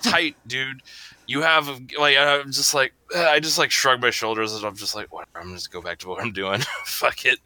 tight, 0.02 0.36
dude. 0.46 0.82
You 1.26 1.40
have 1.40 1.66
like 1.98 2.16
I'm 2.16 2.52
just 2.52 2.74
like 2.74 2.92
I 3.16 3.40
just 3.40 3.58
like 3.58 3.70
shrug 3.70 4.02
my 4.02 4.10
shoulders 4.10 4.54
and 4.54 4.64
I'm 4.64 4.76
just 4.76 4.94
like 4.94 5.12
whatever. 5.12 5.40
I'm 5.40 5.54
just 5.54 5.72
go 5.72 5.80
back 5.80 5.98
to 6.00 6.08
what 6.08 6.22
I'm 6.22 6.32
doing. 6.32 6.60
Fuck 6.84 7.24
it. 7.24 7.38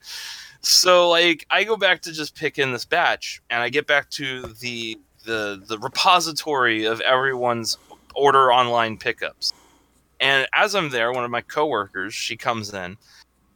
So 0.61 1.09
like 1.09 1.47
I 1.51 1.65
go 1.65 1.77
back 1.77 2.03
to 2.03 2.13
just 2.13 2.35
pick 2.35 2.59
in 2.59 2.73
this 2.73 2.85
batch 2.85 3.43
and 3.51 3.63
I 3.63 3.69
get 3.69 3.87
back 3.87 4.11
to 4.11 4.43
the 4.61 4.99
the 5.25 5.63
the 5.67 5.79
repository 5.79 6.85
of 6.85 7.01
everyone's 7.01 7.79
order 8.15 8.53
online 8.53 8.97
pickups. 8.97 9.53
And 10.21 10.47
as 10.55 10.75
I'm 10.75 10.91
there, 10.91 11.13
one 11.13 11.25
of 11.25 11.31
my 11.31 11.41
coworkers, 11.41 12.15
she 12.15 12.37
comes 12.37 12.73
in 12.73 12.97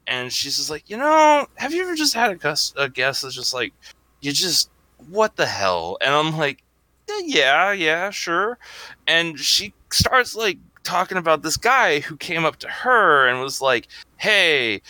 and 0.07 0.33
she's 0.33 0.57
just 0.57 0.71
like, 0.71 0.89
you 0.91 0.97
know, 0.97 1.47
have 1.57 1.73
you 1.73 1.83
ever 1.83 1.95
just 1.95 2.15
had 2.15 2.33
a, 2.33 2.37
cus- 2.37 2.75
a 2.77 2.89
guest 2.89 3.23
that's 3.23 3.35
just 3.35 3.55
like, 3.55 3.73
you 4.21 4.33
just 4.33 4.71
what 5.11 5.37
the 5.37 5.47
hell? 5.47 5.99
And 6.01 6.15
I'm 6.15 6.37
like, 6.37 6.63
"Eh, 7.09 7.23
yeah, 7.25 7.73
yeah, 7.73 8.11
sure. 8.11 8.59
And 9.07 9.39
she 9.39 9.73
starts 9.91 10.35
like 10.35 10.59
talking 10.87 11.19
about 11.19 11.43
this 11.43 11.57
guy 11.57 12.01
who 12.01 12.17
came 12.17 12.45
up 12.45 12.57
to 12.57 12.69
her 12.69 13.27
and 13.27 13.41
was 13.41 13.61
like, 13.61 13.89
hey, 14.17 14.81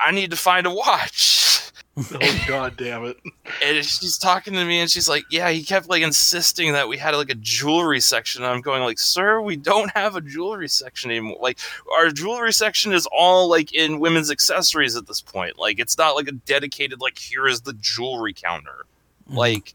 I 0.00 0.12
need 0.12 0.30
to 0.30 0.36
find 0.36 0.66
a 0.66 0.70
watch. 0.70 1.44
Oh 2.12 2.44
god 2.46 2.76
damn 2.76 3.06
it! 3.06 3.16
And 3.64 3.82
she's 3.82 4.18
talking 4.18 4.52
to 4.52 4.64
me 4.66 4.80
and 4.80 4.90
she's 4.90 5.08
like, 5.08 5.24
Yeah, 5.30 5.48
he 5.48 5.62
kept 5.62 5.88
like 5.88 6.02
insisting 6.02 6.72
that 6.72 6.88
we 6.88 6.98
had 6.98 7.14
like 7.14 7.30
a 7.30 7.34
jewelry 7.36 8.00
section. 8.00 8.42
And 8.42 8.52
I'm 8.52 8.60
going 8.60 8.82
like, 8.82 8.98
Sir, 8.98 9.40
we 9.40 9.56
don't 9.56 9.90
have 9.92 10.14
a 10.14 10.20
jewelry 10.20 10.68
section 10.68 11.10
anymore. 11.10 11.38
Like 11.40 11.58
our 11.96 12.10
jewelry 12.10 12.52
section 12.52 12.92
is 12.92 13.08
all 13.10 13.48
like 13.48 13.72
in 13.72 13.98
women's 13.98 14.30
accessories 14.30 14.94
at 14.94 15.06
this 15.06 15.22
point. 15.22 15.58
Like 15.58 15.78
it's 15.78 15.96
not 15.96 16.16
like 16.16 16.28
a 16.28 16.32
dedicated 16.32 17.00
like 17.00 17.16
here 17.16 17.46
is 17.46 17.62
the 17.62 17.72
jewelry 17.74 18.34
counter. 18.34 18.84
Mm. 19.30 19.36
Like 19.36 19.74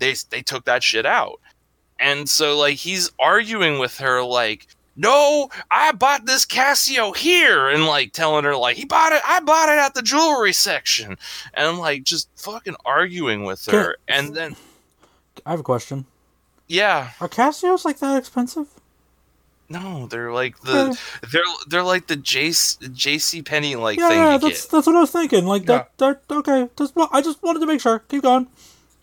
they 0.00 0.14
they 0.28 0.42
took 0.42 0.66
that 0.66 0.82
shit 0.82 1.06
out. 1.06 1.40
And 1.98 2.28
so 2.28 2.58
like 2.58 2.76
he's 2.76 3.10
arguing 3.18 3.78
with 3.78 3.96
her 3.98 4.22
like 4.22 4.66
no, 4.96 5.48
I 5.70 5.92
bought 5.92 6.24
this 6.26 6.44
Casio 6.46 7.16
here, 7.16 7.68
and 7.68 7.86
like 7.86 8.12
telling 8.12 8.44
her 8.44 8.56
like 8.56 8.76
he 8.76 8.84
bought 8.84 9.12
it, 9.12 9.22
I 9.26 9.40
bought 9.40 9.68
it 9.68 9.78
at 9.78 9.94
the 9.94 10.02
jewelry 10.02 10.52
section, 10.52 11.16
and 11.54 11.78
like 11.78 12.04
just 12.04 12.28
fucking 12.36 12.76
arguing 12.84 13.44
with 13.44 13.64
her, 13.66 13.96
and 14.08 14.34
then 14.34 14.56
I 15.44 15.50
have 15.50 15.60
a 15.60 15.64
question. 15.64 16.06
yeah, 16.68 17.10
Are 17.20 17.28
Casios 17.28 17.84
like 17.84 17.98
that 17.98 18.16
expensive? 18.18 18.68
no, 19.70 20.06
they're 20.06 20.30
like 20.32 20.60
the 20.60 20.96
they're 21.32 21.42
they're 21.68 21.82
like 21.82 22.06
the 22.06 22.16
JC 22.16 22.78
JC 22.90 23.44
Penney 23.44 23.76
like 23.76 23.98
Yeah, 23.98 24.08
thing 24.10 24.18
yeah 24.18 24.32
you 24.34 24.38
that's 24.38 24.62
get. 24.64 24.70
that's 24.70 24.86
what 24.86 24.94
I 24.96 25.00
was 25.00 25.10
thinking. 25.10 25.46
Like 25.46 25.64
that. 25.66 25.90
that 25.98 26.20
okay. 26.30 26.68
Just 26.76 26.94
wa- 26.94 27.08
I 27.10 27.22
just 27.22 27.42
wanted 27.42 27.60
to 27.60 27.66
make 27.66 27.80
sure. 27.80 27.98
Keep 28.00 28.22
going. 28.22 28.46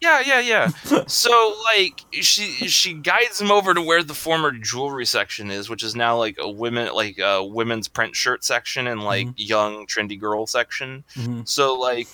Yeah, 0.02 0.20
yeah, 0.26 0.40
yeah. 0.40 0.68
so 1.08 1.56
like 1.64 2.04
she 2.12 2.68
she 2.68 2.94
guides 2.94 3.40
him 3.40 3.52
over 3.52 3.74
to 3.74 3.82
where 3.82 4.04
the 4.04 4.16
former 4.16 4.52
jewelry 4.52 5.06
section 5.06 5.52
is, 5.52 5.70
which 5.70 5.84
is 5.84 5.96
now 5.96 6.18
like 6.18 6.38
a 6.40 6.50
women 6.50 6.92
like 6.94 7.20
a 7.20 7.44
women's 7.44 7.88
print 7.88 8.16
shirt 8.16 8.44
section 8.44 8.88
and 8.88 9.04
like 9.04 9.28
young 9.38 9.86
trendy 9.86 10.20
girl 10.20 10.48
section. 10.48 11.04
Mhm. 11.16 11.48
So 11.48 11.76
like 11.80 12.08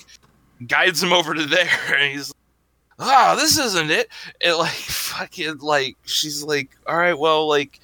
guides 0.67 1.01
him 1.01 1.13
over 1.13 1.33
to 1.33 1.45
there 1.45 1.69
and 1.95 2.11
he's 2.11 2.33
ah, 2.99 3.35
this 3.39 3.57
isn't 3.57 3.89
it. 3.89 4.09
It 4.41 4.53
like 4.55 4.71
fucking 4.73 5.59
like 5.59 5.95
she's 6.03 6.43
like, 6.43 6.71
all 6.87 6.97
right, 6.97 7.17
well 7.17 7.47
like 7.47 7.79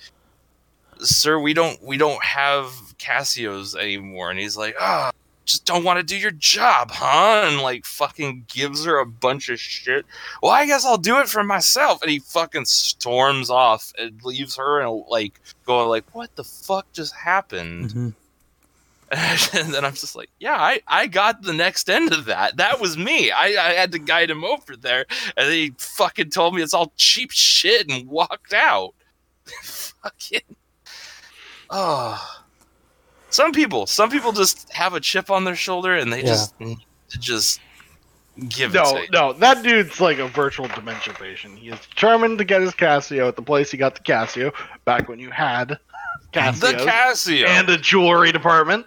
sir, 0.99 1.39
we 1.39 1.54
don't 1.54 1.82
we 1.82 1.95
don't 1.97 2.22
have 2.24 2.66
Casios 2.99 3.74
anymore. 3.80 4.32
And 4.32 4.39
he's 4.39 4.58
like, 4.58 4.76
ah, 4.80 5.12
just 5.46 5.66
don't 5.66 5.84
want 5.84 5.98
to 5.98 6.04
do 6.04 6.18
your 6.18 6.32
job, 6.32 6.91
huh? 6.91 7.44
And 7.48 7.62
like 7.62 7.86
fucking 7.86 8.46
gives 8.48 8.86
her 8.86 9.00
a 9.00 9.06
bunch 9.06 9.50
of 9.50 9.60
shit. 9.60 10.06
Well, 10.41 10.52
I 10.52 10.66
guess 10.66 10.86
I'll 10.86 10.98
do 10.98 11.20
it 11.20 11.30
for 11.30 11.44
myself. 11.44 12.02
And 12.02 12.12
he 12.12 12.20
fucking 12.20 12.66
storms 12.66 13.50
off 13.50 13.94
and 13.98 14.24
leaves 14.24 14.56
her 14.58 14.82
and 14.82 15.04
like 15.08 15.39
going 15.66 15.89
like, 15.89 16.06
what 16.14 16.36
the 16.36 16.44
fuck 16.44 16.91
just 16.94 17.14
happened? 17.16 17.89
Mhm. 17.91 18.14
and 19.54 19.72
then 19.72 19.86
I'm 19.86 19.94
just 19.94 20.16
like, 20.16 20.30
yeah, 20.39 20.56
I, 20.56 20.82
I 20.88 21.06
got 21.06 21.44
the 21.44 21.54
next 21.54 21.88
end 21.88 22.14
of 22.14 22.26
that. 22.26 22.58
That 22.58 22.80
was 22.80 22.98
me. 22.98 23.30
I, 23.30 23.46
I 23.46 23.74
had 23.74 23.91
to 23.91 24.00
guide 24.00 24.32
him 24.32 24.44
over 24.44 24.76
there, 24.76 25.06
and 25.38 25.52
he 25.52 25.72
fucking 25.78 26.32
told 26.32 26.56
me 26.56 26.64
it's 26.64 26.74
all 26.74 26.91
cheap 26.98 27.30
shit 27.32 27.91
and 27.91 28.08
walked 28.08 28.54
out. 28.54 28.96
fucking. 29.62 30.56
Oh. 31.70 32.43
Some 33.34 33.52
people, 33.52 33.88
some 33.88 34.10
people 34.12 34.32
just 34.32 34.72
have 34.74 34.94
a 34.94 35.00
chip 35.00 35.32
on 35.32 35.44
their 35.44 35.56
shoulder 35.56 35.96
and 35.96 36.14
they 36.14 36.20
Yeah. 36.20 36.26
just 36.28 36.54
just 37.20 37.60
give 38.50 38.76
it 38.76 38.78
No, 38.78 39.04
no, 39.12 39.34
that 39.34 39.64
dude's 39.64 40.00
like 40.00 40.20
a 40.20 40.28
virtual 40.28 40.68
dementia 40.68 41.14
patient. 41.16 41.58
He 41.58 41.70
is 41.70 41.80
determined 41.80 42.38
to 42.38 42.44
get 42.44 42.62
his 42.62 42.74
Casio 42.74 43.28
at 43.28 43.36
the 43.36 43.42
place 43.42 43.72
he 43.72 43.78
got 43.78 43.96
the 43.96 44.02
Casio 44.02 44.54
back 44.86 45.10
when 45.10 45.20
you 45.20 45.32
had 45.32 45.78
Casios 46.32 46.60
The 46.60 46.74
Casio. 46.86 47.48
and 47.48 47.70
a 47.70 47.78
jewelry 47.78 48.32
department. 48.32 48.86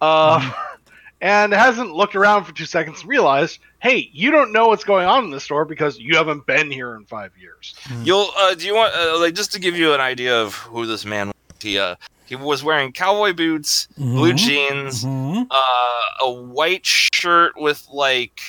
Uh, 0.00 0.52
and 1.20 1.52
hasn't 1.52 1.92
looked 1.92 2.14
around 2.16 2.44
for 2.44 2.52
two 2.52 2.64
seconds 2.66 3.00
and 3.00 3.08
realized, 3.08 3.58
hey, 3.80 4.08
you 4.12 4.30
don't 4.30 4.52
know 4.52 4.68
what's 4.68 4.84
going 4.84 5.06
on 5.06 5.24
in 5.24 5.30
the 5.30 5.40
store 5.40 5.64
because 5.64 5.98
you 5.98 6.16
haven't 6.16 6.46
been 6.46 6.70
here 6.70 6.94
in 6.94 7.04
five 7.06 7.32
years. 7.38 7.74
You'll 8.04 8.30
uh, 8.38 8.54
do 8.54 8.66
you 8.66 8.74
want 8.74 8.94
uh, 8.94 9.18
like 9.18 9.34
just 9.34 9.52
to 9.52 9.58
give 9.60 9.76
you 9.76 9.92
an 9.94 10.00
idea 10.00 10.40
of 10.40 10.54
who 10.54 10.86
this 10.86 11.04
man 11.04 11.26
was? 11.28 11.34
He 11.60 11.78
uh, 11.78 11.96
he 12.30 12.36
was 12.36 12.64
wearing 12.64 12.92
cowboy 12.92 13.34
boots, 13.34 13.88
blue 13.98 14.32
Mhm. 14.32 14.36
jeans, 14.36 15.04
Mhm. 15.04 15.46
uh, 15.50 16.24
a 16.24 16.30
white 16.30 16.86
shirt 16.86 17.52
with 17.58 17.86
like 17.92 18.40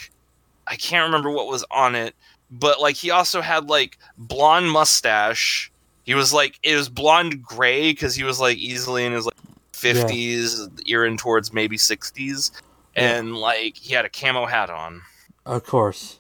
I 0.68 0.76
can't 0.78 1.06
remember 1.08 1.30
what 1.30 1.48
was 1.48 1.66
on 1.72 1.96
it, 1.96 2.16
but 2.50 2.80
like 2.80 2.96
he 2.96 3.10
also 3.12 3.42
had 3.42 3.68
like 3.70 3.98
blonde 4.18 4.72
mustache. 4.72 5.70
He 6.06 6.14
was 6.14 6.32
like 6.32 6.58
it 6.64 6.76
was 6.76 6.88
blonde 6.88 7.44
gray 7.44 7.92
because 7.92 8.16
he 8.16 8.24
was 8.24 8.40
like 8.40 8.58
easily 8.58 9.04
in 9.04 9.12
his 9.12 9.26
like 9.26 9.36
fifties, 9.74 10.68
earing 10.86 11.18
towards 11.18 11.52
maybe 11.52 11.78
sixties, 11.78 12.52
Yeah. 12.96 13.18
and 13.18 13.36
like 13.36 13.76
he 13.78 13.94
had 13.96 14.06
a 14.06 14.10
camo 14.10 14.46
hat 14.46 14.70
on. 14.70 15.02
Of 15.46 15.66
course. 15.66 16.20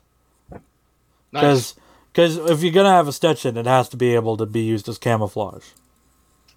Nice. 1.31 1.75
Because 2.11 2.35
if 2.37 2.61
you're 2.61 2.73
gonna 2.73 2.91
have 2.91 3.07
a 3.07 3.13
Stetson, 3.13 3.55
it 3.55 3.65
has 3.65 3.87
to 3.89 3.97
be 3.97 4.15
able 4.15 4.35
to 4.37 4.45
be 4.45 4.59
used 4.61 4.89
as 4.89 4.97
camouflage. 4.97 5.63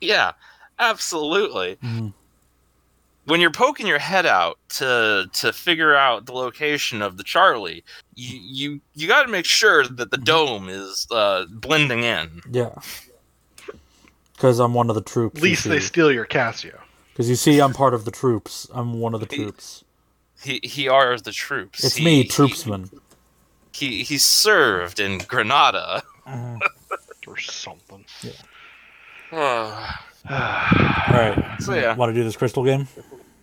Yeah, 0.00 0.32
absolutely. 0.79 1.77
Mhm. 1.77 2.12
When 3.27 3.41
you're 3.41 3.51
poking 3.51 3.87
your 3.87 3.99
head 3.99 4.27
out 4.27 4.59
to 4.70 5.29
to 5.33 5.53
figure 5.53 5.95
out 5.95 6.27
the 6.27 6.33
location 6.35 7.01
of 7.01 7.16
the 7.16 7.22
Charlie, 7.25 7.83
you 8.14 8.39
you, 8.39 8.81
you 8.95 9.09
got 9.09 9.22
to 9.22 9.29
make 9.29 9.47
sure 9.47 9.87
that 9.87 10.11
the 10.11 10.18
dome 10.18 10.68
is 10.68 11.07
uh, 11.11 11.47
blending 11.51 12.05
in. 12.05 12.43
Yeah. 12.51 12.75
Because 14.35 14.59
I'm 14.59 14.75
one 14.75 14.89
of 14.91 14.95
the 14.95 15.01
troops. 15.03 15.39
At 15.39 15.43
least 15.43 15.64
they 15.64 15.81
steal 15.81 16.12
your 16.12 16.27
Casio. 16.27 16.79
Because 17.12 17.31
you 17.31 17.37
see, 17.37 17.61
I'm 17.61 17.72
part 17.72 17.95
of 17.95 18.05
the 18.05 18.11
troops. 18.11 18.66
I'm 18.75 19.01
one 19.01 19.14
of 19.14 19.20
the 19.20 19.27
troops. 19.27 19.85
He 20.43 20.61
he 20.62 20.89
are 20.89 21.16
the 21.18 21.33
troops. 21.33 21.83
It's 21.85 21.95
He- 21.97 22.05
me, 22.05 22.25
troopsman. 22.29 22.91
He, 23.72 24.05
he 24.05 24.18
served 24.18 25.01
in 25.01 25.18
Granada. 25.18 26.03
Or 27.27 27.39
something. 27.39 28.05
I 29.33 29.95
All 30.29 30.37
right. 30.37 31.41
So, 31.61 31.72
yeah. 31.75 31.95
Want 31.95 32.11
to 32.11 32.14
do 32.14 32.25
this 32.25 32.37
crystal 32.37 32.64
game? 32.64 32.89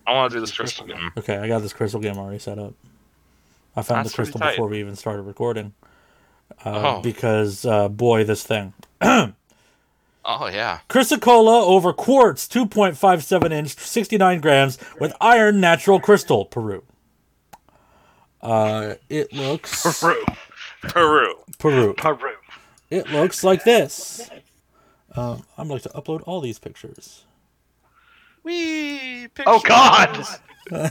I 0.05 0.13
want 0.13 0.31
to 0.31 0.37
do 0.37 0.41
this 0.41 0.51
crystal 0.51 0.85
game. 0.85 1.11
Okay, 1.17 1.37
I 1.37 1.47
got 1.47 1.61
this 1.61 1.73
crystal 1.73 1.99
game 2.01 2.17
already 2.17 2.39
set 2.39 2.59
up. 2.59 2.73
I 3.75 3.81
found 3.81 4.05
That's 4.05 4.11
the 4.11 4.15
crystal 4.23 4.39
before 4.41 4.67
we 4.67 4.79
even 4.79 4.95
started 4.95 5.21
recording. 5.23 5.73
Uh, 6.65 6.97
Oh. 6.97 7.01
Because, 7.01 7.65
uh, 7.65 7.87
boy, 7.87 8.23
this 8.25 8.43
thing. 8.43 8.73
Oh 10.23 10.45
yeah. 10.47 10.81
Chrysocolla 10.87 11.63
over 11.63 11.93
quartz, 11.93 12.47
2.57 12.47 13.51
inch, 13.51 13.75
69 13.75 14.39
grams, 14.39 14.77
with 14.99 15.13
iron 15.19 15.59
natural 15.59 15.99
crystal, 15.99 16.45
Peru. 16.45 16.83
Uh, 18.39 18.95
it 19.09 19.33
looks 19.33 19.81
Peru. 19.99 20.23
Peru. 20.83 21.33
Peru. 21.57 21.93
Peru. 21.95 22.33
It 22.91 23.09
looks 23.09 23.43
like 23.43 23.63
this. 23.63 24.29
Uh, 25.15 25.37
I'm 25.57 25.67
going 25.67 25.81
to 25.81 25.89
upload 25.89 26.23
all 26.25 26.41
these 26.41 26.59
pictures. 26.59 27.25
We. 28.43 29.27
Oh 29.45 29.59
God! 29.59 30.25
oh 30.71 30.89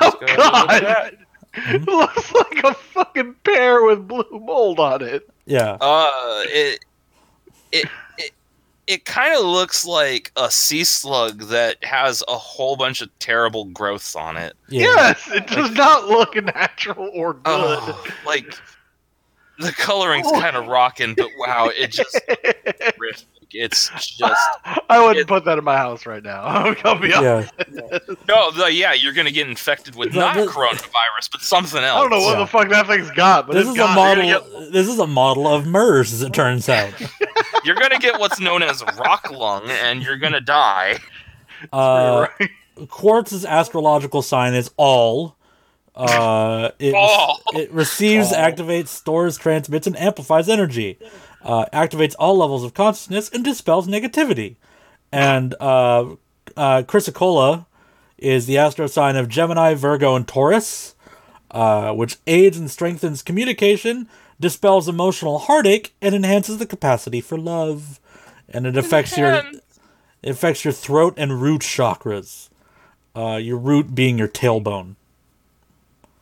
Look 0.00 0.22
at 0.30 0.36
God! 0.36 0.68
that. 0.82 1.14
It 1.56 1.86
looks 1.86 2.32
like 2.32 2.64
a 2.64 2.74
fucking 2.74 3.34
pear 3.44 3.84
with 3.84 4.08
blue 4.08 4.24
mold 4.32 4.80
on 4.80 5.02
it. 5.02 5.28
Yeah. 5.46 5.76
Uh, 5.80 6.10
it 6.46 6.84
it 7.70 7.88
it, 8.18 8.30
it 8.86 9.04
kind 9.04 9.34
of 9.34 9.44
looks 9.44 9.84
like 9.84 10.32
a 10.36 10.50
sea 10.50 10.84
slug 10.84 11.42
that 11.44 11.82
has 11.84 12.24
a 12.26 12.36
whole 12.36 12.76
bunch 12.76 13.00
of 13.02 13.16
terrible 13.20 13.66
growths 13.66 14.16
on 14.16 14.36
it. 14.36 14.54
Yeah. 14.68 14.82
Yes, 14.82 15.30
it 15.30 15.46
does 15.46 15.70
not 15.72 16.08
look 16.08 16.34
natural 16.42 17.10
or 17.14 17.34
good. 17.34 17.42
Oh, 17.46 18.04
like 18.26 18.52
the 19.58 19.72
coloring's 19.72 20.30
kind 20.32 20.56
of 20.56 20.66
rocking, 20.66 21.14
but 21.14 21.28
wow, 21.38 21.70
it 21.74 21.92
just 21.92 22.20
it's 23.56 23.88
just 24.16 24.40
I 24.88 24.98
wouldn't 25.00 25.18
it- 25.18 25.28
put 25.28 25.44
that 25.44 25.58
in 25.58 25.64
my 25.64 25.76
house 25.76 26.06
right 26.06 26.22
now. 26.22 26.42
I'll 26.84 26.98
be 26.98 27.12
honest. 27.14 27.52
Yeah. 27.72 27.98
no, 28.28 28.50
the, 28.50 28.72
yeah, 28.72 28.92
you're 28.94 29.12
gonna 29.12 29.30
get 29.30 29.48
infected 29.48 29.94
with 29.94 30.14
not 30.14 30.36
the- 30.36 30.46
coronavirus, 30.46 31.30
but 31.32 31.40
something 31.40 31.82
else. 31.82 31.96
I 31.98 32.00
don't 32.00 32.10
know 32.10 32.18
what 32.20 32.32
Yeah. 32.34 32.40
the 32.40 32.46
fuck 32.46 32.68
that 32.70 32.86
thing's 32.86 33.10
got, 33.12 33.46
but 33.46 33.54
This 33.54 33.68
it's 33.68 33.76
is 33.76 33.82
a 33.84 33.86
model. 33.94 34.24
it. 34.28 34.32
gonna 34.52 34.70
This 34.70 34.88
is 34.88 34.98
a 34.98 35.06
model 35.06 35.46
of 35.46 35.66
MERS, 35.66 36.12
as 36.12 36.22
it 36.22 36.32
turns 36.32 36.68
out. 36.68 36.92
You're 37.64 37.76
gonna 37.76 37.98
get 37.98 38.18
what's 38.18 38.40
known 38.40 38.62
as 38.62 38.82
rock 38.98 39.30
lung, 39.30 39.68
and 39.70 40.02
you're 40.02 40.18
gonna 40.18 40.40
die. 40.40 40.98
Uh, 41.72 42.26
Right. 42.40 42.50
Quartz's 42.90 43.44
astrological 43.46 44.20
sign 44.20 44.52
is 44.54 44.70
all. 44.76 45.36
Uh, 45.94 46.70
it, 46.78 46.94
All. 46.94 47.40
it 47.52 47.70
receives, 47.72 48.32
All. 48.32 48.38
activates, 48.38 48.88
stores, 48.88 49.36
transmits, 49.36 49.86
and 49.86 49.96
amplifies 49.98 50.48
energy. 50.48 50.98
Uh, 51.42 51.66
activates 51.72 52.14
all 52.18 52.36
levels 52.36 52.64
of 52.64 52.74
consciousness 52.74 53.28
and 53.30 53.44
dispels 53.44 53.86
negativity. 53.86 54.56
And 55.12 55.54
uh, 55.60 56.16
uh, 56.56 56.82
Chrysocolla 56.82 57.66
is 58.18 58.46
the 58.46 58.58
astro 58.58 58.86
sign 58.86 59.16
of 59.16 59.28
Gemini, 59.28 59.74
Virgo, 59.74 60.16
and 60.16 60.26
Taurus. 60.26 60.94
uh, 61.50 61.92
which 61.92 62.18
aids 62.26 62.58
and 62.58 62.70
strengthens 62.70 63.22
communication, 63.22 64.08
dispels 64.40 64.88
emotional 64.88 65.38
heartache, 65.38 65.94
and 66.02 66.14
enhances 66.14 66.58
the 66.58 66.66
capacity 66.66 67.20
for 67.20 67.38
love. 67.38 68.00
And 68.48 68.66
it 68.66 68.76
affects 68.76 69.16
your 69.16 69.34
it 70.22 70.30
affects 70.30 70.64
your 70.64 70.72
throat 70.72 71.14
and 71.16 71.40
root 71.40 71.62
chakras. 71.62 72.48
Uh, 73.16 73.36
your 73.36 73.56
root 73.58 73.94
being 73.94 74.18
your 74.18 74.26
tailbone. 74.28 74.96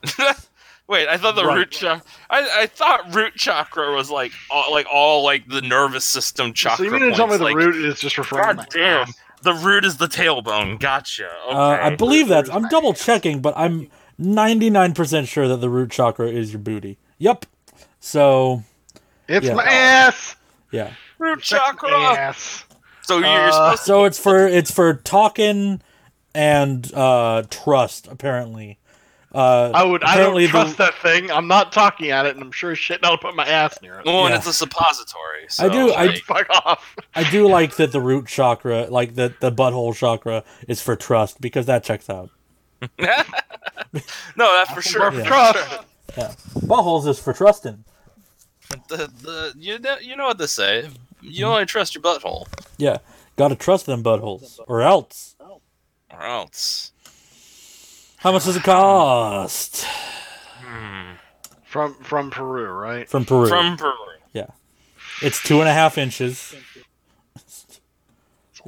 Wait, 0.89 1.09
I 1.09 1.17
thought 1.17 1.37
the 1.37 1.45
Right. 1.45 1.59
root 1.59 1.71
chakra. 1.71 2.03
I, 2.29 2.63
I 2.63 2.67
thought 2.67 3.15
root 3.15 3.35
chakra 3.35 3.95
was 3.95 4.11
like 4.11 4.33
all, 4.51 4.71
like 4.73 4.87
all 4.93 5.23
like 5.25 5.47
the 5.49 5.63
nervous 5.63 6.05
system 6.05 6.53
chakra. 6.53 6.79
so 6.79 6.85
you 6.85 6.91
mean 7.01 7.11
to 7.11 7.17
tell 7.17 7.27
me 7.27 7.31
points, 7.31 7.39
the 7.39 7.45
like, 7.45 7.57
root 7.57 7.77
is 7.77 8.01
just 8.01 8.19
referring 8.19 8.43
God 8.45 8.53
to 8.53 8.57
my 8.57 8.67
damn, 8.73 9.01
ass? 9.09 9.21
the 9.43 9.55
root 9.55 9.85
is 9.85 9.97
the 9.97 10.07
tailbone. 10.09 10.79
Gotcha. 10.81 11.31
Okay. 11.47 11.57
Uh, 11.57 11.87
I 11.87 11.97
believe 11.97 12.27
Root 12.27 12.35
that's. 12.35 12.51
I'm 12.51 12.69
double 12.69 12.93
checking, 12.95 13.41
but 13.41 13.55
I'm 13.57 13.89
99% 14.21 15.27
sure 15.29 15.49
that 15.49 15.57
the 15.59 15.71
root 15.71 15.91
chakra 15.91 16.29
is 16.29 16.53
your 16.53 16.61
booty. 16.61 16.99
Yep. 17.19 17.47
So 18.01 18.65
It's 19.29 19.47
Yeah. 19.47 19.55
my 19.55 19.65
ass. 19.65 20.37
yeah. 20.73 20.91
root 21.19 21.39
It's 21.39 21.49
chakra. 21.49 21.91
ass. 21.93 22.65
So 23.03 23.19
you're 23.19 23.29
Uh, 23.29 23.53
supposed 23.53 23.83
So 23.85 24.05
it's 24.05 24.19
for 24.19 24.47
it's 24.47 24.71
for 24.71 24.95
talking 24.95 25.81
and 26.35 26.93
uh 26.95 27.45
trust 27.51 28.09
apparently. 28.09 28.79
Uh, 29.35 29.71
I 29.73 29.83
would. 29.85 30.05
I 30.05 30.17
don't 30.19 30.47
trust 30.49 30.77
the, 30.77 30.85
that 30.85 30.95
thing. 30.97 31.31
I'm 31.31 31.49
not 31.49 31.73
talking 31.73 32.11
at 32.11 32.27
it, 32.27 32.35
and 32.35 32.45
I'm 32.45 32.53
sure 32.53 32.73
as 32.73 32.79
shit 32.79 33.01
I'll 33.03 33.17
put 33.17 33.35
my 33.35 33.47
ass 33.47 33.81
near 33.81 34.01
it. 34.01 34.05
to. 34.05 34.11
Well, 34.11 34.27
and 34.27 34.35
it's 34.35 34.47
a 34.47 34.53
suppository. 34.53 35.47
So, 35.49 35.67
I 35.67 35.69
do- 35.71 35.93
I- 35.95 36.15
Fuck 36.27 36.51
off. 36.51 36.97
I 37.15 37.29
do 37.31 37.49
like 37.49 37.77
that 37.77 37.93
the 37.93 38.01
root 38.01 38.27
chakra, 38.27 38.87
like 38.91 39.15
the 39.15 39.35
the 39.41 39.51
butthole 39.51 39.95
chakra, 39.95 40.45
is 40.69 40.83
for 40.83 40.97
trust 40.97 41.41
because 41.41 41.65
that 41.67 41.83
checks 41.83 42.11
out. 42.11 42.29
no, 42.99 43.07
that 44.37 44.69
for 44.75 44.83
sure. 44.83 45.13
Yeah. 45.15 45.25
trust. 45.25 45.85
Buttholes 46.57 47.07
is 47.07 47.19
for 47.19 47.33
trusting. 47.33 47.85
The, 48.89 48.97
the 49.23 49.53
you 49.57 49.79
know 49.79 49.97
you 49.99 50.17
know 50.17 50.27
what 50.27 50.39
they 50.39 50.47
say. 50.47 50.89
You 51.21 51.47
only 51.47 51.67
trust 51.67 51.95
your 51.95 52.03
butthole, 52.03 52.47
Yeah, 52.79 52.99
gotta 53.37 53.55
trust 53.55 53.87
them 53.87 54.03
buttholes, 54.03 54.59
or 54.67 54.83
else. 54.83 55.37
or 56.11 56.23
else. 56.23 56.92
How 58.23 58.31
much 58.31 58.45
does 58.45 58.57
it 58.57 58.63
cost 58.63 59.85
From 61.65 61.95
from 61.95 62.31
Peru, 62.31 62.71
right? 62.71 63.09
from 63.09 63.25
Peru? 63.25 63.49
From 63.49 63.77
Peru. 63.77 63.93
Yeah. 64.33 64.47
It's 65.23 65.43
two 65.43 65.59
and 65.61 65.69
a 65.69 65.73
half 65.73 65.99
inches. 65.99 66.55
It's 67.35 67.81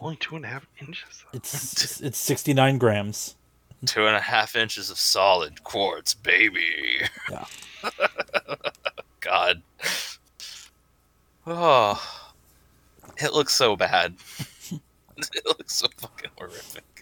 only 0.00 0.16
two 0.16 0.34
and 0.34 0.44
a 0.44 0.48
half 0.48 0.66
inches. 0.80 1.24
It's 1.32 2.00
it's 2.00 2.18
sixty 2.18 2.52
nine 2.52 2.78
grams. 2.78 3.36
Two 3.86 4.06
and 4.06 4.16
a 4.16 4.20
half 4.20 4.56
inches 4.56 4.90
of 4.90 4.98
solid 4.98 5.62
quartz, 5.62 6.14
baby. 6.14 7.02
Yeah. 7.30 7.44
God. 9.20 9.62
Oh, 11.46 12.02
it 13.18 13.32
looks 13.34 13.54
so 13.54 13.76
bad. 13.76 14.14
it 15.16 15.46
looks 15.46 15.76
so 15.76 15.86
fucking 15.98 16.30
horrific. 16.38 16.93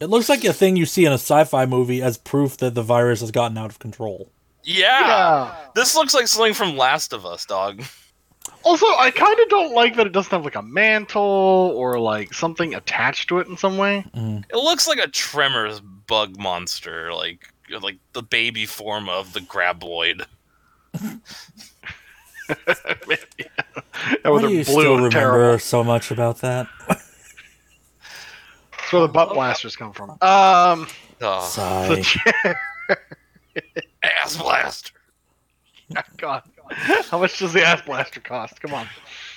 It 0.00 0.06
looks 0.06 0.28
like 0.28 0.44
a 0.44 0.52
thing 0.52 0.76
you 0.76 0.86
see 0.86 1.04
in 1.06 1.12
a 1.12 1.14
sci-fi 1.14 1.66
movie 1.66 2.02
as 2.02 2.18
proof 2.18 2.56
that 2.58 2.74
the 2.74 2.82
virus 2.82 3.20
has 3.20 3.30
gotten 3.30 3.56
out 3.56 3.70
of 3.70 3.78
control. 3.78 4.30
Yeah. 4.62 5.00
Yeah. 5.00 5.54
This 5.74 5.94
looks 5.94 6.12
like 6.14 6.28
something 6.28 6.54
from 6.54 6.76
Last 6.76 7.12
of 7.12 7.24
Us, 7.24 7.46
dog. 7.46 7.82
Also, 8.62 8.86
I 8.86 9.10
kind 9.10 9.38
of 9.38 9.48
don't 9.48 9.74
like 9.74 9.96
that 9.96 10.06
it 10.06 10.12
doesn't 10.12 10.30
have 10.32 10.44
like 10.44 10.56
a 10.56 10.62
mantle 10.62 11.22
or 11.22 11.98
like 11.98 12.34
something 12.34 12.74
attached 12.74 13.28
to 13.28 13.38
it 13.38 13.46
in 13.48 13.56
some 13.56 13.78
way. 13.78 14.04
Mm. 14.14 14.44
It 14.50 14.56
looks 14.56 14.86
like 14.88 14.98
a 14.98 15.08
Tremors 15.08 15.80
bug 15.80 16.36
monster, 16.38 17.12
like 17.12 17.52
like 17.80 17.96
the 18.12 18.22
baby 18.22 18.66
form 18.66 19.08
of 19.08 19.32
the 19.32 19.40
graboid. 19.40 20.26
That 24.22 24.24
Why 24.24 24.30
was 24.30 24.42
do 24.42 24.48
a 24.48 24.50
you 24.50 24.64
blue 24.64 24.80
still 24.80 24.94
remember 24.96 25.10
terrible. 25.10 25.58
so 25.58 25.82
much 25.82 26.10
about 26.10 26.38
that? 26.42 26.66
That's 28.86 28.92
where 28.92 29.02
the 29.02 29.08
butt 29.08 29.34
blasters 29.34 29.74
come 29.74 29.92
from. 29.92 30.10
Um, 30.22 30.86
Oh, 31.20 31.40
Sigh. 31.42 31.88
the 31.88 32.02
chair. 32.02 32.60
ass 34.04 34.36
blaster. 34.36 34.92
God, 35.92 36.04
God, 36.18 36.42
how 37.10 37.18
much 37.18 37.36
does 37.40 37.52
the 37.52 37.64
ass 37.66 37.82
blaster 37.82 38.20
cost? 38.20 38.60
Come 38.60 38.74
on. 38.74 38.86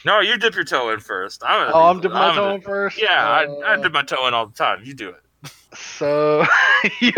No, 0.06 0.20
you 0.20 0.38
dip 0.38 0.54
your 0.54 0.66
toe 0.66 0.92
in 0.92 1.00
first. 1.00 1.42
I'm 1.44 1.68
gonna 1.68 1.72
Oh, 1.76 1.90
I'm 1.90 2.00
dipping 2.00 2.14
my 2.14 2.28
I'm 2.30 2.36
toe 2.36 2.42
gonna- 2.42 2.56
in 2.56 2.62
first. 2.62 3.02
Yeah, 3.02 3.28
I, 3.28 3.44
I 3.46 3.74
Uh, 3.74 3.78
dip 3.78 3.92
my 3.92 4.04
toe 4.04 4.28
in 4.28 4.36
all 4.36 4.46
the 4.46 4.54
time. 4.54 4.82
You 4.84 4.94
do 4.94 5.10
it. 5.10 5.52
So 5.76 6.46
you 7.02 7.14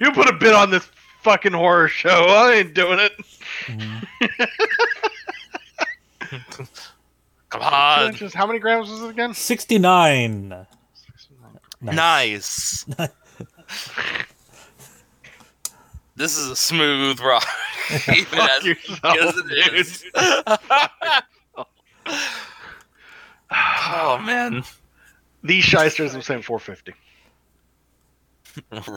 you 0.00 0.12
put 0.12 0.28
a 0.28 0.34
bit 0.34 0.54
on 0.54 0.70
this 0.70 0.88
fucking 1.22 1.52
horror 1.52 1.88
show. 1.88 2.26
I 2.28 2.52
ain't 2.52 2.74
doing 2.74 3.00
it. 3.00 3.12
Mhm. 3.66 4.06
Come 7.48 7.62
on. 7.62 8.08
inches. 8.10 8.32
How 8.34 8.46
many 8.46 8.58
grams 8.60 8.88
was 8.88 9.02
it 9.02 9.10
again? 9.10 9.34
69. 9.34 10.66
Nice. 11.82 12.84
this 16.16 16.38
is 16.38 16.48
a 16.48 16.56
smooth 16.56 17.20
rock. 17.20 17.44
Even 18.08 18.38
as 18.38 18.64
yourself, 18.64 19.18
as 19.18 19.34
it 19.36 19.74
is. 19.74 20.04
oh 23.50 24.18
man. 24.24 24.62
These 25.42 25.64
shysters, 25.64 26.14
I'm 26.14 26.22
saying 26.22 26.42
450. 26.42 26.94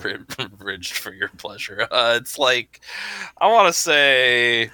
Rid- 0.03 0.61
Ridged 0.61 0.93
for 0.93 1.11
your 1.13 1.29
pleasure. 1.29 1.87
Uh, 1.89 2.19
it's 2.21 2.37
like 2.37 2.81
I 3.39 3.47
want 3.51 3.67
to 3.67 3.73
say 3.73 4.69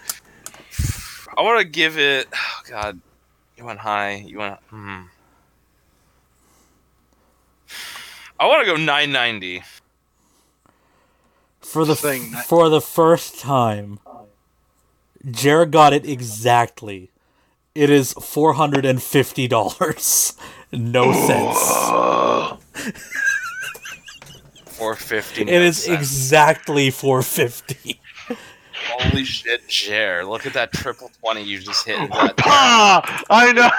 I 1.38 1.42
want 1.42 1.60
to 1.60 1.66
give 1.66 1.98
it. 1.98 2.28
Oh 2.34 2.62
God, 2.70 3.00
you 3.56 3.64
went 3.66 3.80
high. 3.80 4.16
You 4.16 4.40
went. 4.40 4.60
Hmm. 4.70 5.04
I 8.42 8.48
want 8.48 8.66
to 8.66 8.72
go 8.72 8.76
990. 8.76 9.62
For 11.60 11.86
the 11.86 11.96
Thing. 11.96 12.32
for 12.48 12.70
the 12.70 12.82
first 12.82 13.40
time, 13.40 14.00
Jared 15.30 15.70
got 15.70 15.94
it 15.94 16.08
exactly. 16.08 17.12
It 17.76 17.92
is 17.92 18.14
four 18.14 18.54
hundred 18.54 18.84
and 18.84 19.02
fifty 19.02 19.48
dollars. 19.48 20.34
No 20.74 21.12
sense. 21.12 21.60
450. 24.66 25.42
It 25.42 25.50
is 25.50 25.86
exactly 25.86 26.90
four 26.90 27.22
fifty. 27.22 28.00
Holy 28.86 29.24
shit, 29.24 29.68
Jer! 29.68 30.26
Look 30.26 30.46
at 30.46 30.54
that 30.54 30.72
triple 30.72 31.12
twenty 31.20 31.44
you 31.44 31.60
just 31.60 31.86
hit. 31.86 31.98
into 32.00 32.10
That 32.16 32.34
ah, 32.46 33.24
I 33.30 33.52
know. 33.52 33.70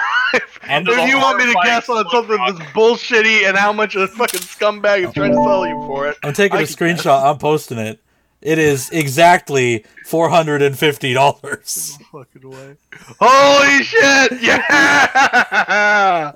And 0.63 0.87
if 0.87 1.07
you 1.07 1.17
want 1.17 1.37
me 1.37 1.45
to 1.45 1.59
guess 1.63 1.89
on 1.89 2.05
something 2.09 2.37
rock. 2.37 2.57
that's 2.57 2.69
bullshitty 2.71 3.47
and 3.47 3.57
how 3.57 3.71
much 3.73 3.95
a 3.95 4.07
fucking 4.07 4.39
scumbag 4.41 5.07
is 5.07 5.13
trying 5.13 5.31
to 5.31 5.37
sell 5.37 5.67
you 5.67 5.75
for 5.85 6.07
it, 6.07 6.17
I'm 6.23 6.33
taking 6.33 6.57
I 6.57 6.61
a 6.61 6.65
can 6.65 6.75
screenshot. 6.75 7.23
I'm 7.23 7.37
posting 7.37 7.77
it. 7.77 7.99
It 8.41 8.57
is 8.59 8.89
exactly 8.89 9.85
four 10.05 10.29
hundred 10.29 10.61
and 10.61 10.77
fifty 10.77 11.13
dollars. 11.13 11.97
fucking 12.11 12.49
way. 12.49 12.75
Holy 13.19 13.83
shit! 13.83 14.41
Yeah! 14.41 16.33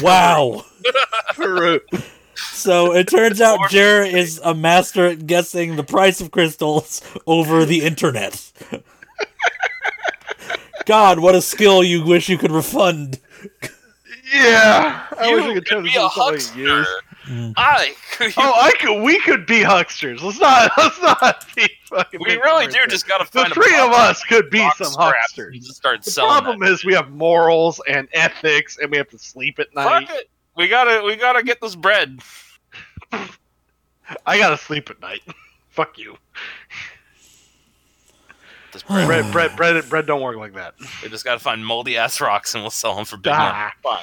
Wow. 0.00 0.64
Peru. 1.34 1.80
So 2.52 2.94
it 2.94 3.08
turns 3.08 3.40
out 3.40 3.70
Jared 3.70 4.14
is 4.14 4.40
a 4.44 4.54
master 4.54 5.06
at 5.06 5.26
guessing 5.26 5.76
the 5.76 5.84
price 5.84 6.20
of 6.20 6.30
crystals 6.30 7.02
over 7.26 7.64
the 7.64 7.84
internet. 7.84 8.52
God, 10.86 11.18
what 11.18 11.34
a 11.34 11.42
skill 11.42 11.84
you 11.84 12.02
wish 12.04 12.28
you 12.28 12.38
could 12.38 12.50
refund. 12.52 13.20
Yeah. 14.32 15.06
I 15.18 15.28
you 15.28 15.34
wish 15.36 15.44
I 15.44 15.46
could 15.46 15.54
could 15.54 15.66
turn 15.66 15.82
be 15.84 15.88
this 15.90 15.96
a 15.98 16.02
into 16.02 16.14
something 16.14 16.38
to 16.66 16.82
huckster. 16.84 16.84
Mm. 17.26 17.54
I. 17.56 17.94
Oh, 18.36 18.52
I 18.56 18.72
could. 18.80 19.02
We 19.02 19.20
could 19.20 19.46
be 19.46 19.60
hucksters. 19.62 20.20
Let's 20.22 20.40
not. 20.40 20.72
Let's 20.78 21.00
not 21.00 21.46
be 21.54 21.68
fucking. 21.84 22.20
we 22.20 22.34
really 22.38 22.66
do 22.66 22.78
just 22.88 23.06
gotta 23.06 23.24
find 23.26 23.50
The 23.50 23.54
find. 23.54 23.68
three 23.68 23.76
a 23.78 23.84
of 23.84 23.92
us 23.92 24.24
could 24.24 24.50
be 24.50 24.68
some 24.76 24.92
hucksters. 24.94 25.52
and 25.54 25.62
just 25.62 25.76
start 25.76 26.02
The 26.02 26.10
selling. 26.10 26.42
problem 26.42 26.62
is 26.64 26.84
we 26.84 26.94
have 26.94 27.10
morals 27.10 27.80
and 27.88 28.08
ethics, 28.12 28.78
and 28.82 28.90
we 28.90 28.96
have 28.96 29.08
to 29.10 29.18
sleep 29.18 29.60
at 29.60 29.72
night. 29.74 30.08
Fuck 30.08 30.16
it. 30.16 30.30
We 30.58 30.68
gotta. 30.68 31.02
We 31.04 31.16
gotta 31.16 31.42
get 31.42 31.60
this 31.62 31.74
bread. 31.76 32.18
I 33.12 34.38
gotta 34.38 34.58
sleep 34.58 34.90
at 34.90 35.00
night. 35.00 35.22
Fuck 35.70 35.96
you. 35.98 36.16
This 38.72 38.82
bread. 38.82 39.06
Bread, 39.06 39.32
bread, 39.32 39.56
bread, 39.56 39.88
bread 39.88 40.06
don't 40.06 40.20
work 40.20 40.36
like 40.36 40.54
that. 40.54 40.74
we 41.02 41.08
just 41.08 41.24
gotta 41.24 41.38
find 41.38 41.64
moldy 41.64 41.96
ass 41.96 42.20
rocks 42.20 42.54
and 42.54 42.62
we'll 42.62 42.70
sell 42.70 42.94
them 42.96 43.04
for 43.06 43.16
big 43.16 43.32
Ah. 43.34 43.72
money. 43.84 43.98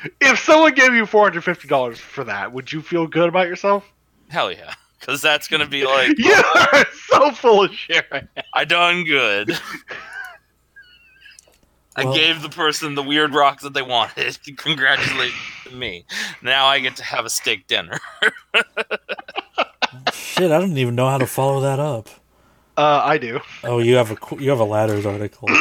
Fine. 0.00 0.12
If 0.20 0.38
someone 0.38 0.74
gave 0.74 0.94
you 0.94 1.06
four 1.06 1.24
hundred 1.24 1.42
fifty 1.42 1.68
dollars 1.68 1.98
for 1.98 2.24
that, 2.24 2.52
would 2.52 2.72
you 2.72 2.80
feel 2.80 3.06
good 3.06 3.28
about 3.28 3.48
yourself? 3.48 3.84
Hell 4.30 4.50
yeah. 4.52 4.72
Because 5.00 5.20
that's 5.20 5.48
gonna 5.48 5.66
be 5.66 5.84
like, 5.84 6.14
You 6.18 6.32
are 6.54 6.86
so 7.08 7.32
full 7.32 7.64
of 7.64 7.72
shit. 7.74 8.06
I 8.54 8.64
done 8.64 9.04
good. 9.04 9.50
I 11.96 12.04
Well- 12.04 12.14
gave 12.14 12.42
the 12.42 12.48
person 12.48 12.94
the 12.94 13.02
weird 13.02 13.34
rock 13.34 13.60
that 13.60 13.74
they 13.74 13.82
wanted. 13.82 14.38
Congratulate 14.56 15.32
me. 15.72 16.04
Now 16.42 16.66
I 16.66 16.78
get 16.80 16.96
to 16.96 17.04
have 17.04 17.24
a 17.24 17.30
steak 17.30 17.66
dinner. 17.66 17.98
Shit 18.54 18.64
Shit, 20.12 20.50
I 20.50 20.58
don't 20.58 20.76
even 20.78 20.94
know 20.94 21.08
how 21.08 21.18
to 21.18 21.26
follow 21.26 21.60
that 21.60 21.78
up. 21.78 22.08
Uh, 22.76 23.02
I 23.04 23.18
do. 23.18 23.40
Oh, 23.64 23.78
you 23.80 23.96
have 23.96 24.10
a 24.10 24.16
you 24.42 24.48
have 24.50 24.60
a 24.60 24.64
ladders 24.64 25.04
article. 25.06 25.48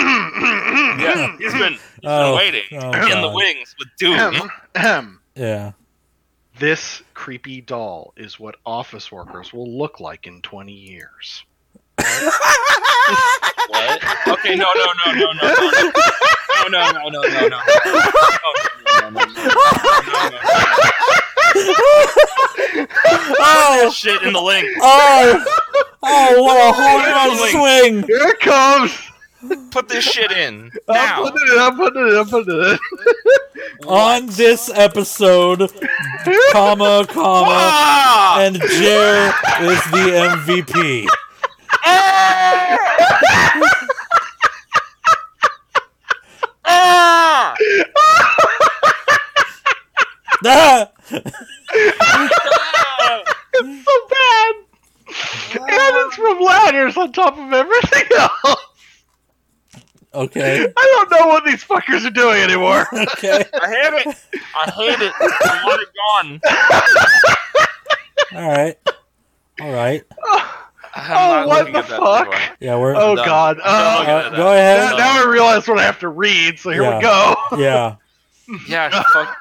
Yeah, 0.92 1.36
he's 1.38 1.54
been, 1.54 1.74
he's 1.74 1.80
Oh, 2.04 2.32
been 2.32 2.36
waiting 2.36 2.64
oh, 2.80 3.12
in 3.16 3.22
the 3.22 3.32
wings 3.34 3.74
with 3.80 3.88
Doom. 3.98 4.14
Ahem, 4.20 4.52
ahem. 4.76 5.20
Yeah. 5.36 5.72
This 6.60 7.02
creepy 7.14 7.62
doll 7.62 8.14
is 8.18 8.40
what 8.40 8.58
office 8.66 9.12
workers 9.12 9.54
will 9.54 9.78
look 9.78 10.00
like 10.00 10.28
in 10.28 10.42
20 10.42 10.72
years. 10.74 11.44
What? 13.68 14.02
Okay, 14.28 14.56
no, 14.56 14.66
no, 14.76 14.86
no, 15.06 15.12
no, 15.14 15.32
no, 15.32 15.48
no, 15.48 16.70
no, 16.70 16.70
no, 16.70 17.10
no, 17.10 17.10
no, 17.10 17.10
no, 17.10 17.22
no, 17.22 17.30
no, 17.32 17.50
no, 17.50 17.60
no, 19.10 19.12
no, 19.12 20.30
no, 20.30 20.40
Oh, 23.44 23.92
shit 23.94 24.22
in 24.24 24.34
the 24.34 24.42
link. 24.42 24.68
oh, 24.82 25.46
oh! 26.04 26.44
What 26.44 26.58
a 26.58 26.74
home 26.74 27.04
run 27.04 27.50
swing! 27.52 28.04
Here 28.08 28.28
it 28.30 28.40
comes! 28.40 28.92
Put 29.72 29.90
this 29.90 30.04
shit 30.04 30.32
in 30.32 30.70
I'm 30.88 30.94
now. 30.96 31.24
putting 31.24 31.48
it 31.48 31.54
in, 31.54 31.60
I'm 31.60 31.76
putting 31.76 32.02
it 32.08 32.12
in, 32.12 32.18
I'm 32.18 32.28
putting 32.28 32.62
it 32.62 32.80
in. 33.82 33.88
On 33.88 34.26
this 34.28 34.70
episode, 34.74 35.72
comma 36.52 37.06
comma, 37.10 38.36
and 38.40 38.56
Jer 38.62 39.34
is 39.62 39.82
the 39.90 40.06
MVP. 40.46 41.08
Ah! 41.84 42.78
Ah! 50.46 50.92
It's 53.54 53.86
so 53.86 53.92
bad! 54.10 54.56
And 55.54 56.08
it's 56.08 56.16
from 56.16 56.40
ladders 56.40 56.96
on 56.98 57.12
top 57.12 57.38
of 57.38 57.54
everything 57.54 58.08
else! 58.18 58.56
Okay, 60.14 60.68
I 60.78 61.06
don't 61.10 61.12
know 61.12 61.28
what 61.28 61.46
these 61.46 61.64
fuckers 61.64 62.06
are 62.06 62.10
doing 62.10 62.42
anymore. 62.42 62.86
okay, 62.94 63.46
I 63.62 63.70
hate 63.70 63.94
it. 63.94 64.08
I 64.56 64.72
hate 64.72 65.00
it. 65.02 65.14
I 65.22 65.62
want 65.66 65.82
it 65.82 65.90
gone. 68.34 68.42
all 68.42 68.50
right, 68.50 68.78
all 69.62 69.72
right. 69.72 70.04
I'm 70.96 71.12
Oh, 71.12 71.16
not 71.16 71.48
what 71.48 71.72
the 71.72 71.78
at 71.80 71.88
that 71.88 72.00
fuck? 72.00 72.28
anymore. 72.28 72.40
Yeah, 72.60 72.78
we're. 72.78 72.96
Oh 72.96 73.16
done. 73.16 73.26
god. 73.26 73.58
Uh, 73.60 73.64
uh, 73.64 74.30
go 74.36 74.52
ahead. 74.54 74.92
now, 74.92 74.98
now 74.98 75.24
I 75.26 75.30
realize 75.30 75.68
what 75.68 75.80
I 75.80 75.84
have 75.84 76.00
to 76.00 76.10
read, 76.10 76.60
so 76.60 76.70
here 76.72 76.84
Yeah. 76.84 76.98
we 76.98 77.02
go. 77.02 77.36
Yeah. 77.58 77.96
Yeah, 78.68 79.04
fuck. 79.14 79.38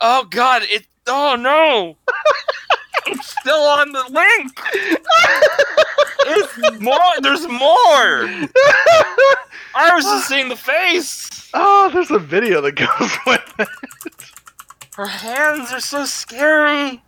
Oh 0.00 0.24
god, 0.30 0.62
it. 0.70 0.86
Oh 1.06 1.36
no. 1.38 1.96
It's 3.06 3.36
still 3.38 3.60
on 3.60 3.92
the 3.92 4.04
link. 4.10 4.58
It's 6.26 6.80
more. 6.80 6.98
There's 7.20 7.46
more. 7.46 8.48
I 9.74 9.94
was 9.94 10.04
just 10.06 10.26
seeing 10.26 10.48
the 10.48 10.56
face. 10.56 11.50
Oh, 11.52 11.90
there's 11.92 12.10
a 12.10 12.18
video 12.18 12.62
that 12.62 12.72
goes 12.76 13.12
with 13.26 13.42
it. 13.58 13.68
Her 14.94 15.04
hands 15.06 15.70
are 15.70 15.80
so 15.80 16.06
scary. 16.06 17.02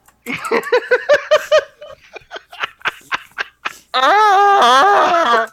I 3.98 5.48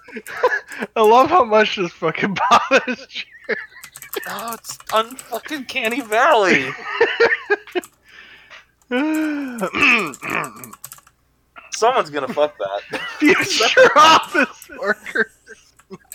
love 0.97 1.29
how 1.29 1.45
much 1.45 1.77
this 1.77 1.93
fucking 1.93 2.35
bothers 2.49 3.07
you. 3.47 3.55
Oh, 4.27 4.53
it's 4.53 4.77
unfucking 4.77 5.69
Canny 5.69 6.01
Valley. 6.01 6.71
Someone's 11.71 12.09
gonna 12.09 12.27
fuck 12.27 12.57
that. 12.57 12.81
Future 13.19 13.97
office 13.97 14.69
workers 14.77 15.31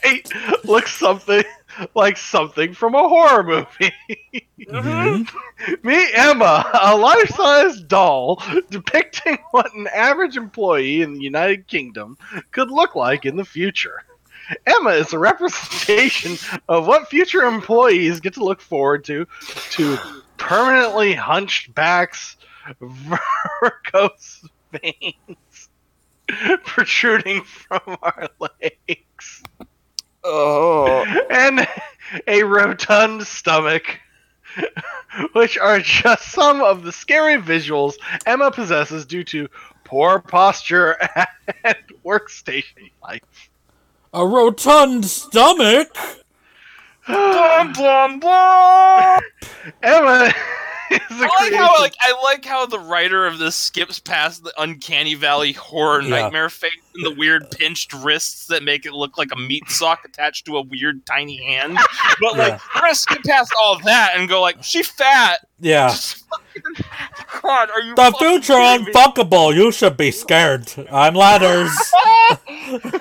might 0.04 0.28
look 0.64 0.86
something 0.86 1.44
like 1.94 2.18
something 2.18 2.74
from 2.74 2.94
a 2.94 3.08
horror 3.08 3.42
movie. 3.42 4.47
Mhm. 4.72 5.26
Meet 5.82 6.10
Emma, 6.14 6.70
a 6.82 6.94
life-size 6.96 7.80
doll 7.82 8.42
depicting 8.70 9.38
what 9.50 9.72
an 9.74 9.86
average 9.94 10.36
employee 10.36 11.00
in 11.02 11.14
the 11.14 11.22
United 11.22 11.66
Kingdom 11.66 12.18
could 12.50 12.70
look 12.70 12.94
like 12.94 13.24
in 13.24 13.36
the 13.36 13.44
future. 13.46 14.02
Emma 14.66 14.90
is 14.90 15.12
a 15.12 15.18
representation 15.18 16.36
of 16.68 16.86
what 16.86 17.08
future 17.08 17.42
employees 17.44 18.20
get 18.20 18.34
to 18.34 18.44
look 18.44 18.60
forward 18.60 19.04
to 19.04 19.26
to 19.70 19.96
permanently 20.36 21.14
hunched 21.14 21.74
backs, 21.74 22.36
varicose 22.80 24.44
veins 24.72 25.68
protruding 26.64 27.42
from 27.42 27.96
our 28.02 28.28
legs, 28.38 29.42
Oh. 30.24 31.04
and 31.30 31.66
a 32.26 32.42
rotund 32.42 33.26
stomach, 33.26 33.98
which 35.32 35.58
are 35.58 35.80
just 35.80 36.30
some 36.32 36.60
of 36.62 36.82
the 36.82 36.92
scary 36.92 37.36
visuals 37.36 37.94
Emma 38.26 38.50
possesses 38.50 39.06
due 39.06 39.24
to 39.24 39.48
poor 39.84 40.18
posture 40.20 40.96
and 41.64 41.76
workstation 42.04 42.90
life. 43.02 43.50
A 44.12 44.26
rotund 44.26 45.04
stomach. 45.04 45.88
Blum, 47.06 47.72
blum, 47.72 48.20
blum. 48.20 49.20
Emma 49.82 50.26
is 50.26 50.32
a 50.32 50.34
I 50.90 50.96
like 51.20 51.30
creation. 51.38 51.58
how 51.58 51.78
like 51.80 51.94
I 52.00 52.22
like 52.22 52.44
how 52.44 52.66
the 52.66 52.78
writer 52.78 53.26
of 53.26 53.38
this 53.38 53.56
skips 53.56 53.98
past 53.98 54.42
the 54.44 54.52
uncanny 54.58 55.14
valley 55.14 55.52
horror 55.52 56.00
Yeah. 56.02 56.08
nightmare 56.22 56.48
face 56.50 56.72
and 56.94 57.04
the 57.06 57.14
weird 57.14 57.50
pinched 57.50 57.92
wrists 57.92 58.46
that 58.46 58.62
make 58.62 58.86
it 58.86 58.92
look 58.92 59.18
like 59.18 59.28
a 59.32 59.36
meat 59.36 59.68
sock 59.68 60.04
attached 60.04 60.46
to 60.46 60.56
a 60.56 60.62
weird 60.62 61.04
tiny 61.06 61.36
hand. 61.44 61.78
But 62.20 62.36
like 62.38 62.52
Yeah. 62.52 62.58
we're 62.74 62.80
gonna 62.82 62.94
skip 62.94 63.22
past 63.24 63.52
all 63.60 63.78
that 63.84 64.12
and 64.16 64.28
go 64.28 64.40
like 64.40 64.62
she 64.62 64.82
fat. 64.82 65.40
Yeah. 65.60 65.94
God, 67.42 67.70
are 67.70 67.80
you 67.82 67.94
The 67.94 68.02
fucking 68.02 68.28
future 68.28 68.54
kidding 68.54 68.86
unfuckable. 68.86 69.54
You 69.54 69.70
should 69.72 69.96
be 69.96 70.10
scared. 70.10 70.72
I'm 70.90 71.14
ladders. 71.14 71.70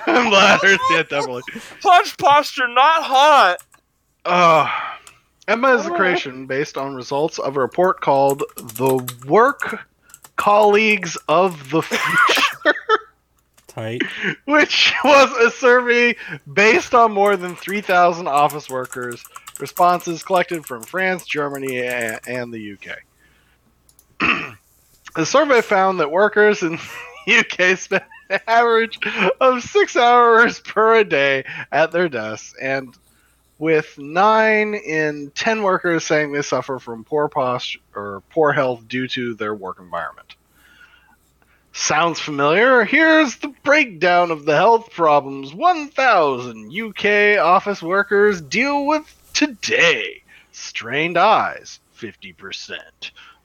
I'm 0.06 0.30
ladders, 0.30 0.78
yeah, 0.90 1.02
definitely. 1.02 1.42
Punch 1.82 2.16
posture 2.18 2.68
not 2.68 3.02
hot. 3.02 3.56
Uh, 4.24 4.68
Emma 5.48 5.74
is 5.74 5.86
a 5.86 5.90
creation 5.90 6.44
based 6.44 6.76
on 6.76 6.94
results 6.94 7.38
of 7.38 7.56
a 7.56 7.60
report 7.60 8.02
called 8.02 8.44
The 8.56 8.98
Work 9.26 9.88
Colleagues 10.36 11.16
of 11.26 11.70
the 11.70 11.80
Future, 11.80 12.74
Tight. 13.66 14.02
which 14.44 14.92
was 15.02 15.32
a 15.38 15.50
survey 15.50 16.16
based 16.52 16.94
on 16.94 17.12
more 17.12 17.34
than 17.38 17.56
3,000 17.56 18.28
office 18.28 18.68
workers' 18.68 19.24
responses 19.58 20.22
collected 20.22 20.66
from 20.66 20.82
France, 20.82 21.24
Germany, 21.24 21.80
and 21.80 22.52
the 22.52 22.74
UK. 22.74 22.98
the 25.16 25.24
survey 25.24 25.62
found 25.62 25.98
that 26.00 26.10
workers 26.10 26.62
in 26.62 26.78
the 27.26 27.38
UK 27.38 27.78
spend 27.78 28.04
an 28.28 28.40
average 28.46 28.98
of 29.40 29.62
six 29.62 29.96
hours 29.96 30.60
per 30.60 31.04
day 31.04 31.46
at 31.72 31.90
their 31.90 32.10
desks, 32.10 32.54
and 32.60 32.94
with 33.58 33.98
nine 33.98 34.74
in 34.74 35.30
ten 35.34 35.62
workers 35.62 36.04
saying 36.04 36.32
they 36.32 36.42
suffer 36.42 36.78
from 36.78 37.04
poor 37.04 37.28
posture 37.28 37.80
or 37.94 38.22
poor 38.30 38.52
health 38.52 38.86
due 38.88 39.08
to 39.08 39.34
their 39.34 39.54
work 39.54 39.78
environment. 39.80 40.36
Sounds 41.72 42.18
familiar? 42.18 42.84
Here's 42.84 43.36
the 43.36 43.54
breakdown 43.62 44.30
of 44.30 44.44
the 44.44 44.56
health 44.56 44.90
problems 44.90 45.54
1,000 45.54 46.72
UK 46.72 47.38
office 47.38 47.82
workers 47.82 48.40
deal 48.40 48.86
with 48.86 49.14
today. 49.32 50.22
Strained 50.50 51.16
eyes, 51.16 51.78
50%. 51.96 52.78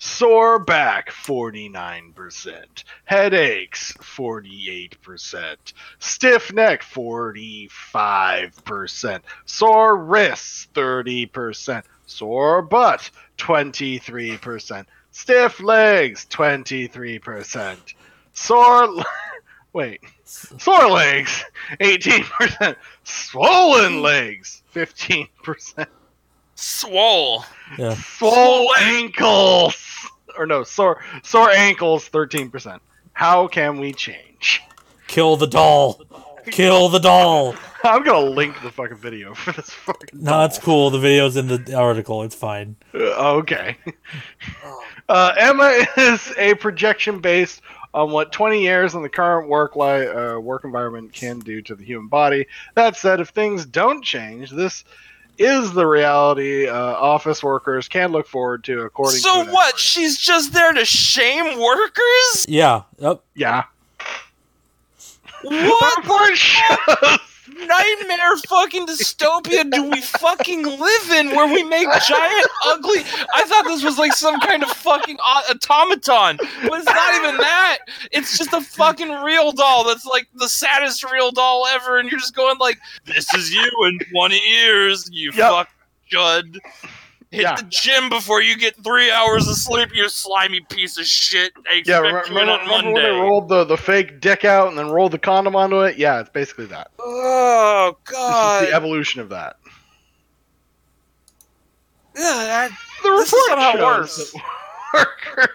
Sore 0.05 0.59
back, 0.59 1.11
49%. 1.11 2.83
Headaches, 3.05 3.93
48%. 3.93 5.55
Stiff 5.99 6.51
neck, 6.51 6.83
45%. 6.83 9.21
Sore 9.45 9.95
wrists, 9.95 10.67
30%. 10.73 11.83
Sore 12.05 12.61
butt, 12.61 13.09
23%. 13.37 14.85
Stiff 15.11 15.61
legs, 15.61 16.27
23%. 16.29 17.77
Sore. 18.33 19.05
Wait. 19.73 20.01
Sore 20.25 20.89
legs, 20.89 21.45
18%. 21.79 22.75
Swollen 23.05 24.01
legs, 24.01 24.63
15%. 24.75 25.87
Swole. 26.63 27.43
Yeah. 27.77 27.95
Swole 27.95 28.73
ankles! 28.75 29.75
Or 30.37 30.45
no, 30.45 30.63
sore, 30.63 31.03
sore 31.21 31.49
ankles, 31.51 32.09
13%. 32.09 32.79
How 33.11 33.47
can 33.47 33.79
we 33.79 33.91
change? 33.91 34.61
Kill 35.07 35.35
the 35.35 35.45
doll. 35.47 36.01
Kill 36.45 36.87
the 36.89 36.99
doll. 36.99 37.55
I'm 37.83 38.03
gonna 38.03 38.29
link 38.29 38.55
the 38.63 38.71
fucking 38.71 38.97
video 38.97 39.33
for 39.33 39.51
this 39.51 39.69
fucking. 39.69 40.23
No, 40.23 40.45
it's 40.45 40.57
cool. 40.57 40.89
The 40.89 40.99
video's 40.99 41.35
in 41.35 41.47
the 41.47 41.75
article. 41.75 42.23
It's 42.23 42.35
fine. 42.35 42.75
Uh, 42.93 43.35
okay. 43.35 43.77
Uh, 45.09 45.33
Emma 45.37 45.85
is 45.97 46.33
a 46.37 46.53
projection 46.55 47.19
based 47.19 47.61
on 47.93 48.11
what 48.11 48.31
20 48.31 48.61
years 48.61 48.95
in 48.95 49.01
the 49.03 49.09
current 49.09 49.49
work 49.49 49.75
li- 49.75 50.07
uh, 50.07 50.39
work 50.39 50.63
environment 50.63 51.11
can 51.11 51.39
do 51.39 51.61
to 51.61 51.75
the 51.75 51.83
human 51.83 52.07
body. 52.07 52.47
That 52.75 52.95
said, 52.95 53.19
if 53.19 53.27
things 53.29 53.65
don't 53.65 54.01
change, 54.01 54.49
this 54.49 54.85
is 55.37 55.73
the 55.73 55.85
reality 55.85 56.67
uh, 56.67 56.75
office 56.75 57.43
workers 57.43 57.87
can 57.87 58.11
look 58.11 58.27
forward 58.27 58.63
to. 58.65 58.81
According 58.81 59.15
to 59.15 59.21
So 59.21 59.41
an 59.41 59.47
what? 59.51 59.73
expert. 59.73 59.79
She's 59.79 60.17
just 60.17 60.53
there 60.53 60.73
to 60.73 60.85
shame 60.85 61.59
workers? 61.59 62.45
Yeah. 62.47 62.83
Yep. 62.99 63.21
Yeah. 63.35 63.63
What 65.43 65.97
Report 65.97 66.37
shows 66.37 67.19
nightmare 67.53 68.37
fucking 68.47 68.87
dystopia 68.87 69.69
do 69.69 69.89
we 69.89 70.01
fucking 70.01 70.63
live 70.63 71.09
in 71.11 71.35
where 71.35 71.47
we 71.47 71.63
make 71.63 71.87
giant 72.07 72.47
ugly 72.65 72.99
I 73.33 73.43
thought 73.45 73.65
this 73.65 73.83
was 73.83 73.97
like 73.97 74.13
some 74.13 74.39
kind 74.39 74.63
of 74.63 74.69
fucking 74.71 75.17
automaton. 75.19 76.37
But 76.37 76.79
it's 76.79 76.85
not 76.85 77.15
even 77.15 77.37
that. 77.37 77.77
It's 78.11 78.37
just 78.37 78.53
a 78.53 78.61
fucking 78.61 79.09
real 79.23 79.51
doll 79.51 79.83
that's 79.85 80.05
like 80.05 80.27
the 80.35 80.49
saddest 80.49 81.03
real 81.11 81.31
doll 81.31 81.65
ever 81.67 81.97
and 81.99 82.09
you're 82.09 82.19
just 82.19 82.35
going 82.35 82.57
like 82.59 82.77
this 83.05 83.33
is 83.33 83.53
you 83.53 83.71
in 83.85 83.99
20 84.11 84.39
years 84.39 85.09
you 85.11 85.31
Yep. 85.33 85.49
fuck 85.51 85.69
Judd 86.09 86.59
hit 87.33 87.41
Yeah. 87.41 87.55
the 87.55 87.63
gym 87.69 88.09
before 88.09 88.41
you 88.41 88.55
get 88.57 88.75
three 88.83 89.09
hours 89.11 89.47
of 89.47 89.55
sleep 89.57 89.89
you 89.93 90.07
slimy 90.07 90.61
piece 90.69 90.97
of 90.97 91.05
shit 91.05 91.51
Yeah, 91.85 91.99
remember, 91.99 92.23
remember, 92.29 92.71
when 92.71 92.93
they 92.93 93.09
rolled 93.09 93.49
the, 93.49 93.63
the 93.63 93.75
fake 93.77 94.21
dick 94.21 94.45
out 94.45 94.67
and 94.69 94.77
then 94.77 94.89
rolled 94.89 95.11
the 95.11 95.17
condom 95.19 95.55
onto 95.55 95.81
it? 95.81 95.97
Yeah, 95.97 96.19
it's 96.19 96.29
basically 96.29 96.65
that. 96.67 96.91
oh 96.99 97.97
This 98.07 98.15
god 98.15 98.63
is 98.63 98.69
the 98.69 98.75
evolution 98.75 99.21
of 99.21 99.29
that. 99.29 99.55
Yeah, 102.15 102.21
that- 102.23 102.71
The 103.01 103.09
This 103.09 103.27
is 103.27 103.33
report 103.33 103.49
somehow 103.49 103.71
shows 103.73 103.81
worse. 103.81 104.31
that, 104.31 104.43
worker, 104.93 105.49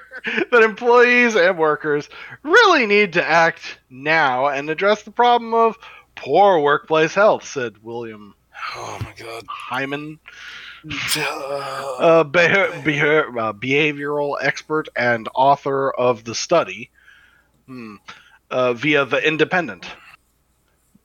that 0.51 0.63
employees 0.63 1.37
and 1.37 1.57
workers 1.57 2.09
really 2.43 2.87
need 2.87 3.13
to 3.15 3.25
act 3.25 3.79
now 3.91 4.49
and 4.49 4.69
address 4.69 5.03
the 5.05 5.11
problem 5.13 5.55
of 5.55 5.77
poor 6.17 6.59
workplace 6.59 7.15
health, 7.15 7.45
said 7.45 7.77
William 7.83 8.35
Oh 8.75 8.99
my 9.05 9.13
god. 9.17 9.45
Higham, 9.49 10.19
a 12.01 12.25
beha- 12.25 12.83
beha- 12.85 13.29
uh, 13.39 13.53
behavioral 13.53 14.37
expert 14.41 14.89
and 14.97 15.29
author 15.35 15.91
of 15.91 16.25
the 16.25 16.35
study, 16.35 16.91
hmm, 17.67 17.97
uh, 18.51 18.73
via 18.73 19.05
The 19.05 19.27
Independent. 19.27 19.87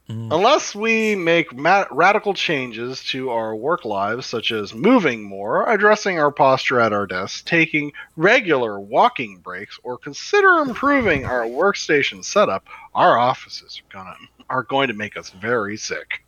Mm. 0.08 0.34
Unless 0.34 0.74
we 0.74 1.16
make 1.16 1.54
ma- 1.54 1.86
radical 1.90 2.34
changes 2.34 3.02
to 3.04 3.30
our 3.30 3.56
work 3.56 3.86
lives, 3.86 4.26
such 4.26 4.52
as 4.52 4.74
moving 4.74 5.22
more, 5.22 5.66
addressing 5.66 6.18
our 6.18 6.30
posture 6.30 6.78
at 6.78 6.92
our 6.92 7.06
desks, 7.06 7.40
taking 7.40 7.92
regular 8.16 8.78
walking 8.78 9.38
breaks, 9.38 9.78
or 9.82 9.96
consider 9.96 10.58
improving 10.58 11.24
our 11.24 11.44
workstation 11.44 12.22
setup, 12.22 12.66
our 12.94 13.16
offices 13.16 13.80
are 13.80 13.92
gonna 13.92 14.14
are 14.50 14.62
going 14.62 14.88
to 14.88 14.94
make 14.94 15.16
us 15.16 15.30
very 15.30 15.78
sick. 15.78 16.23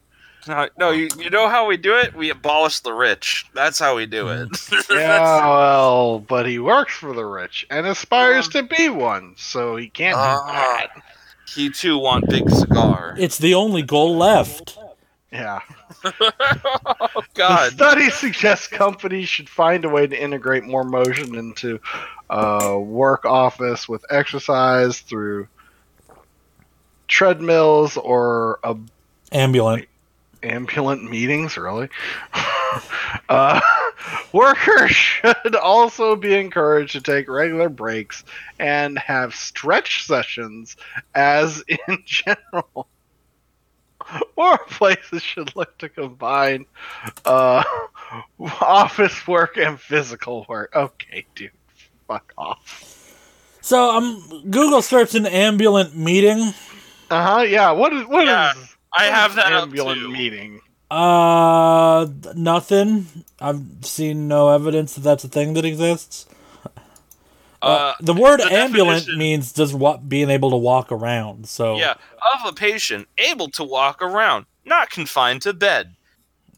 No, 0.48 0.68
no, 0.78 0.90
you, 0.90 1.08
you 1.18 1.30
know 1.30 1.48
how 1.48 1.66
we 1.66 1.76
do 1.76 1.96
it? 1.96 2.14
We 2.14 2.30
abolish 2.30 2.80
the 2.80 2.92
rich. 2.92 3.46
That's 3.54 3.78
how 3.78 3.96
we 3.96 4.06
do 4.06 4.28
it. 4.28 4.48
Yeah, 4.90 5.46
well, 5.48 6.20
but 6.20 6.46
he 6.46 6.58
works 6.58 6.94
for 6.94 7.12
the 7.12 7.24
rich 7.24 7.66
and 7.70 7.86
aspires 7.86 8.48
to 8.50 8.62
be 8.62 8.88
one, 8.88 9.34
so 9.36 9.76
he 9.76 9.88
can't 9.88 10.14
do 10.14 10.20
Ah. 10.20 10.46
that. 10.88 11.02
he 11.54 11.70
too 11.70 11.98
want 11.98 12.28
big 12.28 12.48
cigar. 12.50 13.14
It's 13.18 13.38
the 13.38 13.54
only 13.54 13.82
goal 13.82 14.16
left. 14.16 14.78
Yeah. 15.32 15.60
oh 16.04 16.10
The 17.14 17.22
God. 17.34 17.72
study 17.72 18.10
suggests 18.10 18.68
companies 18.68 19.28
should 19.28 19.48
find 19.48 19.84
a 19.84 19.88
way 19.88 20.06
to 20.06 20.16
integrate 20.22 20.64
more 20.64 20.84
motion 20.84 21.34
into 21.34 21.80
uh, 22.30 22.76
work 22.78 23.24
office 23.24 23.88
with 23.88 24.04
exercise 24.10 25.00
through 25.00 25.48
treadmills 27.08 27.96
or 27.96 28.58
uh, 28.64 28.74
Ambulant. 29.32 29.86
Ambulant 30.42 31.08
meetings. 31.08 31.56
Really, 31.56 31.88
uh, 33.28 33.60
workers 34.32 34.90
should 34.90 35.56
also 35.56 36.16
be 36.16 36.34
encouraged 36.34 36.92
to 36.92 37.00
take 37.00 37.28
regular 37.28 37.68
breaks 37.68 38.24
and 38.58 38.98
have 38.98 39.34
stretch 39.34 40.04
sessions, 40.04 40.76
as 41.14 41.62
in 41.88 42.02
general. 42.04 42.86
More 44.36 44.58
places 44.58 45.22
should 45.22 45.56
look 45.56 45.76
to 45.78 45.88
combine 45.88 46.66
uh, 47.24 47.64
office 48.60 49.26
work 49.26 49.56
and 49.56 49.80
physical 49.80 50.46
work. 50.48 50.76
Okay, 50.76 51.26
dude, 51.34 51.50
fuck 52.06 52.32
off. 52.38 52.92
So 53.66 53.90
um, 53.96 54.44
Google 54.48 54.80
searched 54.80 55.16
an 55.16 55.26
ambulant 55.26 55.96
meeting. 55.96 56.54
Uh 57.10 57.26
huh. 57.26 57.42
Yeah. 57.42 57.72
What 57.72 57.92
is 57.92 58.06
what 58.06 58.28
is? 58.28 58.75
Yeah, 58.98 59.04
I 59.04 59.06
have 59.06 59.34
that 59.36 59.52
up 59.52 59.62
ambulant 59.64 60.10
meeting. 60.10 60.60
Uh, 60.90 62.06
nothing. 62.34 63.06
I've 63.40 63.60
seen 63.82 64.28
no 64.28 64.50
evidence 64.50 64.94
that 64.94 65.00
that's 65.02 65.24
a 65.24 65.28
thing 65.28 65.54
that 65.54 65.64
exists. 65.64 66.26
Uh, 67.62 67.94
the 68.00 68.14
word 68.14 68.40
the 68.40 68.52
ambulant 68.52 69.08
means 69.16 69.52
just 69.52 69.74
what 69.74 70.08
being 70.08 70.30
able 70.30 70.50
to 70.50 70.56
walk 70.56 70.92
around. 70.92 71.48
So 71.48 71.76
yeah, 71.78 71.94
of 72.34 72.46
a 72.48 72.52
patient 72.52 73.08
able 73.18 73.48
to 73.52 73.64
walk 73.64 74.00
around, 74.00 74.46
not 74.64 74.90
confined 74.90 75.42
to 75.42 75.52
bed. 75.52 75.96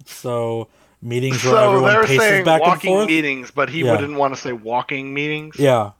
So 0.04 0.68
meetings 1.00 1.42
where 1.44 1.52
So 1.54 1.64
everyone 1.64 1.92
they're 1.92 2.06
paces 2.06 2.18
saying 2.18 2.44
back 2.44 2.60
and 2.60 2.68
walking 2.68 2.90
forth. 2.90 3.06
meetings, 3.06 3.50
but 3.50 3.70
he 3.70 3.82
Yeah. 3.82 3.92
wouldn't 3.92 4.16
want 4.18 4.34
to 4.34 4.40
say 4.40 4.52
walking 4.52 5.14
meetings. 5.14 5.56
Yeah, 5.58 5.92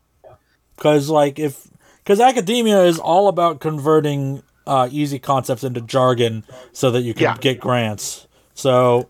because 0.77 1.09
like 1.09 1.39
if 1.39 1.69
because 2.05 2.21
academia 2.21 2.83
is 2.85 2.99
all 2.99 3.29
about 3.29 3.61
converting 3.61 4.43
uh, 4.69 4.89
easy 4.93 5.19
concepts 5.19 5.65
into 5.65 5.81
jargon 5.81 6.45
so 6.73 6.91
that 6.93 7.01
you 7.03 7.15
can 7.15 7.23
Yeah. 7.25 7.37
get 7.41 7.59
grants. 7.61 8.27
So 8.55 9.09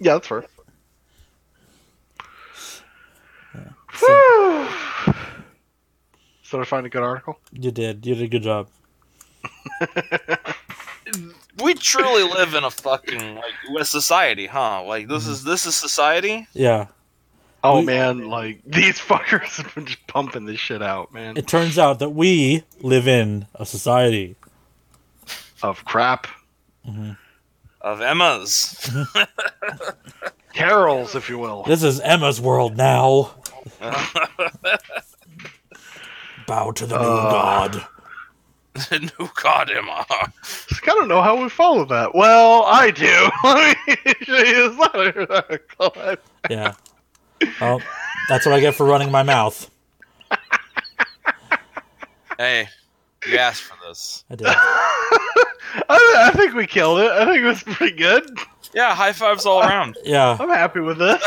Yeah, 0.00 0.14
that's 0.14 0.26
fair. 0.26 0.44
so 3.94 4.68
So 6.42 6.58
to 6.60 6.64
find 6.64 6.86
a 6.86 6.88
good 6.88 7.02
article. 7.02 7.38
you 7.52 7.70
did 7.70 8.06
you 8.06 8.14
did 8.14 8.24
a 8.24 8.28
good 8.28 8.42
job. 8.42 8.68
We 11.62 11.72
truly 11.72 12.22
live 12.24 12.52
in 12.52 12.64
a 12.64 12.70
fucking 12.70 13.36
like 13.36 13.54
a 13.80 13.84
society, 13.86 14.46
huh? 14.46 14.84
Like 14.84 15.08
this 15.08 15.26
is 15.26 15.42
this 15.42 15.64
is 15.64 15.74
society. 15.74 16.46
Yeah, 16.52 16.88
Oh 17.64 17.78
We- 17.80 17.86
man, 17.86 18.28
like 18.28 18.60
these 18.66 18.98
fuckers 18.98 19.56
have 19.62 19.74
been 19.74 19.86
just 19.86 20.06
pumping 20.06 20.44
this 20.44 20.60
shit 20.60 20.82
out, 20.82 21.14
man. 21.14 21.36
it 21.38 21.46
turns 21.46 21.78
out 21.78 21.98
that 22.00 22.10
we 22.10 22.62
live 22.82 23.08
in 23.08 23.46
a 23.54 23.64
society. 23.64 24.36
Of 25.62 25.84
crap. 25.84 26.26
Of 27.80 28.00
Emma's. 28.00 28.90
Carols, 30.52 31.14
if 31.14 31.28
you 31.28 31.38
will. 31.38 31.62
This 31.64 31.82
is 31.82 32.00
Emma's 32.00 32.40
world 32.40 32.76
now. 32.76 33.34
Bow 36.46 36.70
to 36.72 36.86
the 36.86 36.96
new 36.98 37.04
Uh. 37.04 37.30
god. 37.30 37.86
The 38.90 38.98
new 39.18 39.30
God, 39.42 39.70
Emma. 39.70 40.04
I 40.10 40.26
don't 40.84 41.08
know 41.08 41.22
how 41.22 41.42
we 41.42 41.48
follow 41.48 41.86
that. 41.86 42.14
Well, 42.14 42.62
I 42.66 42.90
do. 42.90 43.30
Let 43.42 43.76
me 43.86 44.14
show 44.20 44.36
you 44.36 45.26
this. 45.26 46.18
Yeah. 46.50 46.74
Oh, 47.62 47.80
that's 48.28 48.44
what 48.44 48.54
I 48.54 48.60
get 48.60 48.74
for 48.74 48.84
running 48.84 49.10
my 49.10 49.22
mouth. 49.22 49.70
Hey, 52.36 52.68
you 53.26 53.38
asked 53.38 53.62
for 53.62 53.76
this. 53.88 54.24
I 54.28 54.34
did. 54.34 54.46
I, 55.88 56.30
I 56.32 56.36
think 56.36 56.54
we 56.54 56.66
killed 56.66 57.00
it. 57.00 57.10
I 57.10 57.24
think 57.24 57.38
it 57.38 57.46
was 57.46 57.62
pretty 57.62 57.96
good. 57.96 58.28
Yeah, 58.74 58.94
high 58.94 59.12
fives 59.12 59.46
all 59.46 59.60
around. 59.60 59.96
Yeah. 60.04 60.36
I'm 60.38 60.48
happy 60.48 60.80
with 60.80 60.98
this. 60.98 61.22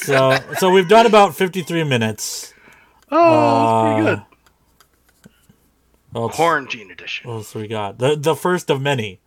So 0.00 0.36
so 0.58 0.70
we've 0.70 0.88
done 0.88 1.06
about 1.06 1.36
fifty 1.36 1.62
three 1.62 1.84
minutes. 1.84 2.52
Oh, 3.10 3.94
that's 3.94 3.96
pretty 3.96 4.08
Uh, 4.08 4.14
good. 4.16 4.22
Well, 6.12 6.28
Quarantine 6.28 6.90
edition. 6.90 7.28
what 7.28 7.36
else 7.36 7.54
we 7.54 7.66
got? 7.68 7.98
The 7.98 8.16
the 8.16 8.34
first 8.34 8.70
of 8.70 8.80
many. 8.80 9.20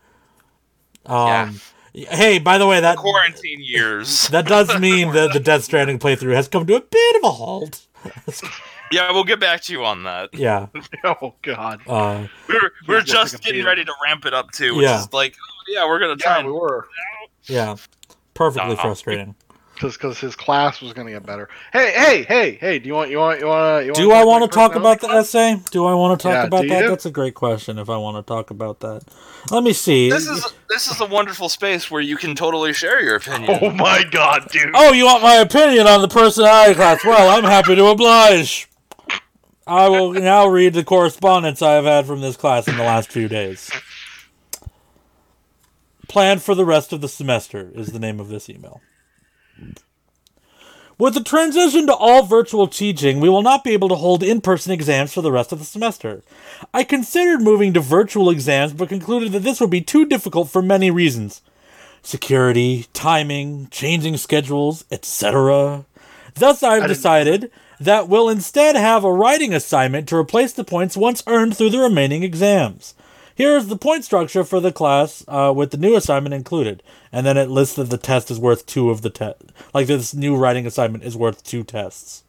Um. 1.05 1.59
Hey, 1.93 2.37
by 2.37 2.57
the 2.59 2.67
way, 2.67 2.79
that 2.79 2.97
Quarantine 2.97 3.59
years. 3.61 4.27
that 4.27 4.45
does 4.45 4.77
mean 4.79 5.13
that 5.13 5.33
the 5.33 5.39
Death 5.39 5.63
Stranding 5.63 5.97
playthrough 5.99 6.35
has 6.35 6.47
come 6.47 6.67
to 6.67 6.75
a 6.75 6.81
bit 6.81 7.15
of 7.17 7.23
a 7.23 7.31
halt. 7.31 7.87
Yeah, 8.91 9.11
we'll 9.11 9.23
get 9.23 9.39
back 9.39 9.61
to 9.63 9.73
you 9.73 9.83
on 9.85 10.03
that. 10.03 10.29
Yeah. 10.33 10.67
Oh 11.03 11.33
god. 11.41 11.81
Uh. 11.87 12.27
We're, 12.47 12.71
we're 12.87 12.99
just 13.01 13.11
just 13.11 13.33
like 13.35 13.41
getting 13.43 13.65
ready 13.65 13.83
to 13.85 13.93
ramp 14.03 14.25
it 14.25 14.33
up 14.33 14.51
too, 14.51 14.75
which 14.75 14.83
Yeah. 14.85 14.99
is 14.99 15.11
like, 15.13 15.35
oh, 15.39 15.63
yeah, 15.67 15.85
we're 15.87 15.99
gonna 15.99 16.15
try 16.15 16.39
Yeah, 16.39 16.45
we 16.45 16.51
were. 16.51 16.87
Yeah. 17.45 17.75
Perfectly 18.33 18.73
Nuh-uh. 18.75 18.81
frustrating. 18.81 19.35
Just 19.79 19.99
because 19.99 20.19
his 20.19 20.35
class 20.35 20.81
was 20.81 20.91
gonna 20.93 21.11
get 21.11 21.23
better. 21.23 21.49
Hey, 21.71 21.91
hey, 21.95 22.23
hey, 22.23 22.57
hey! 22.59 22.79
Do 22.79 22.87
you 22.87 22.95
want, 22.95 23.11
you 23.11 23.19
want, 23.19 23.39
you 23.39 23.45
want, 23.45 23.85
you? 23.85 23.93
Do 23.93 24.11
I 24.11 24.23
want 24.25 24.43
to 24.43 24.49
talk 24.49 24.73
about 24.73 25.01
the 25.01 25.07
essay? 25.07 25.57
Do 25.69 25.85
I 25.85 25.93
want 25.93 26.19
to 26.19 26.23
talk 26.23 26.33
Yeah, 26.33 26.43
about 26.45 26.67
that? 26.67 26.81
you? 26.81 26.89
That's 26.89 27.05
a 27.05 27.11
great 27.11 27.35
question. 27.35 27.77
If 27.77 27.87
I 27.87 27.95
want 27.97 28.17
to 28.17 28.23
talk 28.27 28.49
about 28.49 28.79
that, 28.79 29.03
let 29.51 29.61
me 29.63 29.73
see. 29.73 30.09
This 30.09 30.27
is 30.27 30.51
this 30.67 30.89
is 30.89 30.99
a 30.99 31.05
wonderful 31.05 31.47
space 31.47 31.91
where 31.91 32.01
you 32.01 32.17
can 32.17 32.33
totally 32.33 32.73
share 32.73 33.03
your 33.03 33.17
opinion. 33.17 33.59
Oh 33.61 33.69
my 33.69 34.03
god, 34.09 34.47
dude! 34.51 34.71
Oh, 34.73 34.93
you 34.93 35.05
want 35.05 35.21
my 35.21 35.35
opinion 35.35 35.85
on 35.85 36.01
the 36.01 36.07
personality 36.07 36.73
class? 36.73 37.05
Well, 37.05 37.29
I'm 37.37 37.43
happy 37.43 37.75
to 37.75 37.85
oblige. 37.85 38.67
I 39.67 39.89
will 39.89 40.13
now 40.13 40.47
read 40.47 40.73
the 40.73 40.83
correspondence 40.83 41.61
I 41.61 41.73
have 41.73 41.83
had 41.83 42.05
from 42.05 42.21
this 42.21 42.37
class 42.37 42.69
in 42.69 42.77
the 42.77 42.83
last 42.83 43.11
few 43.11 43.27
days. 43.27 43.69
Plan 46.07 46.39
for 46.39 46.55
the 46.55 46.65
rest 46.65 46.93
of 46.93 47.01
the 47.01 47.09
semester 47.09 47.69
is 47.75 47.91
the 47.91 47.99
name 47.99 48.21
of 48.21 48.29
this 48.29 48.49
email. 48.49 48.79
With 50.97 51.15
the 51.15 51.23
transition 51.23 51.85
to 51.87 51.93
all 51.93 52.23
virtual 52.23 52.67
teaching, 52.67 53.19
we 53.19 53.27
will 53.27 53.43
not 53.43 53.65
be 53.65 53.73
able 53.73 53.89
to 53.89 53.95
hold 53.95 54.23
in 54.23 54.39
person 54.39 54.71
exams 54.71 55.13
for 55.13 55.21
the 55.21 55.33
rest 55.33 55.51
of 55.51 55.59
the 55.59 55.65
semester. 55.65 56.23
I 56.73 56.85
considered 56.85 57.41
moving 57.41 57.73
to 57.73 57.81
virtual 57.81 58.29
exams, 58.29 58.71
but 58.71 58.89
concluded 58.89 59.33
that 59.33 59.43
this 59.43 59.59
would 59.59 59.69
be 59.69 59.81
too 59.81 60.05
difficult 60.05 60.49
for 60.49 60.61
many 60.61 60.89
reasons 60.89 61.41
security, 62.03 62.85
timing, 62.93 63.67
changing 63.69 64.15
schedules, 64.15 64.85
etc. 64.89 65.85
Thus, 66.35 66.63
I 66.63 66.75
have 66.75 66.87
decided 66.87 67.51
that 67.79 68.07
we'll 68.09 68.29
instead 68.29 68.75
have 68.75 69.03
a 69.03 69.11
writing 69.11 69.53
assignment 69.53 70.07
to 70.09 70.15
replace 70.15 70.53
the 70.53 70.63
points 70.63 70.97
once 70.97 71.23
earned 71.27 71.55
through 71.55 71.69
the 71.69 71.79
remaining 71.79 72.23
exams. 72.23 72.95
Here's 73.35 73.67
the 73.67 73.77
point 73.77 74.03
structure 74.03 74.43
for 74.43 74.59
the 74.59 74.71
class 74.71 75.23
uh, 75.27 75.53
with 75.55 75.69
the 75.69 75.77
new 75.77 75.95
assignment 75.95 76.33
included. 76.33 76.81
And 77.11 77.25
then 77.25 77.37
it 77.37 77.49
lists 77.49 77.75
that 77.75 77.91
the 77.91 77.97
test 77.97 78.31
is 78.31 78.39
worth 78.39 78.65
two 78.65 78.89
of 78.89 79.03
the 79.03 79.11
test. 79.11 79.43
Like 79.75 79.85
this 79.85 80.15
new 80.15 80.35
writing 80.35 80.65
assignment 80.65 81.03
is 81.03 81.15
worth 81.15 81.43
two 81.43 81.63
tests. 81.63 82.23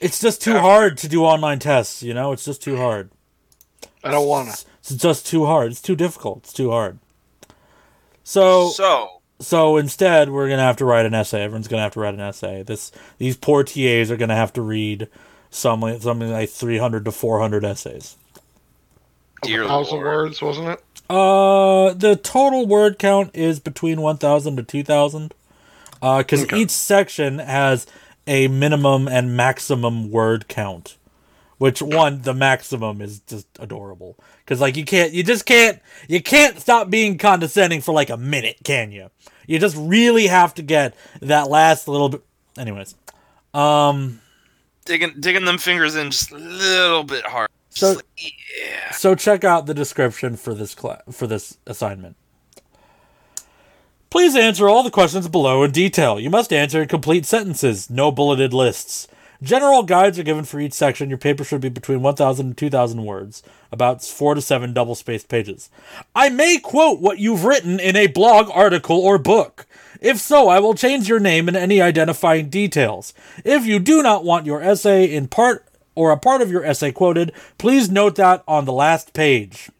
It's 0.00 0.20
just 0.20 0.42
too 0.42 0.58
hard 0.58 0.98
to 0.98 1.08
do 1.08 1.24
online 1.24 1.58
tests, 1.58 2.02
you 2.02 2.14
know? 2.14 2.32
It's 2.32 2.44
just 2.44 2.62
too 2.62 2.76
hard. 2.76 3.10
I 4.02 4.10
don't 4.10 4.26
wanna. 4.26 4.52
It's 4.80 4.94
just 4.94 5.26
too 5.26 5.46
hard. 5.46 5.70
It's 5.70 5.82
too 5.82 5.94
difficult. 5.94 6.38
It's 6.38 6.52
too 6.52 6.70
hard. 6.70 6.98
So, 8.24 8.70
So, 8.70 9.21
so 9.42 9.76
instead, 9.76 10.30
we're 10.30 10.48
gonna 10.48 10.62
have 10.62 10.76
to 10.78 10.84
write 10.84 11.04
an 11.06 11.14
essay. 11.14 11.42
Everyone's 11.42 11.68
gonna 11.68 11.82
have 11.82 11.92
to 11.94 12.00
write 12.00 12.14
an 12.14 12.20
essay. 12.20 12.62
This 12.62 12.90
these 13.18 13.36
poor 13.36 13.62
TAs 13.64 14.10
are 14.10 14.16
gonna 14.16 14.36
have 14.36 14.52
to 14.54 14.62
read 14.62 15.08
some 15.50 15.80
something 16.00 16.30
like 16.30 16.48
three 16.48 16.78
hundred 16.78 17.04
to 17.04 17.12
four 17.12 17.40
hundred 17.40 17.64
essays. 17.64 18.16
dear 19.42 19.64
a 19.64 19.68
thousand 19.68 19.96
Lord. 20.00 20.06
words, 20.06 20.40
wasn't 20.42 20.68
it? 20.68 20.84
Uh, 21.10 21.92
the 21.92 22.16
total 22.16 22.66
word 22.66 22.98
count 22.98 23.30
is 23.34 23.60
between 23.60 24.00
one 24.00 24.16
thousand 24.16 24.56
to 24.56 24.62
two 24.62 24.82
thousand. 24.82 25.34
Uh, 26.00 26.18
because 26.18 26.42
Okay. 26.44 26.58
each 26.60 26.70
section 26.70 27.38
has 27.38 27.86
a 28.26 28.48
minimum 28.48 29.06
and 29.08 29.36
maximum 29.36 30.10
word 30.10 30.48
count. 30.48 30.96
Which 31.58 31.80
one? 31.80 32.22
The 32.22 32.34
maximum 32.34 33.00
is 33.00 33.20
just 33.20 33.46
adorable. 33.60 34.16
Because 34.44 34.60
like 34.60 34.76
you 34.76 34.84
can't, 34.84 35.12
you 35.12 35.22
just 35.22 35.46
can't, 35.46 35.78
you 36.08 36.20
can't 36.20 36.58
stop 36.58 36.90
being 36.90 37.18
condescending 37.18 37.80
for 37.82 37.92
like 37.92 38.10
a 38.10 38.16
minute, 38.16 38.56
can 38.64 38.90
you? 38.90 39.10
You 39.46 39.58
just 39.58 39.76
really 39.76 40.26
have 40.26 40.54
to 40.54 40.62
get 40.62 40.94
that 41.20 41.48
last 41.48 41.88
little 41.88 42.08
bit. 42.08 42.22
Anyways, 42.58 42.94
um, 43.54 44.20
digging 44.84 45.14
digging 45.20 45.44
them 45.44 45.58
fingers 45.58 45.94
in 45.94 46.10
just 46.10 46.30
a 46.32 46.36
little 46.36 47.04
bit 47.04 47.24
hard. 47.26 47.48
So- 47.70 47.92
like, 47.92 48.04
yeah. 48.18 48.90
So 48.92 49.14
check 49.14 49.44
out 49.44 49.66
the 49.66 49.74
description 49.74 50.36
for 50.36 50.54
this 50.54 50.74
class 50.74 51.00
for 51.10 51.26
this 51.26 51.56
assignment. 51.66 52.16
Please 54.10 54.36
answer 54.36 54.68
all 54.68 54.82
the 54.82 54.90
questions 54.90 55.26
below 55.26 55.62
in 55.62 55.70
detail. 55.70 56.20
You 56.20 56.28
must 56.28 56.52
answer 56.52 56.82
in 56.82 56.88
complete 56.88 57.24
sentences, 57.24 57.88
no 57.88 58.10
bulleted 58.12 58.52
lists. 58.52 59.08
General 59.42 59.82
guides 59.82 60.20
are 60.20 60.22
given 60.22 60.44
for 60.44 60.60
each 60.60 60.72
section. 60.72 61.08
Your 61.08 61.18
paper 61.18 61.42
should 61.42 61.60
be 61.60 61.68
between 61.68 62.00
1,000 62.00 62.46
and 62.46 62.56
2,000 62.56 63.04
words, 63.04 63.42
about 63.72 64.02
4 64.04 64.36
to 64.36 64.40
7 64.40 64.72
double 64.72 64.94
spaced 64.94 65.28
pages. 65.28 65.68
I 66.14 66.28
may 66.28 66.58
quote 66.58 67.00
what 67.00 67.18
you've 67.18 67.44
written 67.44 67.80
in 67.80 67.96
a 67.96 68.06
blog 68.06 68.48
article 68.52 69.00
or 69.00 69.18
book. 69.18 69.66
If 70.00 70.18
so, 70.18 70.48
I 70.48 70.60
will 70.60 70.74
change 70.74 71.08
your 71.08 71.18
name 71.18 71.48
and 71.48 71.56
any 71.56 71.80
identifying 71.80 72.50
details. 72.50 73.14
If 73.44 73.66
you 73.66 73.80
do 73.80 74.00
not 74.00 74.24
want 74.24 74.46
your 74.46 74.62
essay 74.62 75.12
in 75.12 75.26
part 75.26 75.66
or 75.96 76.12
a 76.12 76.16
part 76.16 76.40
of 76.40 76.50
your 76.50 76.64
essay 76.64 76.92
quoted, 76.92 77.32
please 77.58 77.90
note 77.90 78.14
that 78.16 78.44
on 78.46 78.64
the 78.64 78.72
last 78.72 79.12
page. 79.12 79.70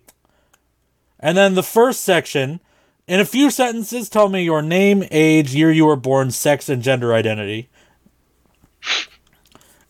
And 1.21 1.37
then 1.39 1.55
the 1.55 1.63
first 1.63 2.03
section, 2.03 2.59
in 3.07 3.21
a 3.21 3.25
few 3.25 3.49
sentences, 3.49 4.09
tell 4.09 4.29
me 4.29 4.43
your 4.43 4.61
name, 4.61 5.05
age, 5.13 5.55
year 5.55 5.71
you 5.71 5.87
were 5.87 5.97
born, 5.97 6.33
sex, 6.33 6.69
and 6.69 6.83
gender 6.83 7.15
identity. 7.15 7.69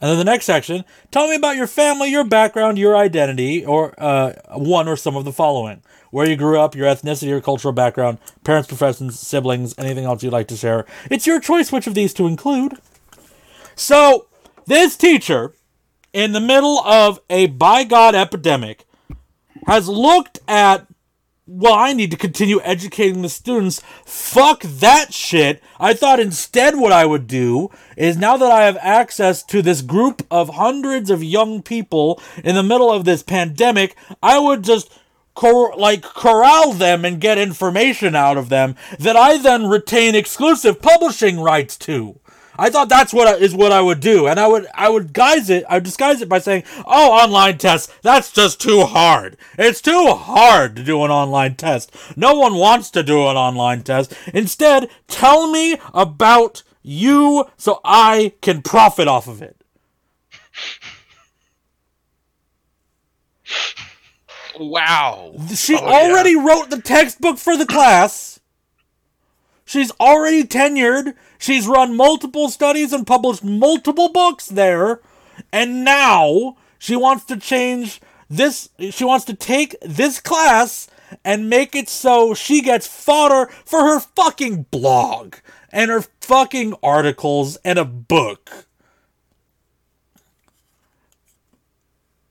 And 0.02 0.10
then 0.10 0.18
the 0.18 0.24
next 0.24 0.46
section, 0.46 0.84
tell 1.12 1.28
me 1.28 1.36
about 1.36 1.54
your 1.54 1.68
family, 1.68 2.10
your 2.10 2.24
background, 2.24 2.76
your 2.76 2.96
identity, 2.96 3.64
or 3.64 3.94
uh, 3.98 4.32
one 4.48 4.88
or 4.88 4.96
some 4.96 5.14
of 5.14 5.24
the 5.24 5.32
following. 5.32 5.80
Where 6.10 6.28
you 6.28 6.34
grew 6.34 6.58
up, 6.58 6.74
your 6.74 6.88
ethnicity, 6.88 7.28
your 7.28 7.40
cultural 7.40 7.72
background, 7.72 8.18
parents, 8.42 8.66
professions, 8.66 9.18
siblings, 9.20 9.76
anything 9.78 10.04
else 10.04 10.24
you'd 10.24 10.32
like 10.32 10.48
to 10.48 10.56
share. 10.56 10.86
It's 11.08 11.24
your 11.24 11.38
choice 11.38 11.70
which 11.70 11.86
of 11.86 11.94
these 11.94 12.12
to 12.14 12.26
include. 12.26 12.78
So, 13.76 14.26
this 14.66 14.96
teacher, 14.96 15.54
in 16.12 16.32
the 16.32 16.40
middle 16.40 16.80
of 16.80 17.20
a 17.30 17.46
by 17.46 17.84
God 17.84 18.16
epidemic, 18.16 18.84
has 19.68 19.88
looked 19.88 20.40
at 20.48 20.88
well, 21.46 21.74
I 21.74 21.92
need 21.92 22.12
to 22.12 22.16
continue 22.16 22.60
educating 22.62 23.22
the 23.22 23.28
students. 23.28 23.82
Fuck 24.04 24.62
that 24.62 25.12
shit. 25.12 25.60
I 25.80 25.92
thought 25.92 26.20
instead 26.20 26.76
what 26.76 26.92
I 26.92 27.04
would 27.04 27.26
do 27.26 27.70
is 27.96 28.16
now 28.16 28.36
that 28.36 28.50
I 28.50 28.64
have 28.64 28.76
access 28.80 29.42
to 29.44 29.60
this 29.60 29.82
group 29.82 30.24
of 30.30 30.50
hundreds 30.50 31.10
of 31.10 31.24
young 31.24 31.60
people 31.60 32.22
in 32.44 32.54
the 32.54 32.62
middle 32.62 32.92
of 32.92 33.04
this 33.04 33.24
pandemic, 33.24 33.96
I 34.22 34.38
would 34.38 34.62
just 34.62 34.96
cor- 35.34 35.74
like 35.76 36.02
corral 36.02 36.72
them 36.74 37.04
and 37.04 37.20
get 37.20 37.38
information 37.38 38.14
out 38.14 38.36
of 38.36 38.48
them 38.48 38.76
that 39.00 39.16
I 39.16 39.38
then 39.38 39.66
retain 39.66 40.14
exclusive 40.14 40.80
publishing 40.80 41.40
rights 41.40 41.76
to. 41.78 42.20
I 42.58 42.68
thought 42.70 42.88
that's 42.88 43.12
what 43.14 43.26
I, 43.28 43.34
is 43.36 43.54
what 43.54 43.72
I 43.72 43.80
would 43.80 44.00
do, 44.00 44.26
and 44.26 44.38
I 44.38 44.46
would 44.46 44.66
I 44.74 44.88
would 44.88 45.12
guise 45.12 45.48
it. 45.50 45.64
I 45.68 45.74
would 45.74 45.84
disguise 45.84 46.20
it 46.20 46.28
by 46.28 46.38
saying, 46.38 46.64
"Oh, 46.86 47.12
online 47.12 47.58
tests. 47.58 47.92
That's 48.02 48.30
just 48.30 48.60
too 48.60 48.82
hard. 48.84 49.36
It's 49.58 49.80
too 49.80 50.08
hard 50.08 50.76
to 50.76 50.84
do 50.84 51.02
an 51.04 51.10
online 51.10 51.54
test. 51.56 51.90
No 52.16 52.34
one 52.34 52.54
wants 52.56 52.90
to 52.90 53.02
do 53.02 53.26
an 53.28 53.36
online 53.36 53.82
test. 53.82 54.12
Instead, 54.34 54.90
tell 55.08 55.50
me 55.50 55.78
about 55.94 56.62
you 56.82 57.46
so 57.56 57.80
I 57.84 58.34
can 58.42 58.62
profit 58.62 59.08
off 59.08 59.28
of 59.28 59.40
it." 59.42 59.56
Wow. 64.58 65.34
She 65.54 65.74
Oh, 65.76 65.80
yeah. 65.80 65.92
already 66.10 66.36
wrote 66.36 66.70
the 66.70 66.80
textbook 66.80 67.38
for 67.38 67.56
the 67.56 67.66
class. 67.66 68.38
She's 69.72 69.90
already 69.92 70.44
tenured. 70.44 71.14
She's 71.38 71.66
run 71.66 71.96
multiple 71.96 72.50
studies 72.50 72.92
and 72.92 73.06
published 73.06 73.42
multiple 73.42 74.10
books 74.10 74.46
there. 74.48 75.00
And 75.50 75.82
now 75.82 76.58
she 76.78 76.94
wants 76.94 77.24
to 77.24 77.38
change 77.38 77.98
this. 78.28 78.68
She 78.90 79.02
wants 79.02 79.24
to 79.24 79.34
take 79.34 79.74
this 79.80 80.20
class 80.20 80.88
and 81.24 81.48
make 81.48 81.74
it 81.74 81.88
so 81.88 82.34
she 82.34 82.60
gets 82.60 82.86
fodder 82.86 83.50
for 83.64 83.80
her 83.80 83.98
fucking 83.98 84.66
blog 84.70 85.36
and 85.70 85.90
her 85.90 86.02
fucking 86.20 86.74
articles 86.82 87.56
and 87.64 87.78
a 87.78 87.86
book. 87.86 88.66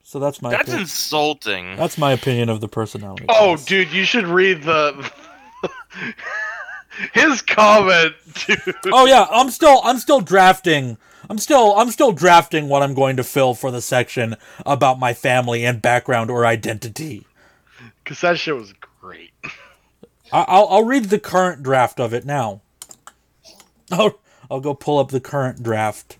So 0.03 0.19
that's 0.19 0.43
my 0.43 0.51
That's 0.51 0.63
opinion. 0.63 0.81
insulting. 0.81 1.75
That's 1.75 1.97
my 1.97 2.11
opinion 2.11 2.49
of 2.49 2.61
the 2.61 2.67
personality. 2.67 3.25
Oh, 3.29 3.55
test. 3.55 3.67
dude, 3.67 3.91
you 3.91 4.03
should 4.03 4.27
read 4.27 4.61
the 4.61 5.11
his 7.13 7.41
comment, 7.41 8.13
dude. 8.47 8.75
Oh 8.91 9.05
yeah, 9.05 9.27
I'm 9.31 9.49
still 9.49 9.81
I'm 9.83 9.97
still 9.97 10.21
drafting. 10.21 10.97
I'm 11.29 11.37
still 11.37 11.77
I'm 11.77 11.91
still 11.91 12.11
drafting 12.11 12.67
what 12.67 12.83
I'm 12.83 12.93
going 12.93 13.17
to 13.17 13.23
fill 13.23 13.53
for 13.53 13.71
the 13.71 13.81
section 13.81 14.35
about 14.65 14.99
my 14.99 15.13
family 15.13 15.65
and 15.65 15.81
background 15.81 16.29
or 16.29 16.45
identity. 16.45 17.25
Because 18.03 18.21
that 18.21 18.39
shit 18.39 18.55
was 18.55 18.73
great. 18.99 19.31
I, 20.31 20.45
I'll 20.47 20.67
I'll 20.69 20.83
read 20.83 21.05
the 21.05 21.19
current 21.19 21.63
draft 21.63 21.99
of 21.99 22.13
it 22.13 22.25
now. 22.25 22.61
I'll 23.91 24.19
I'll 24.49 24.59
go 24.59 24.73
pull 24.73 24.99
up 24.99 25.09
the 25.09 25.21
current 25.21 25.63
draft. 25.63 26.17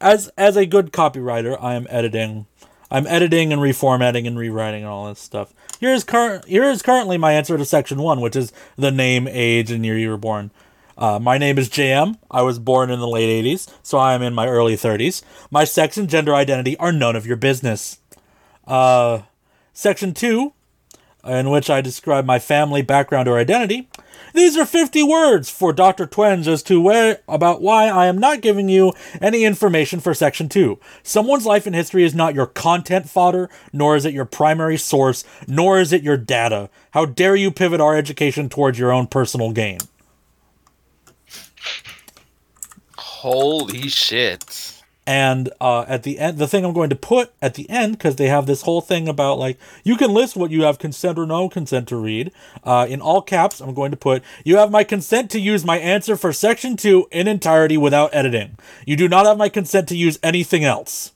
As 0.00 0.30
as 0.38 0.56
a 0.56 0.66
good 0.66 0.92
copywriter, 0.92 1.58
I 1.60 1.74
am 1.74 1.86
editing. 1.90 2.46
I'm 2.90 3.06
editing 3.06 3.52
and 3.52 3.60
reformatting 3.60 4.26
and 4.26 4.38
rewriting 4.38 4.82
and 4.82 4.90
all 4.90 5.08
this 5.08 5.20
stuff. 5.20 5.52
Here's 5.80 6.02
current. 6.02 6.44
Here 6.46 6.64
is 6.64 6.82
currently 6.82 7.18
my 7.18 7.32
answer 7.32 7.56
to 7.56 7.64
section 7.64 8.02
one, 8.02 8.20
which 8.20 8.34
is 8.34 8.52
the 8.76 8.90
name, 8.90 9.28
age, 9.28 9.70
and 9.70 9.84
year 9.84 9.96
you 9.96 10.10
were 10.10 10.16
born. 10.16 10.50
Uh, 10.96 11.20
my 11.20 11.38
name 11.38 11.56
is 11.56 11.68
JM. 11.68 12.16
I 12.28 12.42
was 12.42 12.58
born 12.58 12.90
in 12.90 12.98
the 12.98 13.06
late 13.06 13.44
80s, 13.44 13.72
so 13.84 13.98
I 13.98 14.14
am 14.14 14.22
in 14.22 14.34
my 14.34 14.48
early 14.48 14.74
30s. 14.74 15.22
My 15.52 15.62
sex 15.62 15.96
and 15.96 16.10
gender 16.10 16.34
identity 16.34 16.76
are 16.78 16.90
none 16.90 17.14
of 17.14 17.26
your 17.26 17.36
business. 17.36 18.00
Uh, 18.66 19.20
section 19.72 20.12
2, 20.12 20.52
in 21.24 21.50
which 21.50 21.70
I 21.70 21.80
describe 21.80 22.24
my 22.24 22.40
family, 22.40 22.82
background, 22.82 23.28
or 23.28 23.38
identity. 23.38 23.88
These 24.34 24.56
are 24.56 24.66
50 24.66 25.02
words 25.02 25.50
for 25.50 25.72
Dr. 25.72 26.06
Twenge 26.06 26.46
as 26.46 26.62
to 26.64 26.80
where 26.80 27.20
about 27.28 27.62
why 27.62 27.88
I 27.88 28.06
am 28.06 28.18
not 28.18 28.40
giving 28.40 28.68
you 28.68 28.92
any 29.20 29.44
information 29.44 30.00
for 30.00 30.14
section 30.14 30.48
2. 30.48 30.78
Someone's 31.02 31.46
life 31.46 31.66
and 31.66 31.74
history 31.74 32.04
is 32.04 32.14
not 32.14 32.34
your 32.34 32.46
content 32.46 33.08
fodder, 33.08 33.48
nor 33.72 33.96
is 33.96 34.04
it 34.04 34.14
your 34.14 34.24
primary 34.24 34.76
source, 34.76 35.24
nor 35.46 35.80
is 35.80 35.92
it 35.92 36.02
your 36.02 36.16
data. 36.16 36.70
How 36.92 37.04
dare 37.04 37.36
you 37.36 37.50
pivot 37.50 37.80
our 37.80 37.96
education 37.96 38.48
towards 38.48 38.78
your 38.78 38.92
own 38.92 39.06
personal 39.06 39.52
gain? 39.52 39.78
Holy 42.96 43.88
shit. 43.88 44.77
And 45.08 45.48
uh, 45.58 45.86
at 45.88 46.02
the 46.02 46.18
end, 46.18 46.36
the 46.36 46.46
thing 46.46 46.66
I'm 46.66 46.74
going 46.74 46.90
to 46.90 46.96
put 46.96 47.32
at 47.40 47.54
the 47.54 47.70
end, 47.70 47.92
because 47.92 48.16
they 48.16 48.28
have 48.28 48.44
this 48.44 48.60
whole 48.60 48.82
thing 48.82 49.08
about 49.08 49.38
like 49.38 49.58
you 49.82 49.96
can 49.96 50.12
list 50.12 50.36
what 50.36 50.50
you 50.50 50.64
have 50.64 50.78
consent 50.78 51.18
or 51.18 51.24
no 51.24 51.48
consent 51.48 51.88
to 51.88 51.96
read. 51.96 52.30
Uh, 52.62 52.86
in 52.86 53.00
all 53.00 53.22
caps, 53.22 53.62
I'm 53.62 53.72
going 53.72 53.90
to 53.90 53.96
put 53.96 54.22
you 54.44 54.58
have 54.58 54.70
my 54.70 54.84
consent 54.84 55.30
to 55.30 55.40
use 55.40 55.64
my 55.64 55.78
answer 55.78 56.14
for 56.14 56.30
section 56.34 56.76
two 56.76 57.08
in 57.10 57.26
entirety 57.26 57.78
without 57.78 58.14
editing. 58.14 58.58
You 58.84 58.96
do 58.96 59.08
not 59.08 59.24
have 59.24 59.38
my 59.38 59.48
consent 59.48 59.88
to 59.88 59.96
use 59.96 60.18
anything 60.22 60.62
else. 60.62 61.12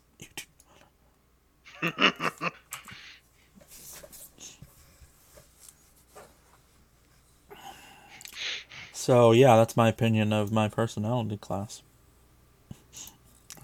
so 8.94 9.32
yeah, 9.32 9.56
that's 9.56 9.76
my 9.76 9.90
opinion 9.90 10.32
of 10.32 10.50
my 10.50 10.68
personality 10.68 11.36
class. 11.36 11.82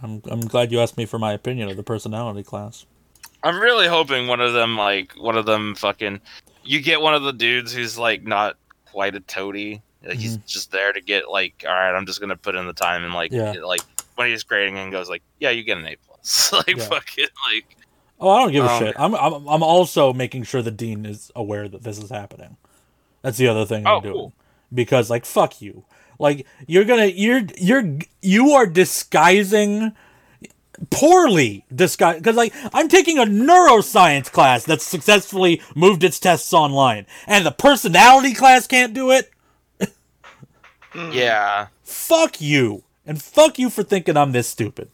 I'm 0.03 0.22
I'm 0.30 0.40
glad 0.40 0.70
you 0.72 0.80
asked 0.80 0.96
me 0.96 1.07
for 1.07 1.18
my 1.18 1.32
opinion 1.32 1.68
of 1.68 1.76
the 1.76 1.82
personality 1.82 2.42
class. 2.42 2.86
I'm 3.42 3.61
really 3.61 3.86
hoping 3.86 4.26
one 4.26 4.40
of 4.40 4.53
them, 4.53 4.76
like, 4.76 5.12
one 5.16 5.36
of 5.36 5.46
them 5.46 5.74
fucking. 5.76 6.20
You 6.64 6.80
get 6.82 7.01
one 7.01 7.14
of 7.14 7.22
the 7.22 7.32
dudes 7.32 7.72
who's, 7.72 7.96
like, 7.96 8.24
not 8.24 8.57
quite 8.90 9.14
a 9.14 9.20
toady. 9.20 9.80
Like, 10.05 10.18
He's 10.18 10.38
just 10.38 10.72
there 10.72 10.92
to 10.92 11.01
get, 11.01 11.30
like, 11.30 11.64
all 11.66 11.72
right, 11.72 11.94
I'm 11.96 12.05
just 12.07 12.18
going 12.20 12.30
to 12.30 12.36
put 12.36 12.57
in 12.57 12.66
the 12.66 12.72
time. 12.72 13.05
And, 13.05 13.14
like, 13.14 13.30
Yeah. 13.32 13.53
like 13.64 13.80
when 14.16 14.28
he's 14.28 14.42
grading 14.42 14.76
and 14.76 14.90
goes, 14.90 15.09
like, 15.09 15.22
yeah, 15.38 15.51
you 15.51 15.62
get 15.62 15.78
an 15.78 15.86
A. 15.86 15.96
plus. 16.05 16.53
like, 16.53 16.68
Yeah. 16.76 16.84
fucking, 16.84 17.26
like. 17.53 17.76
Oh, 18.20 18.28
I 18.30 18.40
don't 18.42 18.51
give 18.53 18.64
a 18.64 18.68
Um, 18.70 18.78
shit. 18.80 18.96
I'm, 18.99 19.14
I'm 19.14 19.46
I'm 19.49 19.62
also 19.62 20.12
making 20.12 20.42
sure 20.42 20.61
the 20.61 20.72
dean 20.72 21.07
is 21.07 21.30
aware 21.36 21.68
that 21.68 21.84
this 21.84 21.99
is 21.99 22.11
happening. 22.11 22.57
That's 23.22 23.38
the 23.38 23.46
other 23.46 23.64
thing 23.64 23.86
I'm 23.86 23.99
Oh, 23.99 24.01
doing. 24.01 24.14
cool. 24.14 24.32
Because 24.74 25.09
like 25.09 25.24
fuck 25.24 25.62
you. 25.62 25.84
Like 26.18 26.46
you're 26.66 26.84
going 26.84 27.10
to 27.10 27.16
you're 27.16 27.42
you're 27.56 27.98
you 28.22 28.50
are 28.52 28.66
disguising 28.66 29.92
poorly 30.90 31.64
disguise 31.74 32.20
cuz 32.22 32.36
like 32.36 32.54
I'm 32.72 32.88
taking 32.88 33.18
a 33.18 33.24
neuroscience 33.24 34.30
class 34.30 34.64
that's 34.64 34.84
successfully 34.84 35.60
moved 35.74 36.04
its 36.04 36.18
tests 36.20 36.52
online 36.52 37.06
and 37.26 37.44
the 37.44 37.50
personality 37.50 38.34
class 38.34 38.66
can't 38.66 38.94
do 38.94 39.10
it. 39.10 39.30
Yeah. 41.12 41.68
Fuck 41.84 42.40
you. 42.40 42.82
And 43.06 43.22
fuck 43.22 43.58
you 43.58 43.70
for 43.70 43.82
thinking 43.82 44.16
I'm 44.16 44.32
this 44.32 44.48
stupid. 44.48 44.90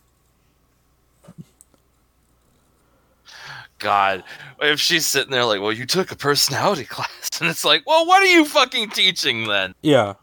God, 3.79 4.25
if 4.61 4.81
she's 4.81 5.07
sitting 5.07 5.31
there 5.31 5.45
like, 5.45 5.61
well, 5.61 5.73
you 5.73 5.85
took 5.87 6.11
a 6.11 6.17
personality 6.17 6.85
class, 6.89 7.41
and 7.41 7.51
it's 7.51 7.65
like, 7.65 7.83
well, 7.87 8.07
what 8.07 8.23
are 8.23 8.27
you 8.27 8.45
fucking 8.45 8.91
teaching 8.91 9.47
then? 9.47 9.75
Yeah. 9.83 10.15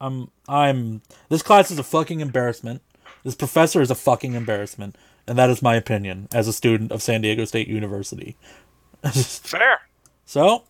I'm 0.00 0.30
I'm 0.48 1.02
this 1.28 1.42
class 1.42 1.70
is 1.70 1.78
a 1.78 1.82
fucking 1.84 2.20
embarrassment. 2.20 2.82
This 3.24 3.34
professor 3.34 3.80
is 3.80 3.90
a 3.90 3.94
fucking 3.94 4.34
embarrassment, 4.34 4.96
and 5.26 5.36
that 5.38 5.50
is 5.50 5.62
my 5.62 5.74
opinion 5.74 6.28
as 6.32 6.46
a 6.48 6.52
student 6.52 6.92
of 6.92 7.02
San 7.02 7.22
Diego 7.22 7.44
State 7.44 7.68
University. 7.68 8.36
Fair. 9.12 9.80
So, 10.24 10.64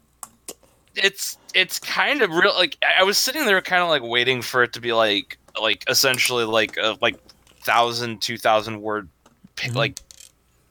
It's 0.95 1.39
it's 1.55 1.79
kind 1.79 2.23
of 2.23 2.31
real. 2.31 2.55
Like 2.55 2.77
I 2.83 3.01
I 3.01 3.05
was 3.05 3.19
sitting 3.19 3.45
there, 3.47 3.61
kind 3.61 3.83
of 3.83 3.89
like 3.89 4.03
waiting 4.03 4.43
for 4.43 4.63
it 4.63 4.73
to 4.75 4.81
be 4.81 4.93
like 4.93 5.39
like 5.61 5.85
essentially 5.89 6.45
like 6.45 6.77
a 6.77 6.97
like 7.01 7.17
thousand 7.63 8.23
two 8.23 8.39
thousand 8.39 8.81
word 8.81 9.09
pa- 9.57 9.69
Mhm. 9.69 9.75
like 9.75 10.01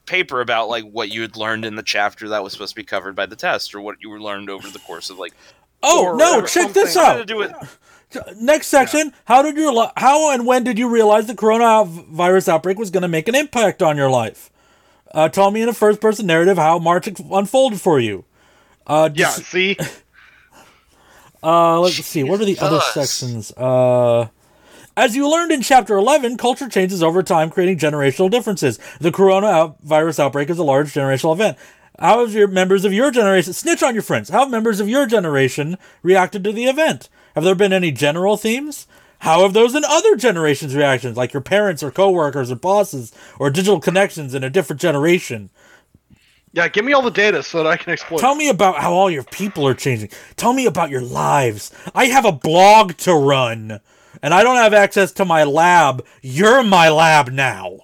paper 0.06 0.40
about 0.40 0.68
like 0.68 0.84
what 0.84 1.10
you 1.10 1.20
had 1.22 1.36
learned 1.36 1.64
in 1.64 1.74
the 1.74 1.82
chapter 1.82 2.28
that 2.28 2.42
was 2.42 2.52
supposed 2.52 2.70
to 2.70 2.76
be 2.76 2.84
covered 2.84 3.14
by 3.16 3.26
the 3.26 3.34
test 3.36 3.74
or 3.74 3.80
what 3.80 3.96
you 4.00 4.08
were 4.08 4.20
learned 4.20 4.48
over 4.48 4.68
the 4.70 4.78
course 4.80 5.10
of 5.10 5.18
like 5.18 5.32
oh 5.82 6.14
no, 6.16 6.44
check 6.46 6.72
this 6.72 6.94
something 6.94 7.16
to 7.16 7.20
out. 7.22 7.26
do 7.26 7.36
with 7.36 7.78
Next 8.36 8.68
section, 8.68 9.12
how 9.26 9.42
did 9.42 9.56
your 9.56 9.72
li- 9.72 9.90
how 9.96 10.30
and 10.32 10.46
when 10.46 10.64
did 10.64 10.78
you 10.78 10.88
realize 10.88 11.26
the 11.26 11.34
coronavirus 11.34 12.48
outbreak 12.48 12.78
was 12.78 12.90
going 12.90 13.02
to 13.02 13.08
make 13.08 13.28
an 13.28 13.34
impact 13.34 13.82
on 13.82 13.96
your 13.96 14.08
life? 14.10 14.50
Uh, 15.12 15.28
tell 15.28 15.50
me 15.50 15.60
in 15.62 15.68
a 15.68 15.72
first 15.74 16.00
person 16.00 16.26
narrative 16.26 16.56
how 16.56 16.78
March 16.78 17.08
unfolded 17.08 17.80
for 17.80 17.98
you. 17.98 18.24
Uh, 18.86 19.10
Yeah, 19.14 19.32
dis- 19.36 19.46
see? 19.46 19.76
Uh, 21.42 21.78
let's 21.80 21.94
see. 22.04 22.24
What 22.24 22.40
are 22.40 22.44
the 22.44 22.58
other 22.58 22.80
sections? 22.80 23.52
Uh, 23.52 24.28
as 24.96 25.14
you 25.14 25.30
learned 25.30 25.52
in 25.52 25.60
chapter 25.62 25.94
11, 25.94 26.38
culture 26.38 26.68
changes 26.68 27.02
over 27.04 27.22
time, 27.22 27.50
creating 27.50 27.78
generational 27.78 28.30
differences. 28.30 28.80
The 28.98 29.12
coronavirus 29.12 30.18
outbreak 30.18 30.50
is 30.50 30.58
a 30.58 30.64
large 30.64 30.92
generational 30.94 31.34
event. 31.34 31.56
How 32.00 32.20
have 32.20 32.32
your 32.32 32.48
members 32.48 32.84
of 32.84 32.92
your 32.92 33.10
generation 33.12 33.52
snitch 33.52 33.82
on 33.82 33.94
your 33.94 34.02
friends? 34.02 34.30
How 34.30 34.40
have 34.40 34.50
members 34.50 34.80
of 34.80 34.88
your 34.88 35.06
generation 35.06 35.76
reacted 36.02 36.42
to 36.44 36.52
the 36.52 36.64
event? 36.64 37.08
Have 37.36 37.44
there 37.44 37.54
been 37.54 37.72
any 37.72 37.92
general 37.92 38.38
themes? 38.38 38.86
How 39.20 39.42
have 39.42 39.52
those 39.52 39.74
in 39.74 39.84
other 39.84 40.16
generations' 40.16 40.74
reactions, 40.74 41.16
like 41.18 41.34
your 41.34 41.42
parents 41.42 41.82
or 41.82 41.90
coworkers 41.90 42.50
or 42.50 42.56
bosses 42.56 43.12
or 43.38 43.50
digital 43.50 43.78
connections 43.78 44.34
in 44.34 44.42
a 44.42 44.50
different 44.50 44.80
generation? 44.80 45.50
Yeah, 46.52 46.68
give 46.68 46.86
me 46.86 46.94
all 46.94 47.02
the 47.02 47.10
data 47.10 47.42
so 47.42 47.58
that 47.58 47.66
I 47.66 47.76
can 47.76 47.92
exploit. 47.92 48.20
Tell 48.20 48.34
me 48.34 48.48
about 48.48 48.78
how 48.78 48.94
all 48.94 49.10
your 49.10 49.24
people 49.24 49.68
are 49.68 49.74
changing. 49.74 50.08
Tell 50.36 50.54
me 50.54 50.64
about 50.64 50.88
your 50.88 51.02
lives. 51.02 51.70
I 51.94 52.06
have 52.06 52.24
a 52.24 52.32
blog 52.32 52.96
to 52.98 53.12
run, 53.12 53.80
and 54.22 54.32
I 54.32 54.42
don't 54.42 54.56
have 54.56 54.72
access 54.72 55.12
to 55.12 55.26
my 55.26 55.44
lab. 55.44 56.06
You're 56.22 56.62
my 56.62 56.88
lab 56.88 57.28
now. 57.28 57.80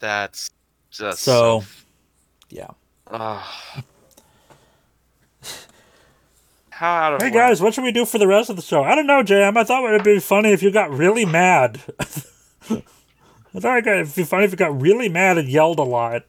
that's 0.00 0.50
just 0.90 1.20
So, 1.20 1.62
yeah. 2.50 2.70
Ugh. 3.06 3.84
How 6.82 6.94
out 6.94 7.12
of 7.14 7.22
Hey 7.22 7.28
whack- 7.28 7.34
guys, 7.34 7.62
what 7.62 7.74
should 7.74 7.84
we 7.84 7.92
do 7.92 8.04
for 8.04 8.18
the 8.18 8.26
rest 8.26 8.50
of 8.50 8.56
the 8.56 8.62
show? 8.62 8.82
I 8.82 8.94
don't 8.94 9.06
know, 9.06 9.22
JM. 9.22 9.56
I 9.56 9.64
thought 9.64 9.84
it 9.88 9.92
would 9.92 10.04
be 10.04 10.18
funny 10.18 10.50
if 10.52 10.62
you 10.62 10.70
got 10.70 10.90
really 10.90 11.24
mad. 11.24 11.80
I 12.00 13.60
thought 13.60 13.86
it'd 13.86 14.14
be 14.14 14.24
funny 14.24 14.44
if 14.44 14.50
you 14.50 14.56
got 14.56 14.80
really 14.80 15.08
mad 15.08 15.38
and 15.38 15.48
yelled 15.48 15.78
a 15.78 15.82
lot. 15.84 16.24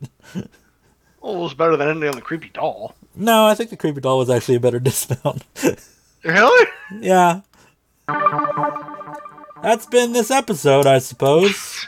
Oh, 1.21 1.37
it 1.37 1.39
was 1.39 1.53
better 1.53 1.75
than 1.77 1.87
ending 1.89 2.09
on 2.09 2.15
the 2.15 2.21
creepy 2.21 2.49
doll. 2.53 2.95
No, 3.15 3.45
I 3.45 3.55
think 3.55 3.69
the 3.69 3.77
creepy 3.77 4.01
doll 4.01 4.17
was 4.17 4.29
actually 4.29 4.55
a 4.55 4.59
better 4.59 4.79
dismount. 4.81 5.43
Really? 6.23 6.67
yeah. 6.99 7.41
That's 9.63 9.85
been 9.85 10.11
this 10.11 10.29
episode, 10.29 10.85
I 10.85 10.99
suppose. 10.99 11.87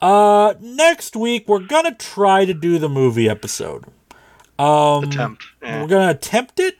Uh, 0.00 0.54
next 0.60 1.14
week 1.14 1.46
we're 1.46 1.60
gonna 1.60 1.94
try 1.94 2.44
to 2.44 2.54
do 2.54 2.78
the 2.78 2.88
movie 2.88 3.28
episode. 3.28 3.84
Um, 4.58 5.04
Attempt. 5.04 5.44
Eh. 5.62 5.80
we're 5.80 5.86
gonna 5.88 6.10
attempt 6.10 6.58
it. 6.58 6.76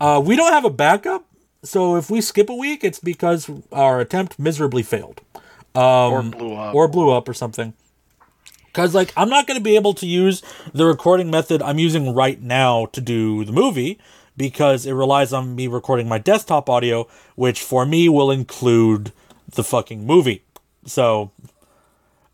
Uh, 0.00 0.22
we 0.24 0.36
don't 0.36 0.52
have 0.52 0.64
a 0.64 0.70
backup, 0.70 1.24
so 1.62 1.96
if 1.96 2.10
we 2.10 2.20
skip 2.20 2.48
a 2.48 2.54
week, 2.54 2.84
it's 2.84 3.00
because 3.00 3.50
our 3.72 4.00
attempt 4.00 4.38
miserably 4.38 4.82
failed. 4.82 5.20
Um, 5.74 5.82
or 5.82 6.22
blew 6.22 6.54
up. 6.54 6.74
or 6.74 6.88
blew 6.88 7.10
up 7.10 7.28
or 7.28 7.34
something. 7.34 7.74
Because, 8.66 8.94
like, 8.94 9.12
I'm 9.16 9.28
not 9.28 9.46
going 9.46 9.58
to 9.58 9.64
be 9.64 9.76
able 9.76 9.94
to 9.94 10.06
use 10.06 10.42
the 10.72 10.86
recording 10.86 11.30
method 11.30 11.62
I'm 11.62 11.78
using 11.78 12.14
right 12.14 12.40
now 12.40 12.86
to 12.86 13.00
do 13.00 13.44
the 13.44 13.52
movie 13.52 13.98
because 14.36 14.86
it 14.86 14.92
relies 14.92 15.32
on 15.32 15.56
me 15.56 15.66
recording 15.66 16.08
my 16.08 16.18
desktop 16.18 16.70
audio, 16.70 17.08
which 17.34 17.60
for 17.60 17.84
me 17.84 18.08
will 18.08 18.30
include 18.30 19.12
the 19.54 19.64
fucking 19.64 20.06
movie. 20.06 20.44
So, 20.86 21.32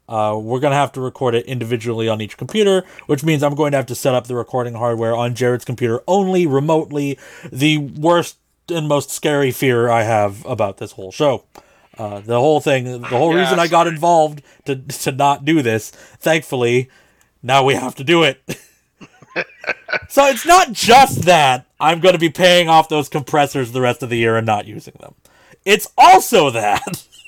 uh, 0.09 0.38
we're 0.40 0.61
going 0.61 0.72
to 0.72 0.76
have 0.76 0.92
to 0.92 1.00
record 1.00 1.34
it 1.34 1.46
individually 1.46 2.09
on 2.09 2.20
each 2.20 2.36
computer, 2.36 2.84
which 3.07 3.24
means 3.24 3.42
I'm 3.42 3.55
going 3.55 3.72
to 3.72 3.78
have 3.78 3.86
to 3.86 3.94
set 3.94 4.14
up 4.14 4.26
the 4.26 4.34
recording 4.34 4.74
hardware 4.74 5.16
on 5.16 5.34
Jared's 5.34 5.64
computer 5.64 6.02
only 6.07 6.46
remotely. 6.46 7.18
The 7.50 7.78
worst 7.78 8.36
and 8.68 8.88
most 8.88 9.11
scary 9.11 9.50
fear 9.50 9.88
I 9.88 10.02
have 10.02 10.44
about 10.46 10.78
this 10.78 10.92
whole 10.92 11.12
show. 11.12 11.44
Uh, 11.96 12.20
the 12.20 12.38
whole 12.38 12.61
thing, 12.61 12.84
the 12.84 13.07
whole 13.07 13.34
reason 13.34 13.59
I 13.59 13.68
got 13.68 13.86
involved 13.86 14.42
to 14.64 14.76
to 14.76 15.12
not 15.12 15.44
do 15.44 15.62
this. 15.62 15.90
Thankfully, 15.90 16.90
now 17.42 17.62
we 17.62 17.74
have 17.74 17.94
to 17.96 18.05
do 18.05 18.24
it. 18.24 18.42
so 20.09 20.26
it's 20.26 20.44
not 20.44 20.72
just 20.72 21.22
that 21.22 21.66
I'm 21.78 22.00
going 22.00 22.14
to 22.14 22.18
be 22.18 22.30
paying 22.30 22.68
off 22.68 22.88
those 22.88 23.09
compressors 23.09 23.70
the 23.70 23.80
rest 23.80 24.02
of 24.02 24.11
the 24.11 24.16
year 24.16 24.36
and 24.36 24.46
not 24.46 24.66
using 24.66 24.94
them. 24.98 25.14
It's 25.64 25.88
also 25.96 26.50
that 26.50 27.07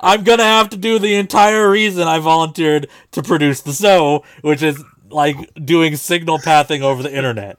I'm 0.00 0.22
to 0.38 0.44
have 0.44 0.70
to 0.70 0.76
do 0.76 0.98
the 0.98 1.14
entire 1.14 1.70
reason 1.70 2.06
I 2.08 2.18
volunteered 2.18 2.88
to 3.12 3.22
produce 3.22 3.60
the 3.62 3.72
show, 3.72 4.24
which 4.42 4.62
is 4.62 4.82
like 5.08 5.36
doing 5.64 5.96
signal 5.96 6.38
pathing 6.38 6.82
over 6.82 7.02
the 7.02 7.14
internet. 7.14 7.58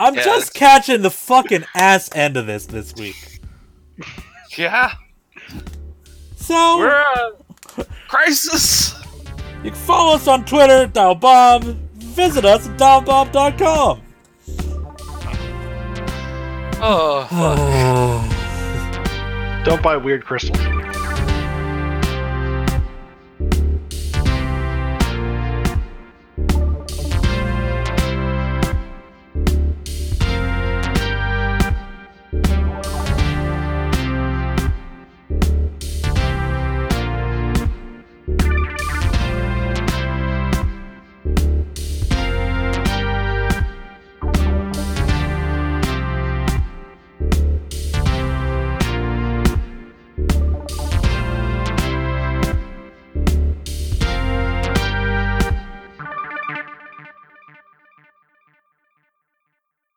I'm 0.00 0.14
Yeah, 0.14 0.24
just 0.24 0.24
that's- 0.24 0.50
catching 0.50 1.02
the 1.02 1.10
fucking 1.10 1.64
ass 1.74 2.10
end 2.14 2.36
of 2.36 2.46
this 2.46 2.66
this 2.66 2.92
week. 2.94 3.40
yeah 4.58 4.92
So 6.36 6.78
we're 6.78 7.04
crisis 8.08 8.94
you 9.64 9.70
can 9.70 9.78
follow 9.80 10.16
us 10.16 10.26
on 10.26 10.44
Twitter, 10.44 10.88
dialBob. 10.88 11.62
Visit 11.94 12.44
us 12.44 12.68
at 12.68 12.76
dialbob.com. 12.78 14.02
oh 16.82 17.26
fuck. 17.30 18.38
Don't 19.64 19.82
buy 19.82 19.96
weird 19.96 20.24
crystals. 20.24 20.58